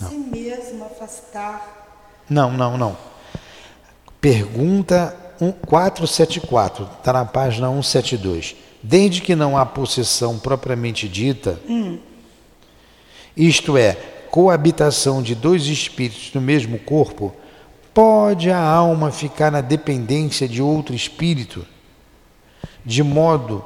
Não. 0.00 0.08
si 0.08 0.16
mesmo 0.16 0.84
afastar 0.84 2.22
Não, 2.28 2.50
não, 2.52 2.78
não. 2.78 2.96
Pergunta 4.20 5.16
474, 5.66 6.88
está 6.98 7.12
na 7.12 7.24
página 7.24 7.68
172. 7.68 8.54
Desde 8.82 9.20
que 9.20 9.34
não 9.34 9.56
há 9.56 9.66
possessão 9.66 10.38
propriamente 10.38 11.08
dita, 11.08 11.60
isto 13.36 13.76
é, 13.76 13.96
coabitação 14.32 15.22
de 15.22 15.34
dois 15.34 15.66
espíritos 15.66 16.32
no 16.32 16.40
mesmo 16.40 16.78
corpo, 16.78 17.36
pode 17.92 18.50
a 18.50 18.58
alma 18.58 19.12
ficar 19.12 19.52
na 19.52 19.60
dependência 19.60 20.48
de 20.48 20.62
outro 20.62 20.94
espírito, 20.94 21.66
de 22.82 23.02
modo 23.02 23.62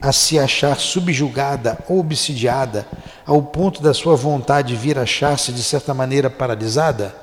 a 0.00 0.10
se 0.10 0.38
achar 0.38 0.78
subjugada 0.80 1.78
ou 1.86 2.00
obsidiada, 2.00 2.88
ao 3.26 3.42
ponto 3.42 3.82
da 3.82 3.92
sua 3.92 4.16
vontade 4.16 4.74
vir 4.74 4.98
a 4.98 5.02
achar-se 5.02 5.52
de 5.52 5.62
certa 5.62 5.92
maneira 5.92 6.30
paralisada? 6.30 7.14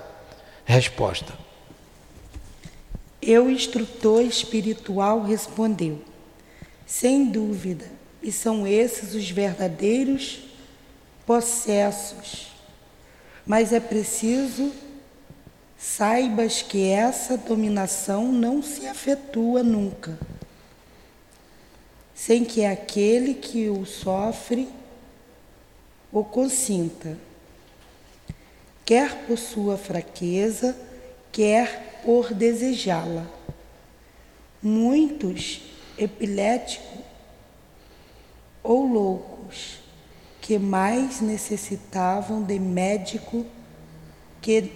Resposta. 0.65 1.33
Eu, 3.19 3.49
instrutor 3.49 4.21
espiritual, 4.21 5.23
respondeu: 5.23 5.99
Sem 6.85 7.31
dúvida, 7.31 7.87
e 8.21 8.31
são 8.31 8.67
esses 8.67 9.15
os 9.15 9.27
verdadeiros 9.31 10.52
possessos. 11.25 12.51
Mas 13.45 13.73
é 13.73 13.79
preciso 13.79 14.71
saibas 15.77 16.61
que 16.61 16.89
essa 16.89 17.37
dominação 17.37 18.31
não 18.31 18.63
se 18.63 18.85
efetua 18.85 19.61
nunca, 19.61 20.17
sem 22.15 22.45
que 22.45 22.63
aquele 22.63 23.33
que 23.33 23.69
o 23.69 23.85
sofre 23.85 24.69
o 26.13 26.23
consinta, 26.23 27.17
quer 28.85 29.25
por 29.25 29.37
sua 29.37 29.77
fraqueza, 29.77 30.77
quer 31.31 32.01
por 32.05 32.33
desejá-la. 32.33 33.25
Muitos 34.61 35.61
epiléticos 35.97 37.01
ou 38.61 38.85
loucos 38.85 39.82
que 40.43 40.59
mais 40.59 41.21
necessitavam 41.21 42.43
de 42.43 42.59
médico 42.59 43.45
que 44.41 44.69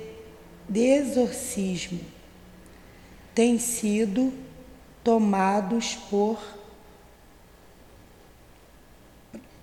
de 0.68 0.80
exorcismo 0.80 2.00
têm 3.36 3.60
sido 3.60 4.34
tomados 5.04 5.96
por 6.10 6.40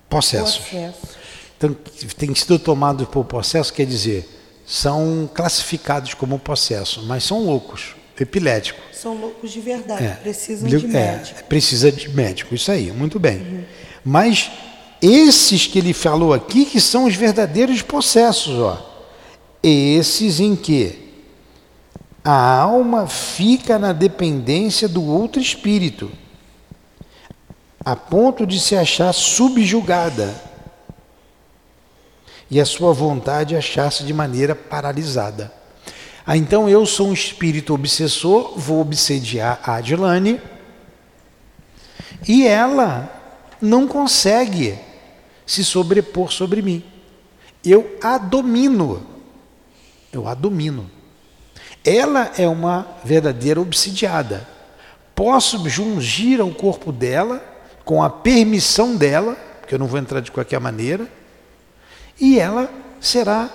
processos. 0.07 0.61
Então, 1.57 1.75
tem 2.15 2.35
sido 2.35 2.59
tomado 2.59 3.07
por 3.07 3.25
processo, 3.25 3.73
quer 3.73 3.87
dizer, 3.87 4.29
são 4.63 5.27
classificados 5.33 6.13
como 6.13 6.37
processo, 6.37 7.01
mas 7.07 7.23
são 7.23 7.43
loucos, 7.43 7.95
epiléticos. 8.19 8.95
São 8.95 9.15
loucos 9.19 9.51
de 9.51 9.59
verdade, 9.59 10.03
É, 10.05 10.09
precisam 10.13 10.69
de 10.69 10.85
é, 10.85 10.87
médico. 10.87 11.43
precisa 11.45 11.91
de 11.91 12.09
médico, 12.09 12.53
isso 12.53 12.71
aí, 12.71 12.91
muito 12.91 13.19
bem. 13.19 13.65
Mas 14.03 14.51
esses 15.01 15.67
que 15.67 15.79
ele 15.79 15.93
falou 15.93 16.33
aqui 16.33 16.65
que 16.65 16.79
são 16.79 17.05
os 17.05 17.15
verdadeiros 17.15 17.81
processos, 17.81 18.59
ó. 18.59 18.93
Esses 19.61 20.39
em 20.39 20.55
que 20.55 21.05
a 22.23 22.59
alma 22.59 23.07
fica 23.07 23.77
na 23.77 23.93
dependência 23.93 24.87
do 24.87 25.03
outro 25.03 25.39
espírito, 25.39 26.11
a 27.83 27.95
ponto 27.95 28.47
de 28.47 28.59
se 28.59 28.75
achar 28.75 29.13
subjugada 29.13 30.33
e 32.49 32.59
a 32.59 32.65
sua 32.65 32.93
vontade 32.93 33.55
achar-se 33.55 34.03
de 34.03 34.13
maneira 34.13 34.55
paralisada. 34.55 35.51
Ah, 36.25 36.35
então 36.35 36.67
eu 36.67 36.83
sou 36.85 37.09
um 37.09 37.13
espírito 37.13 37.73
obsessor, 37.73 38.57
vou 38.57 38.81
obsediar 38.81 39.59
a 39.63 39.75
Adilane 39.75 40.41
e 42.27 42.47
ela 42.47 43.14
não 43.65 43.87
consegue 43.87 44.77
se 45.45 45.63
sobrepor 45.65 46.31
sobre 46.31 46.61
mim. 46.61 46.83
Eu 47.63 47.97
a 48.01 48.17
domino. 48.17 49.05
Eu 50.13 50.27
a 50.27 50.33
domino. 50.33 50.89
Ela 51.83 52.31
é 52.37 52.47
uma 52.47 52.87
verdadeira 53.03 53.59
obsidiada. 53.59 54.47
Posso 55.13 55.67
jungir 55.69 56.41
ao 56.41 56.51
corpo 56.51 56.91
dela, 56.91 57.43
com 57.83 58.03
a 58.03 58.09
permissão 58.09 58.95
dela, 58.95 59.35
porque 59.59 59.75
eu 59.75 59.79
não 59.79 59.87
vou 59.87 59.99
entrar 59.99 60.19
de 60.19 60.31
qualquer 60.31 60.59
maneira, 60.59 61.07
e 62.19 62.39
ela 62.39 62.69
será 62.99 63.49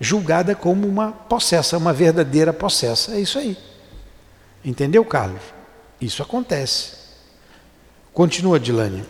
julgada 0.00 0.54
como 0.54 0.86
uma 0.86 1.12
possessa, 1.12 1.76
uma 1.76 1.92
verdadeira 1.92 2.52
possessa. 2.52 3.14
É 3.14 3.20
isso 3.20 3.38
aí. 3.38 3.56
Entendeu, 4.64 5.04
Carlos? 5.04 5.42
Isso 6.00 6.22
acontece. 6.22 7.01
Continua, 8.12 8.60
Dilane. 8.60 9.04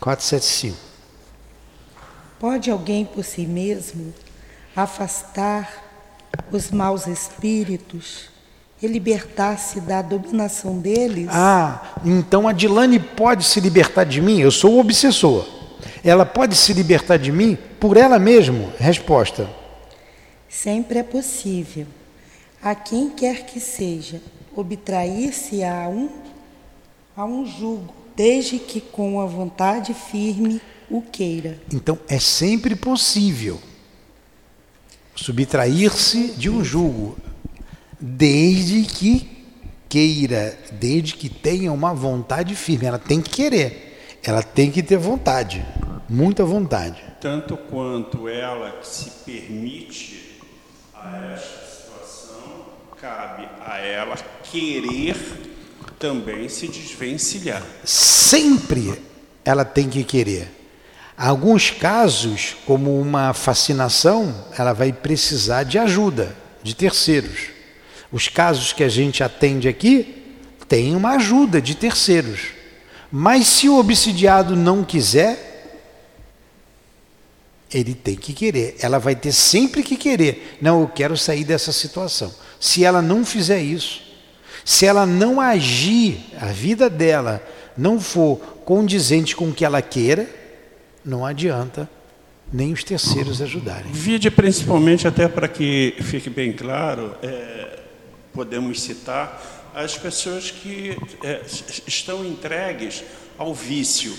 475. 0.00 0.76
Pode 2.40 2.70
alguém 2.70 3.04
por 3.04 3.22
si 3.22 3.46
mesmo 3.46 4.14
afastar 4.74 5.70
os 6.50 6.70
maus 6.70 7.06
espíritos 7.06 8.30
e 8.82 8.86
libertar-se 8.86 9.80
da 9.80 10.00
dominação 10.00 10.78
deles? 10.78 11.28
Ah, 11.30 11.94
então 12.04 12.48
a 12.48 12.52
Dilane 12.52 12.98
pode 12.98 13.44
se 13.44 13.60
libertar 13.60 14.04
de 14.04 14.22
mim? 14.22 14.40
Eu 14.40 14.50
sou 14.50 14.74
o 14.74 14.80
obsessor. 14.80 15.46
Ela 16.02 16.24
pode 16.24 16.56
se 16.56 16.72
libertar 16.72 17.18
de 17.18 17.30
mim 17.30 17.56
por 17.78 17.98
ela 17.98 18.18
mesma? 18.18 18.72
Resposta. 18.78 19.48
Sempre 20.48 20.98
é 20.98 21.02
possível, 21.02 21.86
a 22.62 22.74
quem 22.74 23.10
quer 23.10 23.44
que 23.46 23.60
seja, 23.60 24.20
obtrair-se 24.56 25.62
a 25.62 25.88
um, 25.88 26.10
a 27.16 27.24
um 27.24 27.46
jugo, 27.46 27.92
desde 28.16 28.58
que 28.58 28.80
com 28.80 29.20
a 29.20 29.26
vontade 29.26 29.94
firme 29.94 30.60
o 30.90 31.02
queira. 31.02 31.60
Então 31.72 31.98
é 32.08 32.18
sempre 32.18 32.74
possível 32.74 33.60
subtrair-se 35.14 36.32
de 36.32 36.48
um 36.48 36.64
jugo, 36.64 37.16
desde 38.00 38.82
que 38.82 39.46
queira, 39.88 40.58
desde 40.72 41.14
que 41.14 41.28
tenha 41.28 41.72
uma 41.72 41.94
vontade 41.94 42.54
firme. 42.54 42.86
Ela 42.86 42.98
tem 42.98 43.20
que 43.20 43.30
querer, 43.30 44.18
ela 44.22 44.42
tem 44.42 44.70
que 44.70 44.82
ter 44.82 44.96
vontade, 44.96 45.64
muita 46.08 46.44
vontade. 46.44 47.02
Tanto 47.20 47.56
quanto 47.56 48.28
ela 48.28 48.72
que 48.80 48.88
se 48.88 49.10
permite 49.24 50.40
a 50.94 51.34
esta 51.34 51.66
situação, 51.66 52.66
cabe 53.00 53.48
a 53.60 53.78
ela 53.78 54.16
querer 54.42 55.51
também 56.02 56.48
se 56.48 56.66
desvencilhar. 56.66 57.62
Sempre 57.84 59.00
ela 59.44 59.64
tem 59.64 59.88
que 59.88 60.02
querer. 60.02 60.50
Alguns 61.16 61.70
casos, 61.70 62.56
como 62.66 63.00
uma 63.00 63.32
fascinação, 63.32 64.34
ela 64.58 64.72
vai 64.72 64.92
precisar 64.92 65.62
de 65.62 65.78
ajuda 65.78 66.34
de 66.60 66.74
terceiros. 66.74 67.50
Os 68.10 68.26
casos 68.26 68.72
que 68.72 68.82
a 68.82 68.88
gente 68.88 69.22
atende 69.22 69.68
aqui 69.68 70.24
tem 70.66 70.96
uma 70.96 71.10
ajuda 71.10 71.62
de 71.62 71.76
terceiros. 71.76 72.48
Mas 73.08 73.46
se 73.46 73.68
o 73.68 73.78
obsidiado 73.78 74.56
não 74.56 74.82
quiser, 74.82 75.78
Ele 77.72 77.94
tem 77.94 78.16
que 78.16 78.32
querer. 78.32 78.74
Ela 78.80 78.98
vai 78.98 79.14
ter 79.14 79.30
sempre 79.30 79.84
que 79.84 79.96
querer. 79.96 80.58
Não, 80.60 80.80
eu 80.80 80.88
quero 80.88 81.16
sair 81.16 81.44
dessa 81.44 81.70
situação. 81.70 82.34
Se 82.58 82.84
ela 82.84 83.00
não 83.00 83.24
fizer 83.24 83.62
isso, 83.62 84.01
se 84.64 84.86
ela 84.86 85.04
não 85.06 85.40
agir, 85.40 86.20
a 86.40 86.46
vida 86.46 86.88
dela 86.88 87.42
não 87.76 88.00
for 88.00 88.36
condizente 88.64 89.34
com 89.34 89.48
o 89.48 89.52
que 89.52 89.64
ela 89.64 89.82
queira, 89.82 90.28
não 91.04 91.24
adianta 91.24 91.88
nem 92.52 92.72
os 92.72 92.84
terceiros 92.84 93.40
ajudarem. 93.40 93.90
Vide 93.90 94.30
principalmente, 94.30 95.08
até 95.08 95.26
para 95.26 95.48
que 95.48 95.94
fique 96.02 96.28
bem 96.28 96.52
claro, 96.52 97.14
é, 97.22 97.78
podemos 98.32 98.82
citar 98.82 99.70
as 99.74 99.96
pessoas 99.96 100.50
que 100.50 100.96
é, 101.24 101.40
estão 101.86 102.24
entregues 102.24 103.02
ao 103.38 103.54
vício 103.54 104.14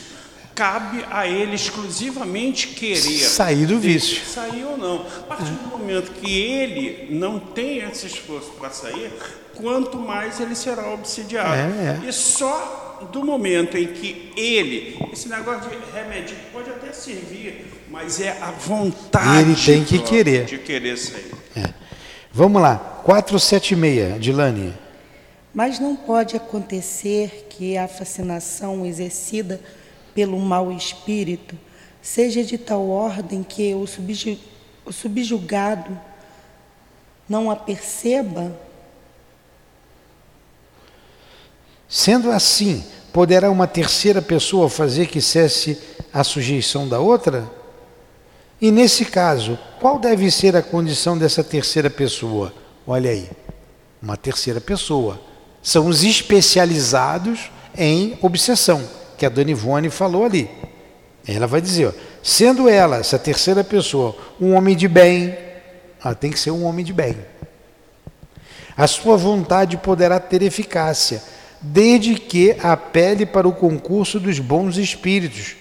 cabe 0.56 1.04
a 1.10 1.28
ele 1.28 1.56
exclusivamente 1.56 2.68
querer 2.70 3.00
sair 3.00 3.66
do 3.66 3.80
vício. 3.80 4.24
Sair 4.26 4.64
ou 4.66 4.78
não. 4.78 5.06
A 5.06 5.24
partir 5.24 5.52
do 5.52 5.78
momento 5.78 6.12
que 6.12 6.40
ele 6.40 7.08
não 7.12 7.40
tem 7.40 7.80
esse 7.80 8.06
esforço 8.08 8.52
para 8.52 8.70
sair, 8.70 9.12
quanto 9.56 9.98
mais 9.98 10.40
ele 10.40 10.56
será 10.56 10.92
obsidiado. 10.94 11.54
É, 11.54 12.00
é. 12.04 12.08
E 12.08 12.14
só 12.14 13.08
do 13.12 13.26
momento 13.26 13.78
em 13.78 13.88
que 13.88 14.32
ele, 14.38 14.98
esse 15.12 15.28
negócio 15.28 15.70
de 15.70 15.78
remédio 15.92 16.36
pode 16.52 16.70
até 16.70 16.92
servir, 16.94 17.66
mas 17.90 18.22
é 18.22 18.38
a 18.42 18.52
vontade 18.52 19.50
ele 19.50 19.56
tem 19.56 19.84
que 19.84 20.00
querer. 20.00 20.46
de 20.46 20.58
querer 20.58 20.98
sair. 20.98 21.32
É. 21.56 21.74
Vamos 22.32 22.62
lá, 22.62 23.02
476, 23.04 24.20
Dilane. 24.22 24.74
Mas 25.54 25.80
não 25.80 25.96
pode 25.96 26.36
acontecer 26.36 27.48
que 27.50 27.78
a 27.78 27.88
fascinação 27.88 28.86
exercida 28.86 29.62
pelo 30.14 30.40
mau 30.40 30.72
espírito 30.72 31.58
seja 32.04 32.44
de 32.44 32.58
tal 32.58 32.90
ordem 32.90 33.42
que 33.42 33.74
o, 33.74 33.86
o 34.86 34.92
subjugado 34.92 35.98
não 37.28 37.50
a 37.50 37.56
perceba? 37.56 38.54
Sendo 41.88 42.30
assim, 42.30 42.84
poderá 43.14 43.50
uma 43.50 43.68
terceira 43.68 44.22
pessoa 44.22 44.70
fazer 44.70 45.08
que 45.08 45.22
cesse 45.22 45.80
a 46.12 46.24
sujeição 46.24 46.90
da 46.90 47.00
outra? 47.00 47.50
E 48.60 48.70
nesse 48.70 49.06
caso, 49.06 49.58
qual 49.80 49.98
deve 49.98 50.30
ser 50.30 50.56
a 50.56 50.62
condição 50.62 51.18
dessa 51.18 51.44
terceira 51.44 51.90
pessoa? 51.90 52.54
Olha 52.86 53.12
aí, 53.12 53.30
uma 54.02 54.18
terceira 54.18 54.60
pessoa. 54.60 55.20
São 55.62 55.88
os 55.88 56.04
especializados 56.04 57.50
em 57.78 58.18
obsessão 58.22 58.84
que 59.18 59.26
a 59.26 59.30
Dona 59.30 59.52
Ivone 59.52 59.90
falou 59.90 60.26
ali. 60.26 60.50
Ela 61.28 61.48
vai 61.48 61.62
dizer, 61.62 61.88
ó, 61.88 61.92
sendo 62.22 62.68
ela, 62.68 62.98
essa 62.98 63.18
terceira 63.18 63.64
pessoa, 63.64 64.16
um 64.40 64.54
homem 64.54 64.76
de 64.76 64.88
bem, 64.88 65.38
ela 66.04 66.14
tem 66.14 66.32
que 66.32 66.40
ser 66.40 66.52
um 66.52 66.66
homem 66.66 66.84
de 66.84 66.92
bem. 66.92 67.16
A 68.76 68.88
sua 68.88 69.16
vontade 69.16 69.78
poderá 69.78 70.20
ter 70.20 70.42
eficácia, 70.42 71.22
desde 71.62 72.16
que 72.16 72.58
apele 72.62 73.26
para 73.26 73.48
o 73.48 73.54
concurso 73.54 74.20
dos 74.20 74.40
bons 74.40 74.78
espíritos. 74.78 75.56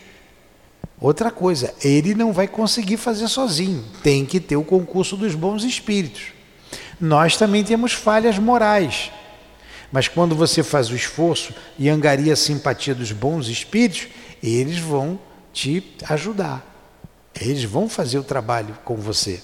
Outra 1.00 1.30
coisa, 1.30 1.74
ele 1.82 2.14
não 2.14 2.32
vai 2.32 2.48
conseguir 2.48 2.96
fazer 2.96 3.28
sozinho, 3.28 3.84
tem 4.02 4.24
que 4.24 4.40
ter 4.40 4.56
o 4.56 4.64
concurso 4.64 5.16
dos 5.16 5.34
bons 5.34 5.62
espíritos. 5.62 6.32
Nós 7.00 7.36
também 7.36 7.62
temos 7.62 7.92
falhas 7.92 8.38
morais. 8.38 9.10
Mas 9.92 10.08
quando 10.08 10.34
você 10.34 10.62
faz 10.62 10.90
o 10.90 10.96
esforço 10.96 11.54
e 11.78 11.90
angaria 11.90 12.32
a 12.32 12.36
simpatia 12.36 12.94
dos 12.94 13.12
bons 13.12 13.46
espíritos, 13.48 14.08
eles 14.42 14.78
vão 14.78 15.20
te 15.52 15.84
ajudar. 16.08 16.66
Eles 17.38 17.64
vão 17.64 17.88
fazer 17.88 18.18
o 18.18 18.24
trabalho 18.24 18.76
com 18.84 18.96
você. 18.96 19.42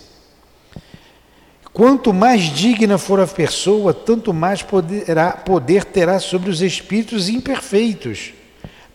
Quanto 1.73 2.13
mais 2.13 2.45
digna 2.45 2.97
for 2.99 3.21
a 3.21 3.27
pessoa, 3.27 3.93
tanto 3.93 4.33
mais 4.33 4.63
poderá, 4.63 5.33
poder 5.33 5.85
terá 5.85 6.19
sobre 6.19 6.51
os 6.51 6.63
espíritos 6.63 7.29
imperfeitos, 7.29 8.33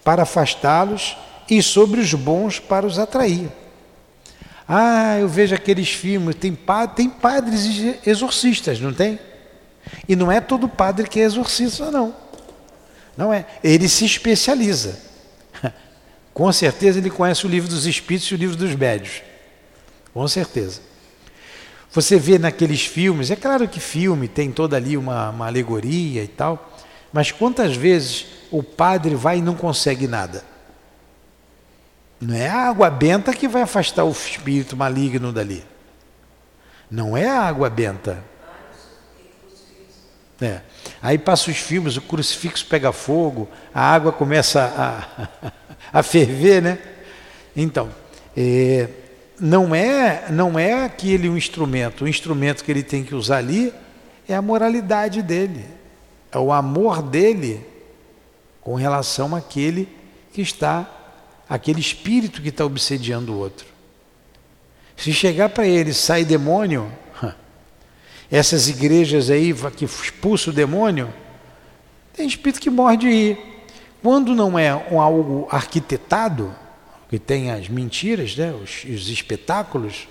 para 0.04 0.24
afastá-los, 0.24 1.16
e 1.49 1.62
sobre 1.62 1.99
os 1.99 2.14
bons, 2.14 2.60
para 2.60 2.86
os 2.86 2.97
atrair. 2.97 3.49
Ah, 4.68 5.18
eu 5.20 5.28
vejo 5.28 5.54
aqueles 5.54 5.91
filmes, 5.91 6.36
tem, 6.36 6.58
tem 6.95 7.10
padres 7.10 7.97
exorcistas, 8.06 8.80
não 8.80 8.93
tem? 8.93 9.20
E 10.08 10.16
não 10.16 10.32
é 10.32 10.41
todo 10.41 10.68
padre 10.68 11.08
que 11.08 11.20
é 11.20 11.24
exorcista, 11.24 11.91
não. 11.91 12.16
Não 13.18 13.34
é. 13.34 13.46
Ele 13.64 13.88
se 13.88 14.06
especializa. 14.06 15.00
Com 16.34 16.52
certeza 16.52 17.00
ele 17.00 17.10
conhece 17.10 17.46
o 17.46 17.50
livro 17.50 17.70
dos 17.70 17.86
espíritos 17.86 18.30
e 18.30 18.36
o 18.36 18.38
livro 18.38 18.56
dos 18.56 18.76
médios. 18.76 19.22
Com 20.14 20.28
certeza. 20.28 20.82
Você 21.91 22.18
vê 22.18 22.39
naqueles 22.39 22.86
filmes, 22.86 23.30
é 23.30 23.36
claro 23.36 23.68
que 23.68 23.80
filme 23.80 24.28
tem 24.28 24.52
toda 24.52 24.76
ali 24.76 24.98
uma, 24.98 25.30
uma 25.30 25.46
alegoria 25.46 26.24
e 26.24 26.28
tal, 26.28 26.76
mas 27.12 27.32
quantas 27.32 27.76
vezes 27.76 28.26
o 28.50 28.64
padre 28.64 29.14
vai 29.14 29.38
e 29.38 29.41
não 29.41 29.54
consegue 29.54 30.08
nada? 30.08 30.44
Não 32.20 32.34
é 32.34 32.48
a 32.48 32.68
água 32.70 32.89
benta 32.89 33.34
que 33.34 33.48
vai 33.48 33.62
afastar 33.62 34.06
o 34.06 34.12
espírito 34.12 34.76
maligno 34.76 35.32
dali. 35.32 35.64
Não 36.89 37.16
é 37.16 37.28
a 37.28 37.41
água 37.41 37.70
benta. 37.70 38.24
É. 40.44 40.62
Aí 41.02 41.18
passa 41.18 41.50
os 41.50 41.58
filmes, 41.58 41.96
o 41.96 42.02
crucifixo 42.02 42.66
pega 42.66 42.91
fogo, 42.91 43.48
a 43.74 43.82
água 43.82 44.12
começa 44.12 44.62
a, 44.62 45.52
a 46.00 46.04
ferver, 46.04 46.62
né? 46.62 46.80
Então, 47.56 47.89
é, 48.36 48.89
não 49.39 49.74
é 49.74 50.26
não 50.30 50.60
é 50.60 50.84
aquele 50.84 51.30
um 51.30 51.38
instrumento, 51.38 52.04
o 52.04 52.08
instrumento 52.08 52.64
que 52.64 52.72
ele 52.72 52.84
tem 52.84 53.04
que 53.04 53.16
usar 53.16 53.38
ali 53.38 53.74
é 54.28 54.36
a 54.36 54.41
moralidade 54.41 55.22
dele, 55.22 55.64
é 56.32 56.38
o 56.38 56.52
amor 56.52 57.02
dele 57.02 57.66
com 58.60 58.76
relação 58.76 59.34
àquele 59.36 59.88
que 60.34 60.41
está, 60.41 60.89
aquele 61.48 61.80
espírito 61.80 62.41
que 62.41 62.50
está 62.50 62.66
obsediando 62.66 63.34
o 63.34 63.38
outro. 63.38 63.68
Se 64.98 65.14
chegar 65.14 65.50
para 65.50 65.66
ele 65.66 65.94
sai 65.94 66.26
demônio, 66.26 66.91
essas 68.34 68.67
igrejas 68.67 69.29
aí 69.29 69.53
que 69.77 69.86
expulsam 69.86 70.51
o 70.51 70.55
demônio, 70.55 71.13
tem 72.13 72.25
espírito 72.27 72.59
que 72.59 72.69
morre 72.71 72.97
de 72.97 73.07
ir. 73.07 73.38
Quando 74.01 74.34
não 74.34 74.57
é 74.57 74.69
algo 74.69 75.47
arquitetado, 75.51 76.53
que 77.09 77.19
tem 77.19 77.51
as 77.51 77.69
mentiras, 77.69 78.36
né, 78.36 78.51
os, 78.51 78.86
os 78.86 79.07
espetáculos, 79.07 80.07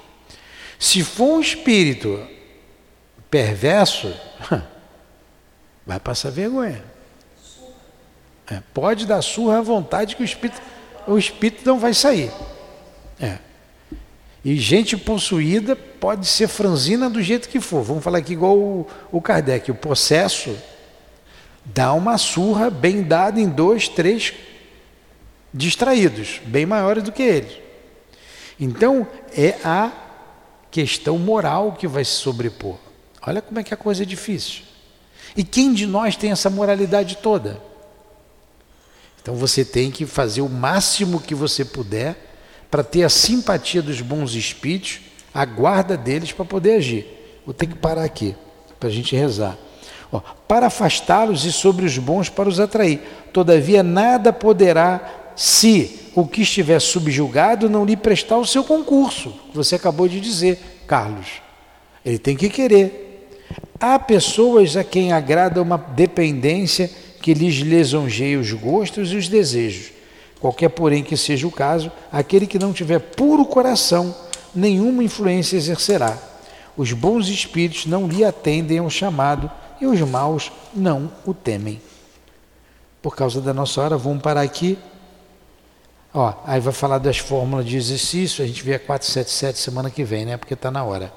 se 0.78 1.02
for 1.02 1.38
um 1.38 1.40
espírito 1.40 2.24
perverso, 3.28 4.14
vai 5.84 5.98
passar 5.98 6.30
vergonha. 6.30 6.84
É, 8.48 8.62
pode 8.72 9.04
dar 9.04 9.20
surra 9.20 9.58
à 9.58 9.62
vontade 9.62 10.14
que 10.14 10.22
o 10.22 10.24
espírito, 10.24 10.62
o 11.08 11.18
espírito 11.18 11.62
não 11.66 11.76
vai 11.76 11.92
sair. 11.92 12.30
É. 13.18 13.38
E 14.44 14.56
gente 14.56 14.96
possuída 14.96 15.76
pode 15.76 16.26
ser 16.26 16.48
franzina 16.48 17.08
do 17.08 17.22
jeito 17.22 17.48
que 17.48 17.60
for. 17.60 17.82
Vamos 17.82 18.02
falar 18.02 18.18
aqui 18.18 18.32
igual 18.32 18.58
o, 18.58 18.86
o 19.12 19.20
Kardec. 19.20 19.70
O 19.70 19.74
processo 19.74 20.56
dá 21.64 21.92
uma 21.92 22.18
surra 22.18 22.68
bem 22.68 23.02
dada 23.02 23.40
em 23.40 23.48
dois, 23.48 23.88
três 23.88 24.34
distraídos, 25.54 26.40
bem 26.44 26.66
maiores 26.66 27.04
do 27.04 27.12
que 27.12 27.22
eles. 27.22 27.52
Então 28.58 29.06
é 29.36 29.56
a 29.64 29.92
questão 30.70 31.18
moral 31.18 31.72
que 31.72 31.86
vai 31.86 32.04
se 32.04 32.12
sobrepor. 32.12 32.78
Olha 33.24 33.40
como 33.40 33.60
é 33.60 33.62
que 33.62 33.74
a 33.74 33.76
coisa 33.76 34.02
é 34.02 34.06
difícil. 34.06 34.62
E 35.36 35.44
quem 35.44 35.72
de 35.72 35.86
nós 35.86 36.16
tem 36.16 36.32
essa 36.32 36.50
moralidade 36.50 37.18
toda? 37.18 37.62
Então 39.22 39.36
você 39.36 39.64
tem 39.64 39.90
que 39.90 40.04
fazer 40.04 40.40
o 40.40 40.48
máximo 40.48 41.20
que 41.20 41.34
você 41.34 41.64
puder 41.64 42.31
para 42.72 42.82
ter 42.82 43.02
a 43.02 43.10
simpatia 43.10 43.82
dos 43.82 44.00
bons 44.00 44.34
espíritos, 44.34 44.98
a 45.34 45.44
guarda 45.44 45.94
deles 45.94 46.32
para 46.32 46.46
poder 46.46 46.76
agir. 46.76 47.06
Vou 47.44 47.52
ter 47.52 47.66
que 47.66 47.74
parar 47.74 48.02
aqui 48.02 48.34
para 48.80 48.88
a 48.88 48.92
gente 48.92 49.14
rezar. 49.14 49.58
Ó, 50.10 50.20
para 50.48 50.68
afastá-los 50.68 51.44
e 51.44 51.52
sobre 51.52 51.84
os 51.84 51.98
bons 51.98 52.30
para 52.30 52.48
os 52.48 52.58
atrair. 52.58 53.02
Todavia, 53.30 53.82
nada 53.82 54.32
poderá, 54.32 55.32
se 55.36 56.00
o 56.14 56.26
que 56.26 56.40
estiver 56.40 56.80
subjugado 56.80 57.68
não 57.68 57.84
lhe 57.84 57.94
prestar 57.94 58.38
o 58.38 58.46
seu 58.46 58.64
concurso. 58.64 59.34
Você 59.52 59.74
acabou 59.74 60.08
de 60.08 60.18
dizer, 60.18 60.58
Carlos. 60.86 61.42
Ele 62.02 62.18
tem 62.18 62.34
que 62.34 62.48
querer. 62.48 63.28
Há 63.78 63.98
pessoas 63.98 64.78
a 64.78 64.84
quem 64.84 65.12
agrada 65.12 65.60
uma 65.60 65.76
dependência 65.76 66.90
que 67.20 67.34
lhes 67.34 67.56
lisonjeia 67.56 68.40
os 68.40 68.50
gostos 68.54 69.12
e 69.12 69.16
os 69.16 69.28
desejos 69.28 69.91
Qualquer, 70.42 70.70
porém, 70.70 71.04
que 71.04 71.16
seja 71.16 71.46
o 71.46 71.52
caso, 71.52 71.92
aquele 72.10 72.48
que 72.48 72.58
não 72.58 72.72
tiver 72.72 72.98
puro 72.98 73.44
coração, 73.44 74.12
nenhuma 74.52 75.04
influência 75.04 75.56
exercerá. 75.56 76.18
Os 76.76 76.92
bons 76.92 77.28
espíritos 77.28 77.86
não 77.86 78.08
lhe 78.08 78.24
atendem 78.24 78.78
ao 78.78 78.90
chamado 78.90 79.48
e 79.80 79.86
os 79.86 80.00
maus 80.00 80.50
não 80.74 81.12
o 81.24 81.32
temem. 81.32 81.80
Por 83.00 83.14
causa 83.14 83.40
da 83.40 83.54
nossa 83.54 83.82
hora, 83.82 83.96
vamos 83.96 84.20
parar 84.20 84.40
aqui. 84.40 84.76
Ó, 86.12 86.34
aí 86.44 86.58
vai 86.58 86.72
falar 86.72 86.98
das 86.98 87.18
fórmulas 87.18 87.64
de 87.64 87.76
exercício, 87.76 88.42
a 88.42 88.46
gente 88.46 88.64
vê 88.64 88.74
a 88.74 88.80
477 88.80 89.60
semana 89.60 89.90
que 89.90 90.02
vem, 90.02 90.24
né? 90.24 90.36
Porque 90.36 90.54
está 90.54 90.72
na 90.72 90.82
hora. 90.82 91.12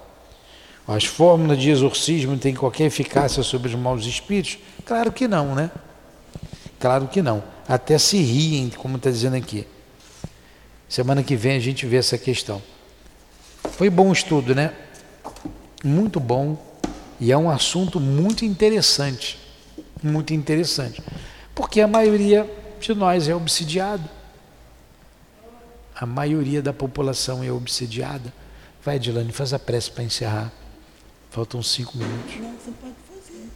Ó, 0.88 0.93
as 0.93 1.05
fórmulas 1.05 1.57
de 1.57 1.71
exorcismo 1.71 2.38
têm 2.38 2.53
qualquer 2.53 2.84
eficácia 2.84 3.41
sobre 3.41 3.69
os 3.69 3.76
maus 3.76 4.05
espíritos? 4.05 4.59
Claro 4.86 5.11
que 5.11 5.28
não, 5.28 5.55
né? 5.55 5.71
Claro 6.80 7.07
que 7.07 7.23
não. 7.23 7.54
Até 7.68 7.97
se 7.97 8.18
riem, 8.18 8.70
como 8.70 8.97
está 8.97 9.09
dizendo 9.09 9.36
aqui. 9.36 9.68
Semana 10.88 11.24
que 11.24 11.36
vem 11.36 11.57
a 11.57 11.59
gente 11.59 11.86
vê 11.86 11.97
essa 11.97 12.18
questão. 12.18 12.61
Foi 13.72 13.89
bom 13.89 14.09
o 14.09 14.13
estudo, 14.13 14.53
né? 14.53 14.74
Muito 15.84 16.20
bom. 16.20 16.57
E 17.20 17.32
é 17.32 17.38
um 17.38 17.49
assunto 17.49 17.99
muito 17.99 18.45
interessante. 18.45 19.39
Muito 20.03 20.34
interessante. 20.34 21.01
Porque 21.53 21.82
a 21.82 21.88
maioria 21.88 22.49
de 22.80 22.93
nós 22.93 23.28
é 23.28 23.36
obsidiado. 23.36 24.07
A 25.95 26.05
maioria 26.05 26.61
da 26.61 26.74
população 26.74 27.43
é 27.43 27.51
obsidiada. 27.51 28.32
Vai, 28.84 28.99
Dilane, 28.99 29.32
faz 29.32 29.53
a 29.53 29.59
prece 29.59 29.89
para 29.89 30.03
encerrar. 30.03 30.51
Faltam 31.32 31.63
cinco 31.63 31.97
minutos. 31.97 32.36
Não, 32.36 32.53
você 32.53 32.72
pode 32.72 32.93
fazer. 33.09 33.49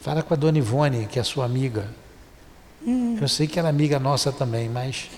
Fala 0.00 0.22
com 0.22 0.34
a 0.34 0.36
dona 0.36 0.58
Ivone, 0.58 1.06
que 1.06 1.20
é 1.20 1.22
sua 1.22 1.44
amiga. 1.44 1.88
Hum. 2.86 3.16
Eu 3.20 3.28
sei 3.28 3.46
que 3.46 3.58
ela 3.58 3.68
é 3.68 3.70
amiga 3.70 3.98
nossa 3.98 4.30
também, 4.30 4.68
mas. 4.68 5.08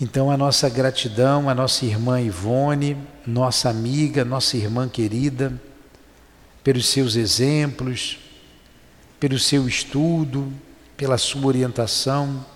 Então, 0.00 0.30
a 0.30 0.36
nossa 0.36 0.66
gratidão, 0.70 1.50
a 1.50 1.54
nossa 1.54 1.84
irmã 1.84 2.18
Ivone, 2.22 2.96
nossa 3.26 3.68
amiga, 3.68 4.24
nossa 4.24 4.56
irmã 4.56 4.88
querida, 4.88 5.60
pelos 6.64 6.88
seus 6.88 7.16
exemplos, 7.16 8.18
pelo 9.18 9.38
seu 9.38 9.68
estudo, 9.68 10.50
pela 10.96 11.18
sua 11.18 11.48
orientação, 11.48 12.46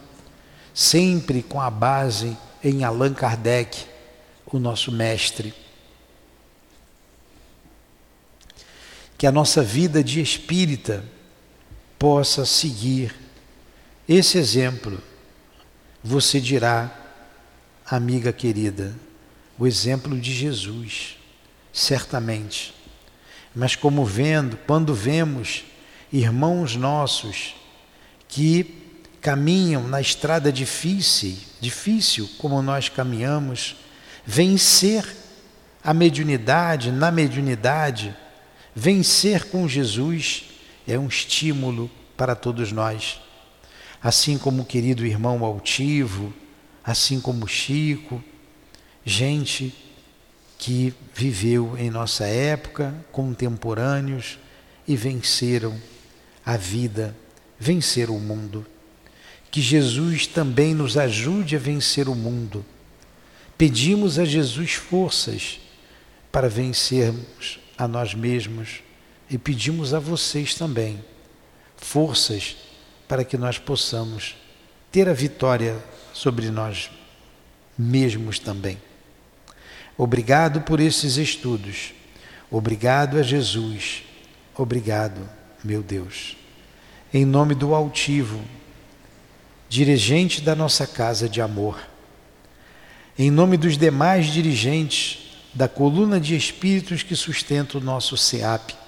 sempre 0.72 1.43
com 1.43 1.61
a 1.61 1.68
base 1.68 2.35
em 2.62 2.82
Allan 2.82 3.12
Kardec, 3.12 3.85
o 4.47 4.59
nosso 4.59 4.91
mestre. 4.91 5.53
Que 9.18 9.26
a 9.26 9.32
nossa 9.32 9.62
vida 9.62 10.03
de 10.03 10.22
espírita 10.22 11.05
possa 11.99 12.45
seguir 12.45 13.14
esse 14.09 14.38
exemplo. 14.38 15.01
Você 16.03 16.40
dirá, 16.40 16.90
amiga 17.86 18.32
querida, 18.32 18.95
o 19.59 19.66
exemplo 19.66 20.18
de 20.18 20.32
Jesus, 20.32 21.16
certamente. 21.72 22.74
Mas 23.55 23.76
como 23.76 24.05
vendo, 24.05 24.59
quando 24.66 24.92
vemos 24.95 25.64
irmãos 26.12 26.76
nossos 26.76 27.55
que 28.28 28.82
caminham 29.20 29.88
na 29.88 30.01
estrada 30.01 30.53
difícil, 30.53 31.36
difícil 31.61 32.28
como 32.38 32.61
nós 32.61 32.88
caminhamos, 32.88 33.76
vencer 34.26 35.07
a 35.82 35.95
mediunidade, 35.95 36.90
na 36.90 37.11
mediunidade, 37.11 38.14
vencer 38.74 39.45
com 39.45 39.68
Jesus 39.68 40.45
é 40.87 40.99
um 40.99 41.07
estímulo 41.07 41.91
para 42.16 42.35
todos 42.35 42.72
nós. 42.72 43.20
Assim 44.03 44.37
como 44.37 44.62
o 44.62 44.66
querido 44.66 45.07
irmão 45.07 45.45
altivo, 45.45 46.32
assim 46.85 47.20
como 47.20 47.49
Chico, 47.49 48.22
gente 49.05 49.74
que 50.59 50.95
viveu 51.14 51.76
em 51.78 51.91
nossa 51.91 52.26
época, 52.26 52.95
contemporâneos 53.11 54.39
e 54.87 54.97
venceram 54.97 55.78
a 56.45 56.57
vida, 56.57 57.16
venceram 57.59 58.16
o 58.16 58.20
mundo. 58.20 58.66
Que 59.51 59.61
Jesus 59.62 60.26
também 60.26 60.74
nos 60.74 60.97
ajude 60.97 61.57
a 61.57 61.59
vencer 61.59 62.09
o 62.09 62.14
mundo. 62.14 62.64
Pedimos 63.57 64.18
a 64.18 64.24
Jesus 64.24 64.72
forças 64.72 65.61
para 66.30 66.49
vencermos 66.49 67.61
a 67.78 67.87
nós 67.87 68.14
mesmos 68.14 68.84
e 69.35 69.39
pedimos 69.39 69.93
a 69.93 69.99
vocês 69.99 70.55
também 70.55 71.05
forças 71.76 72.55
para 73.09 73.24
que 73.24 73.37
nós 73.37 73.59
possamos 73.59 74.37
ter 74.93 75.09
a 75.09 75.12
vitória 75.12 75.85
sobre 76.12 76.51
nós 76.51 76.89
mesmos 77.76 78.39
também. 78.39 78.80
Obrigado 79.99 80.61
por 80.61 80.78
esses 80.78 81.16
estudos. 81.16 81.93
Obrigado 82.49 83.18
a 83.18 83.24
Jesus. 83.24 84.05
Obrigado, 84.57 85.28
meu 85.64 85.82
Deus. 85.82 86.37
Em 87.12 87.24
nome 87.24 87.57
do 87.57 87.74
Altivo, 87.74 88.41
dirigente 89.68 90.43
da 90.43 90.55
nossa 90.55 90.87
casa 90.87 91.28
de 91.28 91.41
amor, 91.41 91.76
em 93.18 93.32
nome 93.32 93.57
dos 93.57 93.76
demais 93.76 94.26
dirigentes 94.26 95.41
da 95.53 95.66
coluna 95.66 96.20
de 96.20 96.37
espíritos 96.37 97.03
que 97.03 97.16
sustenta 97.16 97.78
o 97.78 97.80
nosso 97.80 98.16
SEAP, 98.16 98.84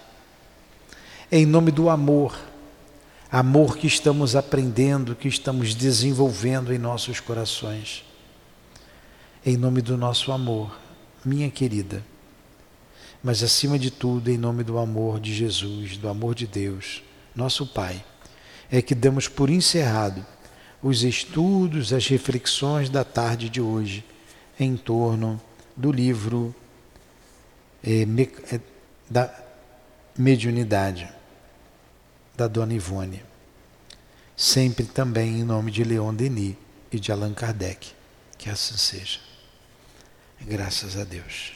em 1.30 1.44
nome 1.44 1.70
do 1.70 1.90
amor, 1.90 2.38
amor 3.30 3.76
que 3.76 3.86
estamos 3.86 4.36
aprendendo, 4.36 5.16
que 5.16 5.28
estamos 5.28 5.74
desenvolvendo 5.74 6.72
em 6.72 6.78
nossos 6.78 7.18
corações. 7.20 8.04
Em 9.44 9.56
nome 9.56 9.82
do 9.82 9.96
nosso 9.96 10.32
amor, 10.32 10.76
minha 11.24 11.50
querida, 11.50 12.04
mas 13.22 13.42
acima 13.42 13.78
de 13.78 13.90
tudo, 13.90 14.30
em 14.30 14.38
nome 14.38 14.62
do 14.62 14.78
amor 14.78 15.20
de 15.20 15.34
Jesus, 15.34 15.96
do 15.96 16.08
amor 16.08 16.34
de 16.34 16.46
Deus, 16.46 17.02
nosso 17.34 17.66
Pai, 17.66 18.04
é 18.70 18.80
que 18.80 18.94
damos 18.94 19.28
por 19.28 19.50
encerrado 19.50 20.24
os 20.82 21.02
estudos, 21.02 21.92
as 21.92 22.06
reflexões 22.06 22.88
da 22.88 23.04
tarde 23.04 23.48
de 23.48 23.60
hoje 23.60 24.04
em 24.58 24.76
torno 24.76 25.40
do 25.76 25.90
livro 25.90 26.54
é, 27.82 28.04
me, 28.06 28.30
é, 28.50 28.60
da 29.08 29.45
mediunidade 30.18 31.08
da 32.34 32.48
Dona 32.48 32.74
Ivone. 32.74 33.22
Sempre 34.36 34.84
também 34.84 35.40
em 35.40 35.44
nome 35.44 35.70
de 35.70 35.82
Leon 35.82 36.14
Denis 36.14 36.56
e 36.90 36.98
de 36.98 37.10
Allan 37.10 37.34
Kardec. 37.34 37.92
Que 38.36 38.50
assim 38.50 38.76
seja. 38.76 39.20
Graças 40.40 40.96
a 40.96 41.04
Deus. 41.04 41.52